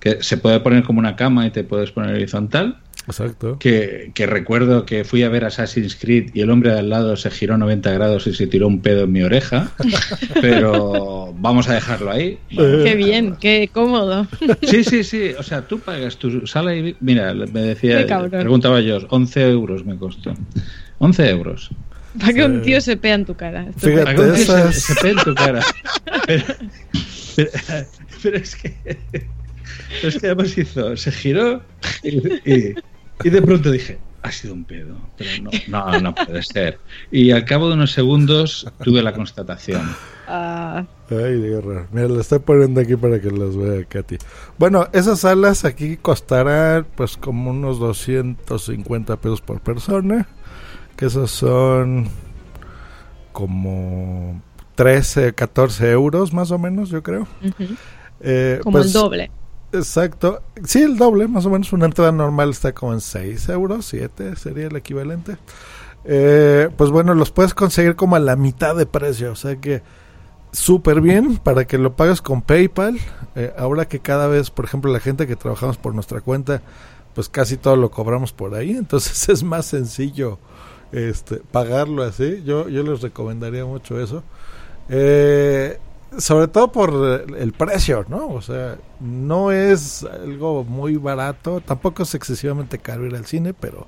[0.00, 2.78] que se puede poner como una cama y te puedes poner horizontal.
[3.08, 3.56] Exacto.
[3.58, 7.16] Que, que recuerdo que fui a ver Assassin's Creed y el hombre de al lado
[7.16, 9.70] se giró 90 grados y se tiró un pedo en mi oreja.
[10.40, 12.38] pero vamos a dejarlo ahí.
[12.48, 14.26] Qué bien, qué cómodo.
[14.62, 15.30] Sí, sí, sí.
[15.38, 16.96] O sea, tú pagas tu sala y.
[17.00, 17.98] Mira, me decía.
[17.98, 18.30] Qué cabrón.
[18.40, 20.34] Preguntaba yo, 11 euros me costó.
[20.98, 21.70] 11 euros.
[22.20, 23.66] Para que un tío se pea en tu cara.
[23.76, 25.60] Fíjate, Para que un tío esas- se, se pegue en tu cara.
[26.26, 26.44] Pero,
[27.36, 27.50] pero-
[28.22, 28.74] pero es que.
[29.12, 30.96] pero es que además hizo.
[30.96, 31.62] Se giró
[32.02, 32.16] y,
[32.50, 32.74] y-
[33.24, 33.98] y de pronto dije.
[34.22, 35.50] Ha sido un pedo, pero no,
[35.92, 36.80] no, no puede ser.
[37.12, 39.88] Y al cabo de unos segundos tuve la constatación.
[40.26, 41.86] Ah, Ay, guerra.
[41.92, 44.16] Mira, la estoy poniendo aquí para que las vea Katy.
[44.58, 50.26] Bueno, esas salas aquí costarán pues como unos 250 pesos por persona.
[50.96, 52.08] Que esos son
[53.32, 54.40] como
[54.76, 57.26] 13, 14 euros más o menos, yo creo.
[58.20, 59.30] Eh, Como pues, el doble.
[59.72, 60.42] Exacto.
[60.64, 61.72] Sí, el doble, más o menos.
[61.72, 65.36] Una entrada normal está como en 6 euros, 7 sería el equivalente.
[66.04, 69.32] Eh, pues bueno, los puedes conseguir como a la mitad de precio.
[69.32, 69.82] O sea que
[70.52, 72.98] súper bien para que lo pagues con PayPal.
[73.34, 76.62] Eh, ahora que cada vez, por ejemplo, la gente que trabajamos por nuestra cuenta,
[77.14, 78.70] pues casi todo lo cobramos por ahí.
[78.78, 80.38] Entonces es más sencillo
[80.92, 82.42] este, pagarlo así.
[82.44, 84.22] Yo, yo les recomendaría mucho eso.
[84.88, 85.78] Eh,
[86.18, 88.28] sobre todo por el- precio, ¿no?
[88.28, 93.86] O sea, no es algo muy barato, tampoco es excesivamente caro ir al cine, pero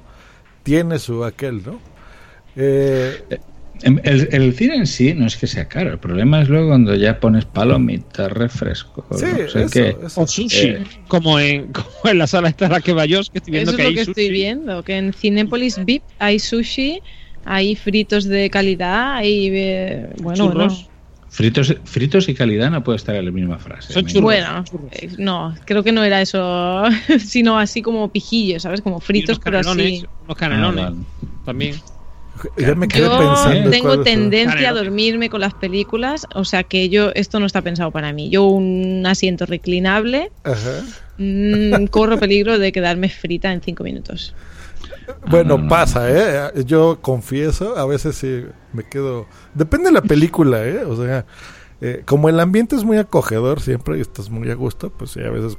[0.62, 1.78] tiene su aquel, ¿no?
[2.56, 3.38] Eh, Em,
[3.82, 6.94] El, el cine en sí no es que sea caro, el problema es luego cuando
[6.94, 9.06] ya pones palomitas, refresco.
[9.10, 9.88] sí, no sé eso, qué.
[10.06, 10.22] eso.
[10.22, 13.38] O sushi, Eh, como, en, como en la sala esta la que va Josh, que
[13.38, 14.10] estoy viendo Eso es que lo hay que sushi.
[14.10, 17.00] estoy viendo, que en Cinépolis VIP hay sushi,
[17.44, 19.48] hay fritos de calidad, hay...
[19.52, 20.56] eh, bueno, Churros.
[20.56, 20.88] bueno.
[21.30, 23.92] Fritos, fritos y calidad no puede estar en la misma frase.
[23.92, 24.24] Son Me- churros.
[24.24, 26.84] Bueno, eh, no, creo que no era eso,
[27.20, 28.80] sino así como pijillos, ¿sabes?
[28.80, 30.02] Como fritos, pero así.
[30.20, 30.96] unos Ah, canelones vale.
[31.44, 31.76] también.
[32.56, 33.70] Ya me quedé Yo pensando.
[33.70, 37.90] tengo tendencia a dormirme con las películas, o sea que yo esto no está pensado
[37.90, 38.30] para mí.
[38.30, 40.82] Yo un asiento reclinable, Ajá.
[41.18, 44.34] mm, corro peligro de quedarme frita en cinco minutos.
[45.26, 45.68] Bueno, no, no.
[45.68, 46.64] pasa, ¿eh?
[46.64, 49.26] Yo confieso, a veces sí me quedo...
[49.54, 50.84] Depende de la película, ¿eh?
[50.84, 51.24] O sea,
[51.80, 55.20] eh, como el ambiente es muy acogedor siempre y estás muy a gusto, pues sí,
[55.20, 55.56] a veces...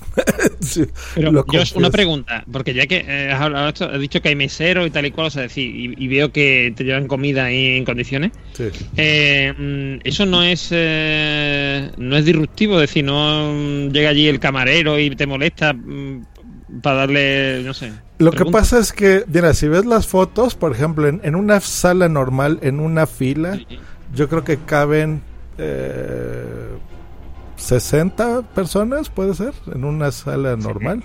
[0.60, 0.84] sí,
[1.14, 1.78] Pero lo yo confieso.
[1.78, 4.90] una pregunta, porque ya que eh, has hablado esto, has dicho que hay mesero y
[4.90, 7.84] tal y cual, o sea, decir, y, y veo que te llevan comida ahí en
[7.86, 8.32] condiciones.
[8.52, 8.68] Sí.
[8.98, 14.40] Eh, mm, eso no es eh, no es disruptivo, es decir, no llega allí el
[14.40, 16.26] camarero y te molesta mm,
[16.82, 17.92] para darle, no sé.
[18.18, 21.60] Lo que pasa es que, mira, si ves las fotos, por ejemplo, en, en una
[21.60, 23.58] sala normal, en una fila,
[24.14, 25.22] yo creo que caben
[25.58, 26.78] eh,
[27.56, 31.02] 60 personas, puede ser, en una sala normal.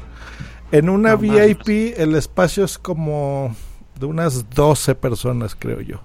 [0.72, 3.56] En una No, más, VIP el espacio es como
[4.00, 6.02] de unas 12 personas, creo yo.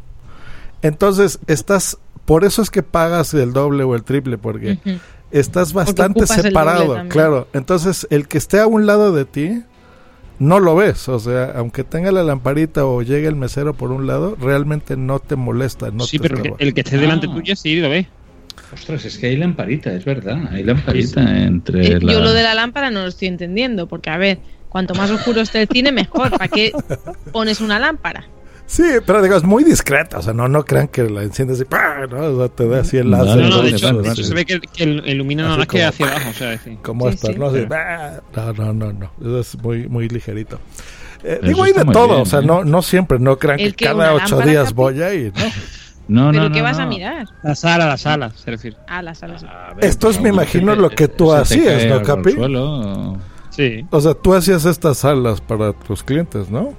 [0.83, 4.79] Entonces, estás, por eso es que pagas el doble o el triple, porque
[5.31, 7.49] estás bastante el separado, claro.
[7.53, 9.63] Entonces, el que esté a un lado de ti,
[10.39, 11.09] no lo ves.
[11.09, 15.19] O sea, aunque tenga la lamparita o llegue el mesero por un lado, realmente no
[15.19, 15.91] te molesta.
[15.91, 16.57] No sí, te pero que- estorba.
[16.61, 17.35] el que esté delante Ah.
[17.35, 18.07] tuyo sí lo ves.
[18.73, 20.39] Ostras, es que hay lamparita, es verdad.
[20.51, 22.13] Hay lamparita entre Eh, la...
[22.13, 24.39] Yo lo de la lámpara no lo estoy entendiendo, porque a ver,
[24.69, 26.31] cuanto más oscuro esté el cine, mejor.
[26.31, 26.73] ¿Para qué
[27.33, 28.25] pones una lámpara?
[28.69, 30.19] Sí, pero digo, es muy discreta.
[30.19, 32.07] O sea, no, no crean que la enciendes y ¡pah!
[32.11, 32.19] ¿no?
[32.19, 33.37] O sea, te da así el No, láser.
[33.43, 35.59] No, no, de vale, hecho, de hecho se ve que, que el- ilumina nada Así
[35.61, 36.79] más que hacia abajo, o sea, decir.
[36.83, 37.39] Como Sí, esto, sí.
[37.39, 37.47] ¿no?
[37.47, 37.65] Así, Sí.
[37.67, 38.21] ¡bah!
[38.35, 39.13] no, no, no, no.
[39.21, 40.59] Eso es muy, muy ligerito.
[41.23, 42.09] Eh, digo, hay de todo.
[42.09, 42.45] bien, o sea, ¿eh?
[42.45, 43.21] no, no siempre.
[43.21, 44.75] No crean El que que cada ocho días Capi.
[44.75, 45.33] voy ahí.
[45.35, 45.45] ¿no?
[46.09, 47.27] No, ¿Pero no, qué no, vas a mirar?
[47.43, 48.77] La sala, la sala, se refiere.
[48.87, 49.39] Ah, la sala.
[49.39, 49.47] sí.
[49.49, 52.33] A ver, Esto es, me imagino, te- lo que tú hacías, ¿no, Capi?
[52.33, 53.19] suelo, o-
[53.51, 53.87] Sí.
[53.91, 56.75] O sea, tú hacías estas salas para tus clientes, ¿no?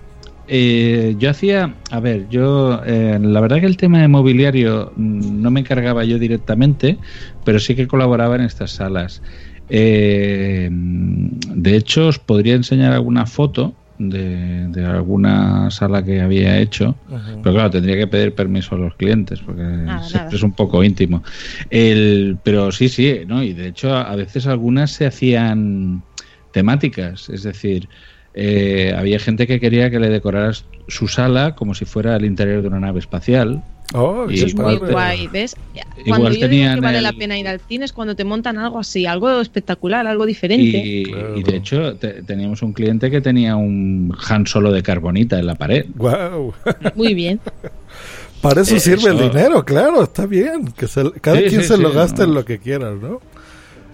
[0.48, 5.52] Eh, yo hacía, a ver, yo, eh, la verdad que el tema de mobiliario no
[5.52, 7.00] me encargaba yo directamente,
[7.44, 9.22] pero sí que colaboraba en estas salas.
[9.70, 16.96] Eh, de hecho, os podría enseñar alguna foto de, de alguna sala que había hecho,
[17.42, 20.36] pero claro, tendría que pedir permiso a los clientes porque Nada, siempre nada.
[20.36, 21.24] es un poco íntimo.
[21.70, 23.42] El, pero sí, sí, ¿no?
[23.44, 26.04] Y de hecho, a veces algunas se hacían
[26.52, 27.90] temáticas, es decir,
[28.34, 32.62] eh, había gente que quería que le decoraras su sala como si fuera el interior
[32.62, 33.64] de una nave espacial.
[33.94, 34.92] Oh, Y es muy padre.
[34.92, 35.56] guay, ¿ves?
[35.74, 38.16] Igual Cuando yo digo tenían que vale el- la pena ir al cine es cuando
[38.16, 40.78] te montan algo así, algo espectacular, algo diferente.
[40.86, 41.38] Y, Claro.
[41.38, 45.46] y de hecho te- teníamos un cliente que tenía un Han Solo de carbonita en
[45.46, 45.86] la pared.
[45.96, 46.54] Guau.
[46.96, 47.40] Muy bien.
[48.42, 50.68] Para eso Eh, sirve el eso- dinero, claro, está bien.
[50.78, 52.28] Que se- cada Sí, quien sí, se sí, lo gaste no.
[52.28, 53.22] en lo que quiera, ¿no?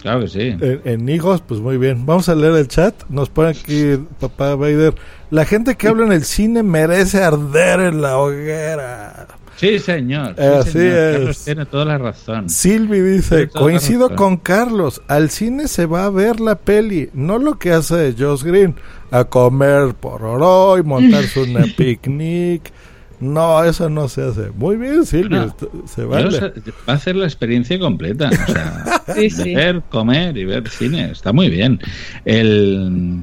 [0.02, 0.40] Claro que sí.
[0.40, 2.04] En, en hijos, pues muy bien.
[2.04, 2.94] Vamos a leer el chat.
[3.08, 4.94] Nos pone aquí papá Vader.
[5.30, 9.28] La gente que habla en el cine merece arder en la hoguera.
[9.56, 10.34] Sí, señor.
[10.36, 10.92] sí, Así señor.
[10.96, 11.12] es.
[11.16, 12.50] Carlos tiene toda la razón.
[12.50, 17.58] Silvi dice, coincido con Carlos, al cine se va a ver la peli, no lo
[17.58, 18.74] que hace Josh Green,
[19.10, 22.72] a comer pororó y montarse una picnic.
[23.20, 24.50] No, eso no se hace.
[24.50, 25.56] Muy bien, Silvi, No.
[25.86, 26.40] se vale.
[26.40, 28.28] va a hacer la experiencia completa.
[28.28, 29.54] O sea, Sí, sí.
[29.54, 31.12] ver, comer y ver cine.
[31.12, 31.78] Está muy bien.
[32.24, 33.22] El,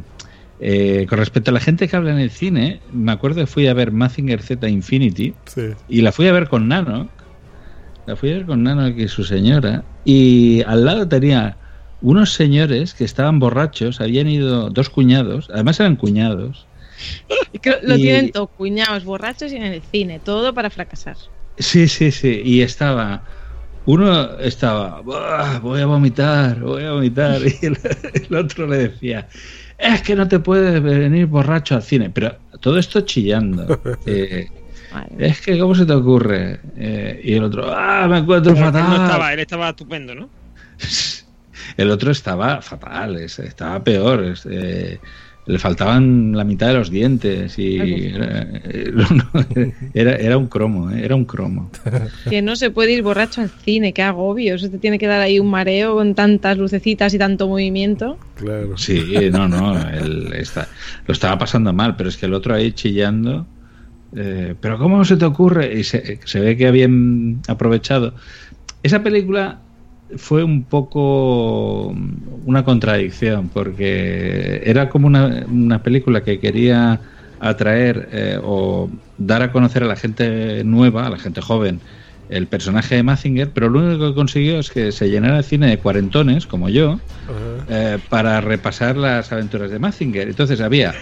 [0.63, 3.67] eh, con respecto a la gente que habla en el cine, me acuerdo que fui
[3.67, 5.69] a ver Mazinger Z Infinity Sí.
[5.89, 7.09] y la fui a ver con Nano.
[8.05, 9.83] La fui a ver con Nano y su señora.
[10.05, 11.57] Y al lado tenía
[12.01, 16.65] unos señores que estaban borrachos, habían ido dos cuñados, además eran cuñados.
[17.61, 21.17] Creo- Lo Y- tienen todos, cuñados, borrachos y en el cine, todo para fracasar.
[21.57, 22.41] Sí, sí, sí.
[22.45, 23.23] Y estaba.
[23.85, 25.01] Uno estaba.
[25.01, 27.39] "Buah, Voy a vomitar, voy a vomitar.
[27.61, 27.77] Y el,
[28.29, 29.27] el otro le decía.
[29.81, 32.09] Es que no te puedes venir borracho al cine.
[32.09, 33.81] Pero todo esto chillando.
[34.05, 34.47] Eh,
[35.19, 36.59] es que, ¿cómo se te ocurre?
[36.75, 37.71] Eh, y el otro.
[37.73, 38.89] ¡Ah, me encuentro Pero él fatal!
[38.89, 40.29] no estaba, él estaba estupendo, ¿no?
[41.77, 44.33] El otro estaba fatal, es- estaba peor.
[44.49, 44.99] eh,
[45.45, 47.77] le faltaban la mitad de los dientes y
[48.13, 48.91] era, eh,
[49.93, 51.71] era, era un cromo, eh, era un cromo.
[52.29, 54.55] Que no se puede ir borracho al cine, qué agobio.
[54.55, 58.17] Eso te tiene que dar ahí un mareo con tantas lucecitas y tanto movimiento.
[58.35, 58.77] Claro.
[58.77, 60.67] Sí, no, no, él está,
[61.07, 63.47] lo estaba pasando mal, pero es que el otro ahí chillando.
[64.15, 65.73] eh, pero ¿cómo se te ocurre?
[65.79, 68.13] Y se, se ve que habían aprovechado.
[68.83, 69.59] Esa película
[70.17, 71.87] fue un poco
[72.45, 76.99] una contradicción, porque era como una, una película que quería
[77.39, 81.79] atraer eh, o dar a conocer a la gente nueva, a la gente joven,
[82.29, 85.67] el personaje de Mazinger, pero lo único que consiguió es que se llenara el cine
[85.67, 86.99] de cuarentones, como yo,
[87.69, 90.29] eh, para repasar las aventuras de Mazinger.
[90.29, 90.93] Entonces había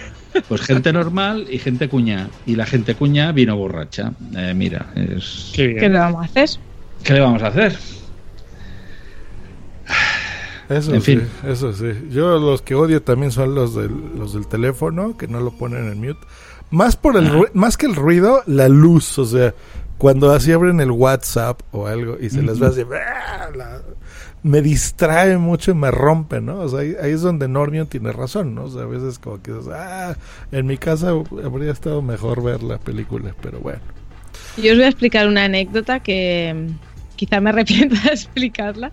[0.48, 2.30] Pues gente normal y gente cuña.
[2.46, 4.12] Y la gente cuña vino borracha.
[4.36, 5.52] Eh, mira, es...
[5.54, 6.50] ¿Qué le vamos a hacer?
[7.04, 7.78] ¿Qué le vamos a hacer?
[10.70, 11.28] Eso En sí, fin.
[11.48, 11.92] eso sí.
[12.12, 15.88] Yo los que odio también son los del, los del teléfono, que no lo ponen
[15.92, 16.20] en mute.
[16.72, 19.56] Más por el ru- más que el ruido, la luz, o sea,
[19.98, 23.50] cuando así abren el WhatsApp o algo y se les ve así, ¡ah!
[23.56, 23.82] la-
[24.44, 26.60] me distrae mucho y me rompe, ¿no?
[26.62, 28.66] O sea, ahí, ahí es donde Normion tiene razón, ¿no?
[28.66, 30.16] O sea, a veces como que dices, ah,
[30.52, 31.10] en mi casa
[31.44, 33.80] habría estado mejor ver la película, pero bueno.
[34.56, 38.92] Yo os voy a explicar una anécdota que mm, quizá me arrepienta de explicarla,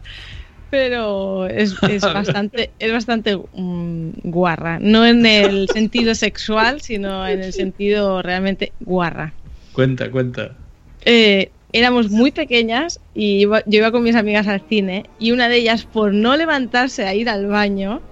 [0.77, 4.79] pero es, es bastante, es bastante mm, guarra.
[4.81, 9.33] No en el sentido sexual, sino en el sentido realmente guarra.
[9.73, 10.57] Cuenta, cuenta.
[11.05, 15.49] Eh, éramos muy pequeñas y iba- yo iba con mis amigas al cine y una
[15.49, 18.03] de ellas, por no levantarse a ir al baño,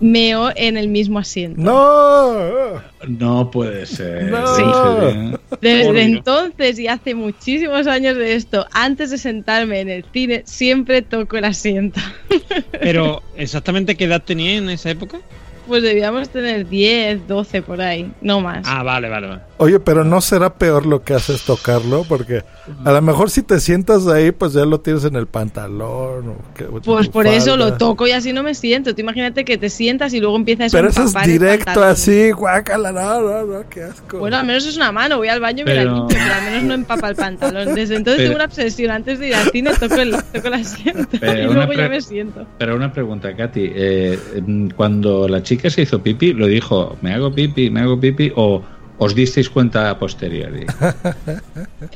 [0.00, 1.60] meó en el mismo asiento.
[1.60, 2.82] ¡No!
[3.08, 4.24] No puede ser.
[4.24, 4.38] No.
[4.38, 5.40] ¿En serio?
[5.60, 11.02] Desde entonces y hace muchísimos años de esto, antes de sentarme en el cine, siempre
[11.02, 12.00] toco el asiento.
[12.80, 15.20] Pero, ¿exactamente qué edad tenía en esa época?
[15.66, 18.66] Pues debíamos tener 10, 12 por ahí, no más.
[18.68, 19.40] Ah, vale, vale, vale.
[19.56, 22.42] Oye, pero no será peor lo que haces tocarlo, porque
[22.84, 26.28] a lo mejor si te sientas ahí, pues ya lo tienes en el pantalón.
[26.30, 27.70] O que- o Pues por eso falda.
[27.70, 28.94] lo toco y así no me siento.
[28.94, 32.32] Tú imagínate que te sientas y luego empieza eso Pero a eso es directo así,
[32.32, 34.18] guácala, no, no, no, qué asco.
[34.18, 36.34] Bueno, al menos es una mano, voy al baño y me la Pero- limpio, pero
[36.34, 37.74] al menos no empapa el pantalón.
[37.74, 38.90] Desde entonces Pero- tengo una obsesión.
[38.90, 41.88] Antes de ir al cine toco el, toco el asiento Pero y una luego ya
[41.88, 42.46] me siento.
[42.58, 43.70] Pero una pregunta, Katy.
[43.74, 47.98] eh, mm, cuando la chica se hizo pipi, ¿lo dijo, me hago pipi, me hago
[48.00, 48.32] pipi?
[48.36, 48.62] ¿O
[48.98, 50.66] os disteis cuenta a posteriori?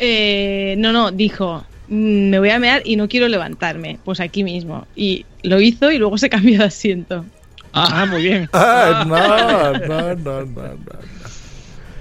[0.00, 3.98] Eh, no, no, dijo, "Mm, me voy a mear y no quiero levantarme.
[4.04, 4.86] Pues aquí mismo.
[4.94, 7.24] Y lo hizo y luego se cambió de asiento.
[7.72, 8.48] Ah, muy bien.
[8.52, 10.78] Ay, no, no, no, no, no.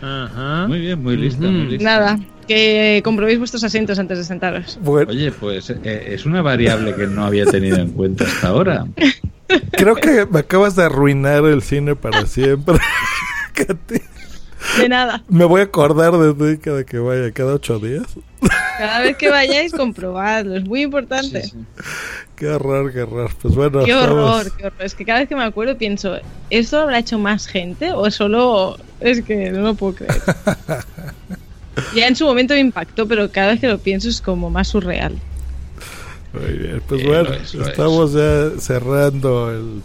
[0.02, 0.68] Ajá.
[0.68, 1.84] Muy bien, muy lista, muy lista.
[1.84, 4.78] Nada, que comprobéis vuestros asientos antes de sentaros.
[4.82, 8.86] Bueno, Oye, pues eh, es una variable que no había tenido en cuenta hasta ahora.
[9.72, 12.78] creo que me acabas de arruinar el cine para siempre.
[13.54, 14.02] Katy.
[14.78, 15.24] De nada.
[15.30, 18.06] me voy a acordar de ti cada que vaya, cada ocho días.
[18.78, 20.56] Cada vez que vayáis, comprobadlo.
[20.58, 21.52] Es muy importante.
[22.36, 23.32] Qué horror, qué horror.
[23.42, 24.82] Pues bueno, Qué estamos- horror, qué horror.
[24.86, 26.18] Es que cada vez que me acuerdo pienso,
[26.52, 30.22] ¿esto lo habrá hecho más gente o solo es que no lo puedo creer?
[31.96, 34.68] ya en su momento me impactó, pero cada vez que lo pienso es como más
[34.68, 35.18] surreal.
[36.34, 39.82] Muy bien, pues Eh, bueno, es, estamos ya cerrando el,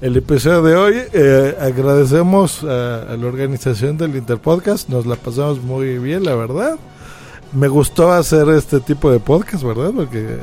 [0.00, 0.94] el episodio de hoy.
[1.12, 6.78] Eh, agradecemos a, a la organización del Interpodcast, nos la pasamos muy bien, la verdad.
[7.52, 9.90] Me gustó hacer este tipo de podcast, ¿verdad?
[9.94, 10.36] Porque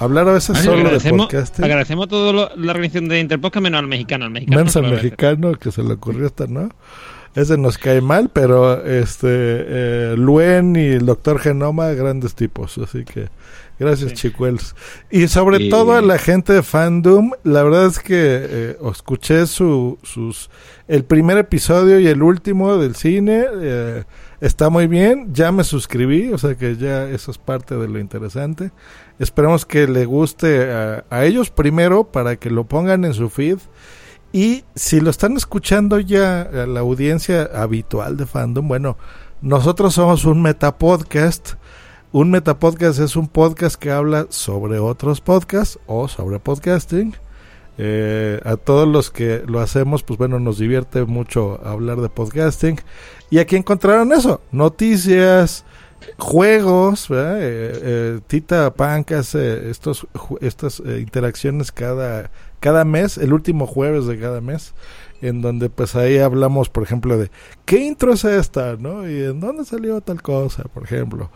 [0.00, 1.64] hablar a veces Ay, solo de podcasting.
[1.64, 4.24] agradecemos a toda la organización de Interpodcast menos al mexicano.
[4.26, 6.68] Al mexicano Menos no al mexicano que se le ocurrió esta, ¿no?
[7.34, 13.04] Ese nos cae mal, pero este eh, Luen y el doctor Genoma, grandes tipos, así
[13.04, 13.28] que
[13.78, 14.74] gracias chicuels.
[15.10, 19.46] Y sobre Y- todo a la gente de Fandom, la verdad es que eh, escuché
[19.46, 20.50] su, sus
[20.88, 24.04] el primer episodio y el último del cine, eh,
[24.40, 27.98] está muy bien, ya me suscribí, o sea que ya eso es parte de lo
[27.98, 28.70] interesante.
[29.18, 33.58] Esperemos que le guste a, a ellos primero para que lo pongan en su feed.
[34.32, 38.96] Y si lo están escuchando ya a la audiencia habitual de fandom, bueno,
[39.40, 41.54] nosotros somos un metapodcast.
[42.10, 47.14] Un metapodcast es un podcast que habla sobre otros podcasts o sobre podcasting.
[47.76, 52.80] Eh, a todos los que lo hacemos, pues bueno, nos divierte mucho hablar de podcasting.
[53.28, 55.66] Y aquí encontraron eso, noticias,
[56.18, 57.10] juegos.
[57.10, 60.06] Eh, eh, Tita Punk hace estos,
[60.40, 64.72] estas eh, interacciones cada, cada mes, el último jueves de cada mes,
[65.20, 67.30] en donde pues ahí hablamos, por ejemplo, de
[67.66, 69.08] qué intro es esta, ¿no?
[69.08, 71.30] Y en dónde salió tal cosa, por ejemplo.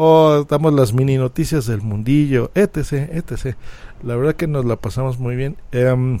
[0.00, 3.56] O damos las mini noticias del mundillo, etc, etc.
[4.04, 5.56] La verdad que nos la pasamos muy bien.
[5.72, 6.20] Em,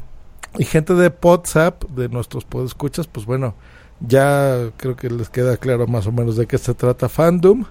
[0.58, 3.54] y gente de WhatsApp, de nuestros podescuchas, pues bueno,
[4.00, 7.66] ya creo que les queda claro más o menos de qué se trata Fandom.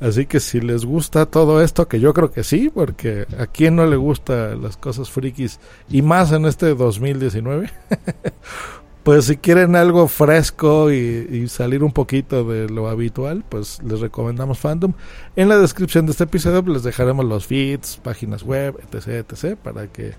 [0.00, 3.76] Así que si les gusta todo esto, que yo creo que sí, porque a quien
[3.76, 5.60] no le gusta las cosas frikis
[5.90, 7.70] y más en este 2019,
[9.02, 10.96] pues si quieren algo fresco y,
[11.30, 14.92] y salir un poquito de lo habitual, pues les recomendamos Fandom.
[15.34, 19.56] En la descripción de este episodio pues, les dejaremos los feeds, páginas web, etc, etc,
[19.56, 20.12] para que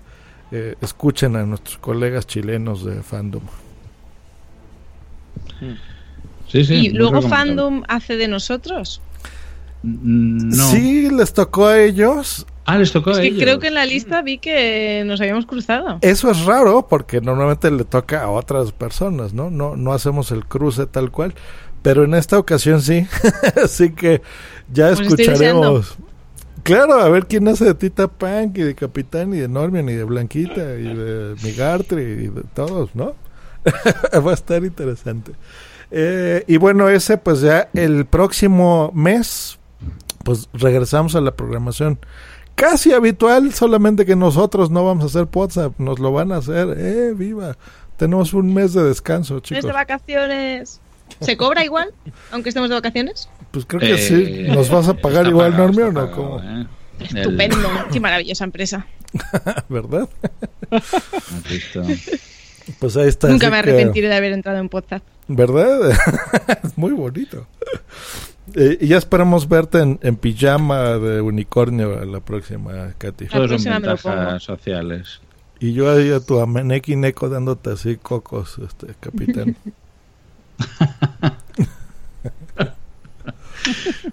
[0.52, 3.42] eh, escuchen a nuestros colegas chilenos de Fandom.
[6.48, 6.74] Sí, sí.
[6.74, 7.22] y luego.
[7.22, 9.00] Fandom hace de nosotros.
[9.82, 10.64] No.
[10.70, 13.42] Sí, les tocó a ellos Ah, les tocó Es a que ellos.
[13.42, 15.98] creo que en la lista vi que nos habíamos cruzado.
[16.00, 19.50] Eso es raro porque normalmente le toca a otras personas, ¿no?
[19.50, 21.34] No, no hacemos el cruce tal cual.
[21.82, 23.06] Pero en esta ocasión sí.
[23.62, 24.22] Así que
[24.72, 25.96] ya escucharemos.
[26.62, 29.92] Claro, a ver quién hace de Tita Punk y de Capitán y de Normion y
[29.92, 33.14] de Blanquita y de Migartri y de todos, ¿no?
[34.26, 35.32] Va a estar interesante.
[35.90, 39.58] Eh, y bueno, ese pues ya el próximo mes
[40.22, 41.98] pues regresamos a la programación
[42.54, 46.74] casi habitual, solamente que nosotros no vamos a hacer WhatsApp, nos lo van a hacer.
[46.78, 47.56] ¡Eh, viva!
[47.96, 49.64] Tenemos un mes de descanso, Mes chicos.
[49.64, 50.80] de vacaciones.
[51.20, 51.92] ¿Se cobra igual,
[52.32, 53.28] aunque estemos de vacaciones?
[53.50, 54.52] Pues creo que Eh, sí.
[54.52, 56.00] ¿Nos vas a pagar igual, pagado, Normio, o no?
[56.00, 56.40] pagado, ¿Cómo?
[56.42, 56.66] ¿eh?
[57.00, 57.68] El- Estupendo.
[57.92, 58.86] Qué maravillosa empresa.
[59.68, 60.08] ¿Verdad?
[62.78, 63.28] Pues ahí está.
[63.28, 65.02] Nunca me que- arrepentiré de haber entrado en WhatsApp.
[65.28, 65.90] ¿Verdad?
[66.64, 67.46] es muy bonito.
[68.54, 73.26] Eh, y ya esperamos verte en, en pijama de unicornio la próxima, Katy.
[73.26, 74.40] Todos son próxima me lo ventajas pongo.
[74.40, 75.20] sociales.
[75.60, 79.56] Y yo ahí a tu ameneki neko dándote así cocos, este capitán.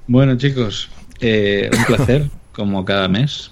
[0.08, 0.90] Bueno, chicos,
[1.20, 3.52] eh, un placer, como cada mes.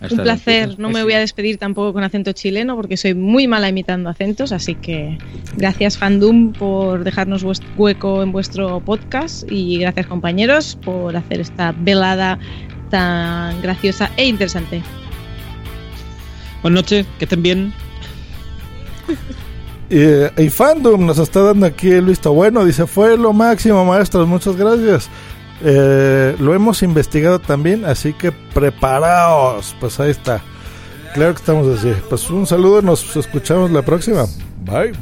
[0.00, 0.78] Hasta Un placer.
[0.78, 1.04] No me citas.
[1.04, 4.50] voy a despedir tampoco con acento chileno porque soy muy mala imitando acentos.
[4.52, 5.18] Así que
[5.56, 7.44] gracias, Fandom, por dejarnos
[7.76, 9.50] hueco en vuestro podcast.
[9.50, 12.38] Y gracias, compañeros, por hacer esta velada
[12.90, 14.82] tan graciosa e interesante.
[16.62, 17.72] Buenas noches, que estén bien.
[19.92, 22.64] Eh, y Fandom nos está dando aquí el visto bueno.
[22.64, 24.28] Dice: Fue lo máximo, maestros.
[24.28, 25.10] Muchas gracias.
[25.62, 29.76] Eh, lo hemos investigado también, así que preparaos.
[29.80, 30.42] Pues ahí está.
[31.14, 31.92] Claro que estamos así.
[32.08, 32.82] Pues un saludo.
[32.82, 34.26] Nos escuchamos la próxima.
[34.64, 34.92] Bye.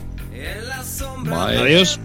[1.31, 2.01] Adiós.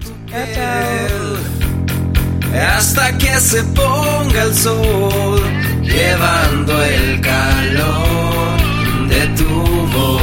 [2.53, 5.41] hasta que se ponga el sol,
[5.81, 9.49] llevando el calor de tu
[9.95, 10.22] voz.